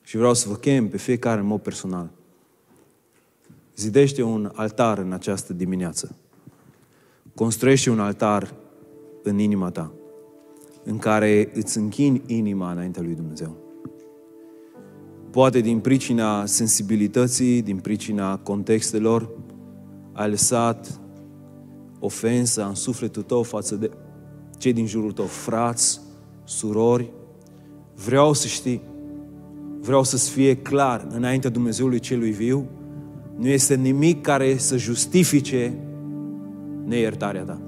Și 0.02 0.18
vreau 0.18 0.34
să 0.34 0.50
vă 0.50 0.56
chem 0.56 0.90
pe 0.90 0.98
fiecare 0.98 1.40
în 1.40 1.46
mod 1.46 1.62
personal. 1.62 2.10
Zidește 3.76 4.22
un 4.22 4.52
altar 4.56 4.98
în 4.98 5.12
această 5.12 5.54
dimineață. 5.54 6.16
Construiește 7.36 7.90
un 7.90 8.00
altar 8.00 8.54
în 9.24 9.40
inima 9.40 9.70
ta, 9.70 9.92
în 10.84 10.98
care 10.98 11.52
îți 11.54 11.78
închini 11.78 12.22
inima 12.26 12.72
înaintea 12.72 13.02
lui 13.02 13.16
Dumnezeu. 13.16 13.68
Poate 15.32 15.60
din 15.60 15.80
pricina 15.80 16.46
sensibilității, 16.46 17.62
din 17.62 17.78
pricina 17.78 18.38
contextelor, 18.38 19.30
ai 20.14 20.30
lăsat 20.30 21.00
ofensa 22.00 22.66
în 22.66 22.76
sufletul 22.76 23.24
tău 23.24 23.44
față 23.44 23.76
de 23.76 23.90
cei 24.58 24.74
din 24.74 24.86
jurul 24.86 25.12
tău, 25.12 25.26
frați, 25.26 26.02
surori. 26.44 27.12
Vreau 27.96 28.34
să 28.34 28.48
știi 28.48 28.82
vreau 29.82 30.04
să-ți 30.04 30.30
fie 30.30 30.56
clar 30.56 31.08
înaintea 31.12 31.50
Dumnezeului 31.50 32.00
celui 32.00 32.32
viu, 32.32 32.70
nu 33.38 33.48
este 33.48 33.76
nimic 33.76 34.22
care 34.22 34.58
să 34.58 34.78
justifice 34.78 35.74
neiertarea 36.86 37.44
ta. 37.44 37.62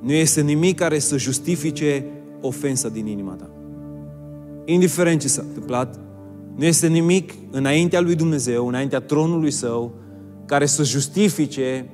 Nu 0.00 0.12
este 0.12 0.40
nimic 0.40 0.76
care 0.76 0.98
să 0.98 1.16
justifice 1.16 2.04
ofensa 2.40 2.88
din 2.88 3.06
inima 3.06 3.32
ta. 3.32 3.50
Indiferent 4.64 5.20
ce 5.20 5.28
s-a 5.28 5.42
întâmplat, 5.46 6.00
Nu 6.58 6.64
este 6.64 6.86
nimic 6.86 7.32
înaintea 7.50 8.00
lui 8.00 8.14
Dumnezeu, 8.14 8.66
înaintea 8.66 9.00
tronului 9.00 9.50
său, 9.50 9.94
care 10.46 10.66
să 10.66 10.82
justifice 10.82 11.90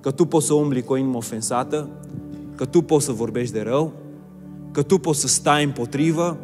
că 0.00 0.10
tu 0.10 0.24
poți 0.24 0.46
să 0.46 0.54
umbli 0.54 0.82
cu 0.82 0.92
o 0.92 0.96
inimă 0.96 1.16
ofensată, 1.16 1.88
că 2.54 2.64
tu 2.64 2.82
poți 2.82 3.04
să 3.04 3.12
vorbești 3.12 3.52
de 3.52 3.60
rău, 3.60 3.92
că 4.70 4.82
tu 4.82 4.98
poți 4.98 5.20
să 5.20 5.26
stai 5.26 5.64
împotrivă, 5.64 6.38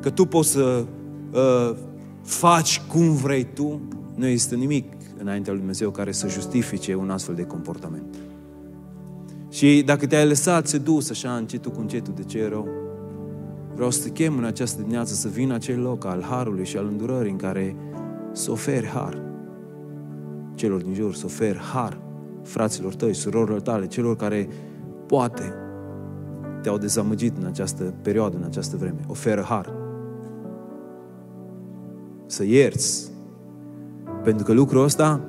că 0.00 0.10
tu 0.10 0.24
poți 0.24 0.50
să 0.50 0.84
uh, 1.32 1.76
faci 2.22 2.80
cum 2.80 3.14
vrei 3.14 3.46
tu. 3.54 3.80
Nu 4.14 4.26
există 4.26 4.54
nimic 4.54 4.92
înaintea 5.18 5.52
lui 5.52 5.60
Dumnezeu 5.60 5.90
care 5.90 6.12
să 6.12 6.28
justifice 6.28 6.94
un 6.94 7.10
astfel 7.10 7.34
de 7.34 7.44
comportament. 7.44 8.14
Și 9.50 9.82
dacă 9.84 10.06
te-ai 10.06 10.26
lăsat 10.26 10.66
sedus 10.66 11.10
așa 11.10 11.36
încetul 11.36 11.72
cu 11.72 11.80
încetul 11.80 12.12
de 12.16 12.22
ce 12.22 12.38
e 12.38 12.48
rău, 12.48 12.68
vreau 13.76 13.90
să 13.90 14.02
te 14.02 14.10
chem 14.10 14.38
în 14.38 14.44
această 14.44 14.80
dimineață 14.80 15.14
să 15.14 15.28
vin 15.28 15.52
acel 15.52 15.80
loc 15.80 16.04
al 16.04 16.22
harului 16.22 16.64
și 16.64 16.76
al 16.76 16.86
îndurării 16.86 17.30
în 17.30 17.36
care 17.36 17.76
să 18.32 18.50
oferi 18.50 18.86
har 18.86 19.22
celor 20.54 20.82
din 20.82 20.94
jur, 20.94 21.14
să 21.14 21.22
oferi 21.24 21.58
har 21.58 21.98
fraților 22.42 22.94
tăi, 22.94 23.14
surorilor 23.14 23.60
tale, 23.60 23.86
celor 23.86 24.16
care 24.16 24.48
poate 25.06 25.54
te-au 26.62 26.78
dezamăgit 26.78 27.36
în 27.38 27.44
această 27.46 27.94
perioadă, 28.02 28.36
în 28.36 28.42
această 28.42 28.76
vreme. 28.76 29.00
Oferă 29.06 29.40
har. 29.40 29.72
Să 32.26 32.44
ierți. 32.44 33.10
Pentru 34.22 34.44
că 34.44 34.52
lucrul 34.52 34.82
ăsta 34.82 35.20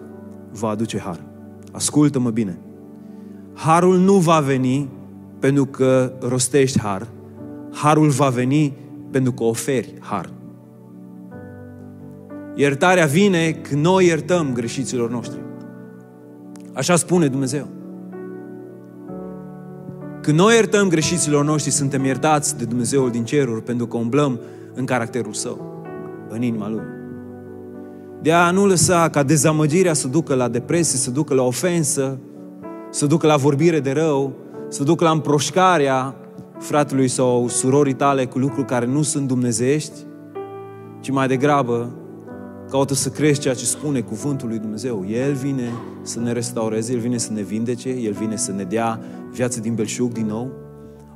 va 0.52 0.70
aduce 0.70 1.00
har. 1.00 1.20
Ascultă-mă 1.72 2.30
bine. 2.30 2.60
Harul 3.54 3.98
nu 3.98 4.14
va 4.14 4.40
veni 4.40 4.90
pentru 5.40 5.66
că 5.66 6.14
rostești 6.22 6.80
har. 6.80 7.08
Harul 7.82 8.10
va 8.10 8.30
veni 8.30 8.78
pentru 9.12 9.32
că 9.32 9.44
oferi 9.44 9.94
har. 10.00 10.30
Iertarea 12.56 13.06
vine 13.06 13.52
când 13.52 13.84
noi 13.84 14.06
iertăm 14.06 14.54
greșiților 14.54 15.10
noștri. 15.10 15.40
Așa 16.74 16.96
spune 16.96 17.28
Dumnezeu. 17.28 17.68
Când 20.22 20.38
noi 20.38 20.54
iertăm 20.56 20.90
greșiților 20.90 21.46
noștri, 21.46 21.72
suntem 21.72 22.06
iertați 22.06 22.58
de 22.58 22.66
Dumnezeul 22.66 23.10
din 23.10 23.26
ceruri 23.26 23.64
pentru 23.64 23.88
că 23.88 23.98
umblăm 23.98 24.40
în 24.74 24.86
caracterul 24.86 25.34
Său, 25.34 25.84
în 26.30 26.42
inima 26.42 26.70
Lui. 26.70 26.84
De 28.22 28.32
a 28.32 28.52
nu 28.52 28.66
lăsa 28.66 29.10
ca 29.10 29.24
dezamăgirea 29.24 29.94
să 29.94 30.08
ducă 30.08 30.36
la 30.36 30.48
depresie, 30.48 30.98
să 30.98 31.12
ducă 31.12 31.34
la 31.34 31.44
ofensă, 31.44 32.20
să 32.90 33.06
ducă 33.06 33.28
la 33.28 33.36
vorbire 33.36 33.80
de 33.80 33.92
rău, 33.92 34.34
să 34.68 34.84
ducă 34.84 35.04
la 35.04 35.12
împroșcarea 35.12 36.16
fratelui 36.60 37.08
sau 37.08 37.48
surorii 37.48 37.94
tale 37.94 38.26
cu 38.26 38.40
lucruri 38.40 38.68
care 38.68 38.86
nu 38.86 39.02
sunt 39.02 39.28
dumnezeiești, 39.28 40.06
ci 41.00 41.10
mai 41.10 41.28
degrabă 41.28 41.92
caută 42.70 42.94
să 42.94 43.10
crești 43.10 43.42
ceea 43.42 43.54
ce 43.54 43.66
spune 43.66 44.02
cuvântul 44.02 44.48
lui 44.48 44.60
Dumnezeu. 44.60 45.06
El 45.10 45.34
vine 45.34 45.72
să 46.02 46.20
ne 46.20 46.32
restaureze, 46.32 46.94
El 46.94 47.00
vine 47.00 47.18
să 47.18 47.34
ne 47.34 47.42
vindece, 47.42 47.90
El 47.90 48.12
vine 48.12 48.36
să 48.36 48.52
ne 48.52 48.64
dea 48.64 49.00
viață 49.32 49.60
din 49.60 49.74
belșug 49.74 50.12
din 50.12 50.26
nou. 50.26 50.52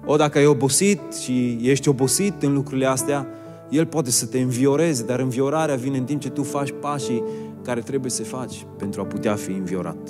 O, 0.06 0.16
dacă 0.16 0.38
ai 0.38 0.46
obosit 0.46 1.14
și 1.24 1.60
ești 1.62 1.90
obosit 1.90 2.44
în 2.44 2.54
lucrurile 2.54 2.86
astea, 2.86 3.28
El 3.70 3.86
poate 3.86 4.12
să 4.12 4.26
te 4.26 4.40
învioreze, 4.40 5.04
dar 5.04 5.20
înviorarea 5.20 5.76
vine 5.76 5.98
în 5.98 6.04
timp 6.04 6.22
ce 6.22 6.30
tu 6.30 6.44
faci 6.44 6.74
pașii 6.80 7.24
care 7.64 7.82
trebuie 7.82 8.12
să 8.12 8.24
faci 8.24 8.66
pentru 8.78 9.02
a 9.02 9.04
putea 9.04 9.36
fi 9.36 9.52
înviorat. 9.52 10.10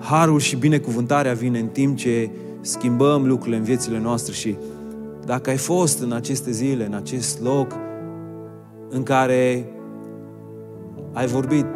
Harul 0.00 0.38
și 0.38 0.56
binecuvântarea 0.56 1.32
vine 1.32 1.58
în 1.58 1.66
timp 1.66 1.96
ce 1.96 2.30
schimbăm 2.62 3.26
lucrurile 3.26 3.56
în 3.56 3.62
viețile 3.62 4.00
noastre 4.00 4.32
și 4.32 4.56
dacă 5.24 5.50
ai 5.50 5.56
fost 5.56 6.02
în 6.02 6.12
aceste 6.12 6.50
zile, 6.50 6.86
în 6.86 6.94
acest 6.94 7.42
loc 7.42 7.72
în 8.88 9.02
care 9.02 9.72
ai 11.12 11.26
vorbit, 11.26 11.66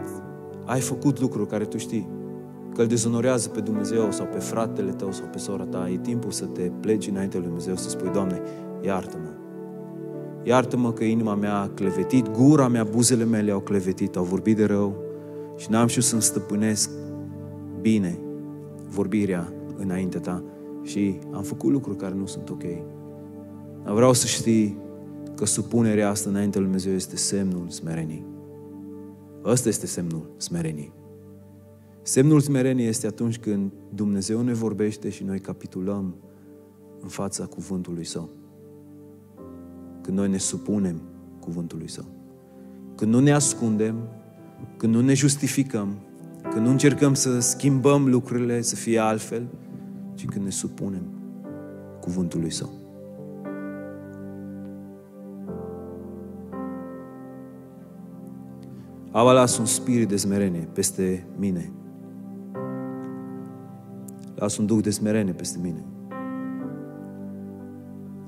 ai 0.64 0.80
făcut 0.80 1.20
lucruri 1.20 1.48
care 1.48 1.64
tu 1.64 1.78
știi, 1.78 2.08
că 2.74 2.80
îl 2.80 2.86
dezonorează 2.86 3.48
pe 3.48 3.60
Dumnezeu 3.60 4.10
sau 4.10 4.26
pe 4.26 4.38
fratele 4.38 4.90
tău 4.90 5.12
sau 5.12 5.26
pe 5.26 5.38
sora 5.38 5.64
ta, 5.64 5.88
e 5.92 5.96
timpul 5.96 6.30
să 6.30 6.44
te 6.44 6.62
pleci 6.80 7.06
înainte 7.06 7.36
lui 7.36 7.46
Dumnezeu 7.46 7.76
să 7.76 7.88
spui, 7.88 8.10
Doamne, 8.12 8.40
iartă-mă. 8.80 9.30
Iartă-mă 10.42 10.92
că 10.92 11.04
inima 11.04 11.34
mea 11.34 11.56
a 11.56 11.68
clevetit, 11.74 12.30
gura 12.30 12.68
mea, 12.68 12.84
buzele 12.84 13.24
mele 13.24 13.50
au 13.50 13.60
clevetit, 13.60 14.16
au 14.16 14.24
vorbit 14.24 14.56
de 14.56 14.64
rău 14.64 14.96
și 15.56 15.70
n-am 15.70 15.86
știut 15.86 16.04
să-mi 16.04 16.22
stăpânesc 16.22 16.90
bine 17.80 18.18
vorbirea 18.88 19.52
înaintea 19.76 20.20
ta 20.20 20.42
și 20.86 21.18
am 21.32 21.42
făcut 21.42 21.70
lucruri 21.70 21.96
care 21.96 22.14
nu 22.14 22.26
sunt 22.26 22.50
ok. 22.50 22.62
Dar 23.84 23.94
vreau 23.94 24.12
să 24.12 24.26
știi 24.26 24.78
că 25.34 25.46
supunerea 25.46 26.08
asta 26.08 26.28
înainte 26.28 26.56
lui 26.58 26.66
Dumnezeu 26.66 26.92
este 26.92 27.16
semnul 27.16 27.68
smereniei. 27.68 28.24
Ăsta 29.44 29.68
este 29.68 29.86
semnul 29.86 30.30
smereniei. 30.36 30.92
Semnul 32.02 32.40
smereniei 32.40 32.88
este 32.88 33.06
atunci 33.06 33.38
când 33.38 33.72
Dumnezeu 33.94 34.42
ne 34.42 34.52
vorbește 34.52 35.08
și 35.08 35.24
noi 35.24 35.40
capitulăm 35.40 36.14
în 37.02 37.08
fața 37.08 37.44
cuvântului 37.44 38.04
Său. 38.04 38.30
Când 40.00 40.16
noi 40.16 40.28
ne 40.28 40.38
supunem 40.38 41.02
cuvântului 41.40 41.90
Său. 41.90 42.04
Când 42.94 43.12
nu 43.12 43.20
ne 43.20 43.32
ascundem, 43.32 43.96
când 44.76 44.94
nu 44.94 45.00
ne 45.00 45.14
justificăm, 45.14 45.98
când 46.50 46.64
nu 46.64 46.70
încercăm 46.70 47.14
să 47.14 47.38
schimbăm 47.40 48.08
lucrurile 48.08 48.60
să 48.60 48.74
fie 48.74 48.98
altfel, 48.98 49.46
ci 50.16 50.26
când 50.26 50.44
ne 50.44 50.50
supunem 50.50 51.02
cuvântului 52.00 52.50
Său. 52.50 52.70
Aba 59.10 59.32
las 59.32 59.58
un 59.58 59.64
spirit 59.64 60.08
de 60.08 60.16
smerenie 60.16 60.68
peste 60.72 61.26
mine. 61.36 61.72
Las 64.34 64.56
un 64.56 64.66
duh 64.66 64.82
de 64.82 64.90
smerenie 64.90 65.32
peste 65.32 65.58
mine. 65.58 65.84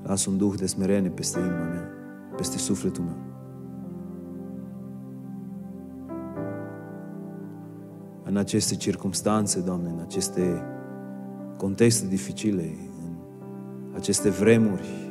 Las 0.03 0.25
un 0.25 0.37
duh 0.37 0.55
de 0.55 0.65
smerenie 0.65 1.09
peste 1.09 1.39
inima 1.39 1.63
mea, 1.63 1.89
peste 2.35 2.57
sufletul 2.57 3.03
meu. 3.03 3.17
În 8.23 8.37
aceste 8.37 8.75
circunstanțe, 8.75 9.61
Doamne, 9.61 9.89
în 9.89 9.99
aceste 9.99 10.63
contexte 11.59 12.07
dificile, 12.07 12.63
în 13.89 13.95
aceste 13.95 14.29
vremuri 14.29 15.09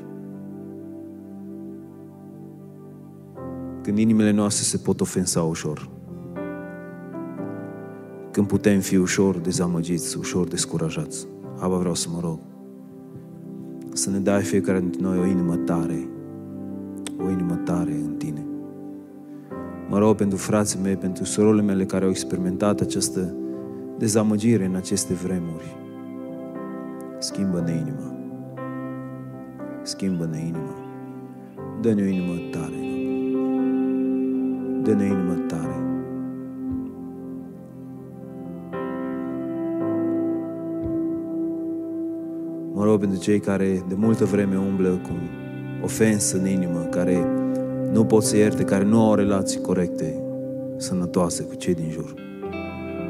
Când 3.89 4.01
inimile 4.01 4.31
noastre 4.31 4.65
se 4.65 4.77
pot 4.77 5.01
ofensa 5.01 5.43
ușor. 5.43 5.91
Când 8.31 8.47
putem 8.47 8.81
fi 8.81 8.97
ușor 8.97 9.39
dezamăgiți, 9.39 10.19
ușor 10.19 10.49
descurajați. 10.49 11.27
Aba 11.59 11.77
vreau 11.77 11.95
să 11.95 12.09
mă 12.13 12.21
rog 12.21 12.39
să 13.93 14.11
ne 14.11 14.19
dai 14.19 14.43
fiecare 14.43 14.81
dintre 14.81 15.01
noi 15.01 15.19
o 15.19 15.27
inimă 15.27 15.57
tare, 15.57 16.09
o 17.27 17.31
inimă 17.31 17.55
tare 17.55 17.93
în 17.93 18.15
Tine. 18.19 18.47
Mă 19.89 19.99
rog 19.99 20.17
pentru 20.17 20.39
frații 20.39 20.81
mei, 20.83 20.97
pentru 20.97 21.25
surorile 21.25 21.63
mele 21.63 21.85
care 21.85 22.05
au 22.05 22.11
experimentat 22.11 22.81
această 22.81 23.35
dezamăgire 23.99 24.65
în 24.65 24.75
aceste 24.75 25.15
vremuri. 25.15 25.77
Schimbă-ne 27.19 27.73
inima. 27.73 28.17
Schimbă-ne 29.83 30.39
inima. 30.39 30.75
Dă-ne 31.81 32.03
o 32.03 32.05
inimă 32.05 32.35
tare 32.51 32.89
dă-ne 34.89 35.05
inimă 35.05 35.35
tare. 35.47 35.77
Mă 42.73 42.85
rog 42.85 43.01
pentru 43.01 43.19
cei 43.19 43.41
care 43.41 43.85
de 43.89 43.95
multă 43.95 44.25
vreme 44.25 44.57
umblă 44.57 44.89
cu 44.89 45.13
ofensă 45.85 46.37
în 46.37 46.47
inimă, 46.47 46.79
care 46.91 47.27
nu 47.93 48.05
pot 48.05 48.23
să 48.23 48.37
ierte, 48.37 48.65
care 48.65 48.85
nu 48.85 49.01
au 49.01 49.15
relații 49.15 49.61
corecte, 49.61 50.23
sănătoase 50.77 51.43
cu 51.43 51.55
cei 51.55 51.75
din 51.75 51.91
jur. 51.91 52.15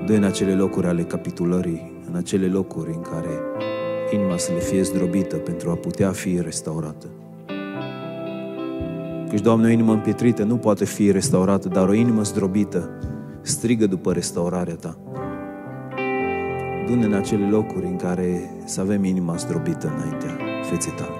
dă 0.06 0.12
în 0.12 0.24
acele 0.24 0.54
locuri 0.54 0.86
ale 0.86 1.02
capitulării, 1.02 2.02
în 2.08 2.14
acele 2.16 2.46
locuri 2.46 2.92
în 2.94 3.00
care 3.00 3.30
inima 4.12 4.36
să 4.36 4.52
le 4.52 4.60
fie 4.60 4.82
zdrobită 4.82 5.36
pentru 5.36 5.70
a 5.70 5.74
putea 5.74 6.10
fi 6.10 6.40
restaurată. 6.42 7.06
Căci, 9.28 9.40
Doamne, 9.40 9.66
o 9.66 9.70
inimă 9.70 9.92
împietrită 9.92 10.42
nu 10.42 10.56
poate 10.56 10.84
fi 10.84 11.10
restaurată, 11.10 11.68
dar 11.68 11.88
o 11.88 11.92
inimă 11.92 12.22
zdrobită 12.22 12.90
strigă 13.40 13.86
după 13.86 14.12
restaurarea 14.12 14.74
Ta. 14.74 14.98
Du-ne 16.86 17.04
în 17.04 17.12
acele 17.12 17.48
locuri 17.48 17.86
în 17.86 17.96
care 17.96 18.50
să 18.64 18.80
avem 18.80 19.04
inima 19.04 19.36
zdrobită 19.36 19.92
înaintea 19.96 20.36
feței 20.70 20.92
Tale. 20.96 21.16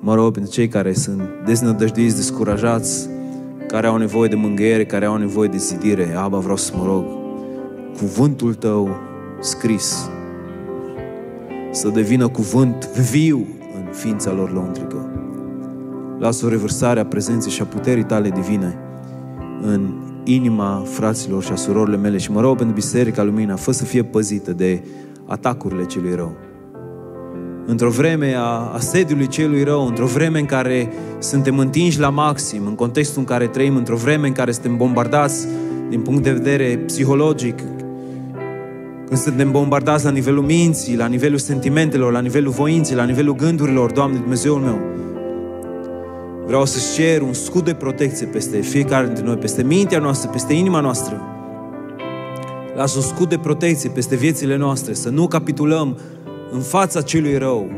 Mă 0.00 0.14
rog 0.14 0.32
pentru 0.32 0.52
cei 0.52 0.68
care 0.68 0.92
sunt 0.92 1.22
deznădăjduiți, 1.44 2.16
descurajați, 2.16 3.08
care 3.66 3.86
au 3.86 3.96
nevoie 3.96 4.28
de 4.28 4.34
mângâiere, 4.34 4.84
care 4.84 5.04
au 5.04 5.16
nevoie 5.16 5.48
de 5.48 5.56
zidire. 5.56 6.14
Aba, 6.16 6.38
vreau 6.38 6.56
să 6.56 6.72
mă 6.76 6.84
rog, 6.84 7.04
cuvântul 7.96 8.54
Tău 8.54 8.96
scris 9.40 10.10
să 11.74 11.88
devină 11.88 12.28
cuvânt 12.28 12.88
viu 12.88 13.46
în 13.76 13.92
ființa 13.92 14.32
lor 14.32 14.52
lăuntrică 14.52 15.08
Lasă 16.18 16.46
o 16.46 16.48
revărsare 16.48 17.00
a 17.00 17.06
prezenței 17.06 17.52
și 17.52 17.62
a 17.62 17.64
puterii 17.64 18.04
tale 18.04 18.30
divine 18.30 18.78
în 19.62 19.94
inima 20.24 20.82
fraților 20.86 21.42
și 21.42 21.52
a 21.52 21.54
surorile 21.54 21.96
mele 21.96 22.18
și 22.18 22.30
mă 22.30 22.40
rog 22.40 22.56
pentru 22.56 22.74
Biserica 22.74 23.22
Lumina, 23.22 23.56
fă 23.56 23.72
să 23.72 23.84
fie 23.84 24.02
păzită 24.02 24.52
de 24.52 24.82
atacurile 25.26 25.84
celui 25.84 26.14
rău. 26.14 26.36
Într-o 27.66 27.90
vreme 27.90 28.34
a 28.36 28.72
asediului 28.74 29.26
celui 29.26 29.62
rău, 29.62 29.86
într-o 29.86 30.06
vreme 30.06 30.38
în 30.38 30.46
care 30.46 30.92
suntem 31.18 31.58
întinși 31.58 32.00
la 32.00 32.10
maxim, 32.10 32.66
în 32.66 32.74
contextul 32.74 33.18
în 33.20 33.26
care 33.26 33.46
trăim, 33.46 33.76
într-o 33.76 33.96
vreme 33.96 34.26
în 34.26 34.32
care 34.32 34.52
suntem 34.52 34.76
bombardați 34.76 35.46
din 35.88 36.00
punct 36.00 36.22
de 36.22 36.32
vedere 36.32 36.76
psihologic, 36.86 37.58
când 39.14 39.26
suntem 39.26 39.50
bombardați 39.50 40.04
la 40.04 40.10
nivelul 40.10 40.42
minții, 40.42 40.96
la 40.96 41.06
nivelul 41.06 41.38
sentimentelor, 41.38 42.12
la 42.12 42.20
nivelul 42.20 42.52
voinței, 42.52 42.96
la 42.96 43.04
nivelul 43.04 43.34
gândurilor, 43.34 43.92
Doamne 43.92 44.18
Dumnezeul 44.18 44.60
meu, 44.60 44.78
vreau 46.46 46.64
să-ți 46.64 46.94
cer 46.94 47.22
un 47.22 47.32
scut 47.32 47.64
de 47.64 47.74
protecție 47.74 48.26
peste 48.26 48.60
fiecare 48.60 49.06
dintre 49.06 49.24
noi, 49.24 49.36
peste 49.36 49.62
mintea 49.62 49.98
noastră, 49.98 50.30
peste 50.30 50.52
inima 50.52 50.80
noastră. 50.80 51.20
Lasă 52.74 52.98
un 52.98 53.02
scut 53.02 53.28
de 53.28 53.38
protecție 53.38 53.90
peste 53.90 54.16
viețile 54.16 54.56
noastre, 54.56 54.92
să 54.92 55.08
nu 55.08 55.26
capitulăm 55.26 55.98
în 56.52 56.60
fața 56.60 57.02
celui 57.02 57.38
rău. 57.38 57.70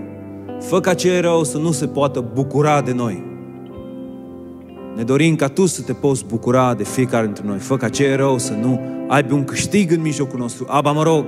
Fă 0.61 0.81
ca 0.81 0.95
cel 0.95 1.21
rău 1.21 1.45
să 1.45 1.59
nu 1.59 1.73
se 1.73 1.87
poată 1.87 2.31
bucura 2.35 2.81
de 2.81 2.93
noi. 2.93 3.36
Ne 4.97 5.03
dorim 5.03 5.37
ca 5.37 5.49
Tu 5.49 5.67
să 5.67 5.83
te 5.83 5.93
poți 5.93 6.25
bucura 6.25 6.75
de 6.75 6.85
fiecare 6.85 7.25
dintre 7.25 7.45
noi. 7.47 7.59
Fă 7.59 7.77
ca 7.77 7.89
cel 7.89 8.17
rău 8.17 8.39
să 8.39 8.53
nu 8.53 8.81
aibă 9.09 9.35
un 9.35 9.45
câștig 9.45 9.91
în 9.91 10.01
mijlocul 10.01 10.39
nostru. 10.39 10.67
Aba, 10.69 10.93
mă 10.93 11.03
rog, 11.03 11.25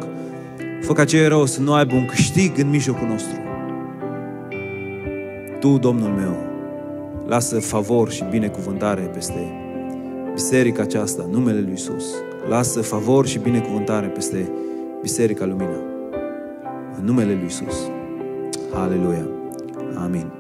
fă 0.83 0.93
ca 0.93 1.05
cel 1.05 1.29
rău 1.29 1.47
să 1.47 1.61
nu 1.61 1.73
aibă 1.73 1.95
un 1.95 2.07
câștig 2.07 2.59
în 2.59 2.69
mijlocul 2.69 3.07
nostru. 3.07 3.37
Tu, 5.61 5.79
Domnul 5.79 6.09
meu, 6.09 6.37
lasă 7.27 7.61
favor 7.61 8.11
și 8.11 8.25
binecuvântare 8.31 9.03
peste 9.03 9.53
biserica 10.33 10.83
aceasta, 10.83 11.27
numele 11.31 11.61
Lui 11.61 11.73
Isus. 11.73 12.05
Lasă 12.49 12.81
favor 12.81 13.27
și 13.27 13.39
binecuvântare 13.39 14.07
peste 14.07 14.51
Biserica 15.03 15.45
Lumina. 15.47 15.81
În 16.99 17.05
numele 17.05 17.33
Lui 17.33 17.47
Isus. 17.47 17.91
Aleluia. 18.73 19.29
Amin. 19.95 20.38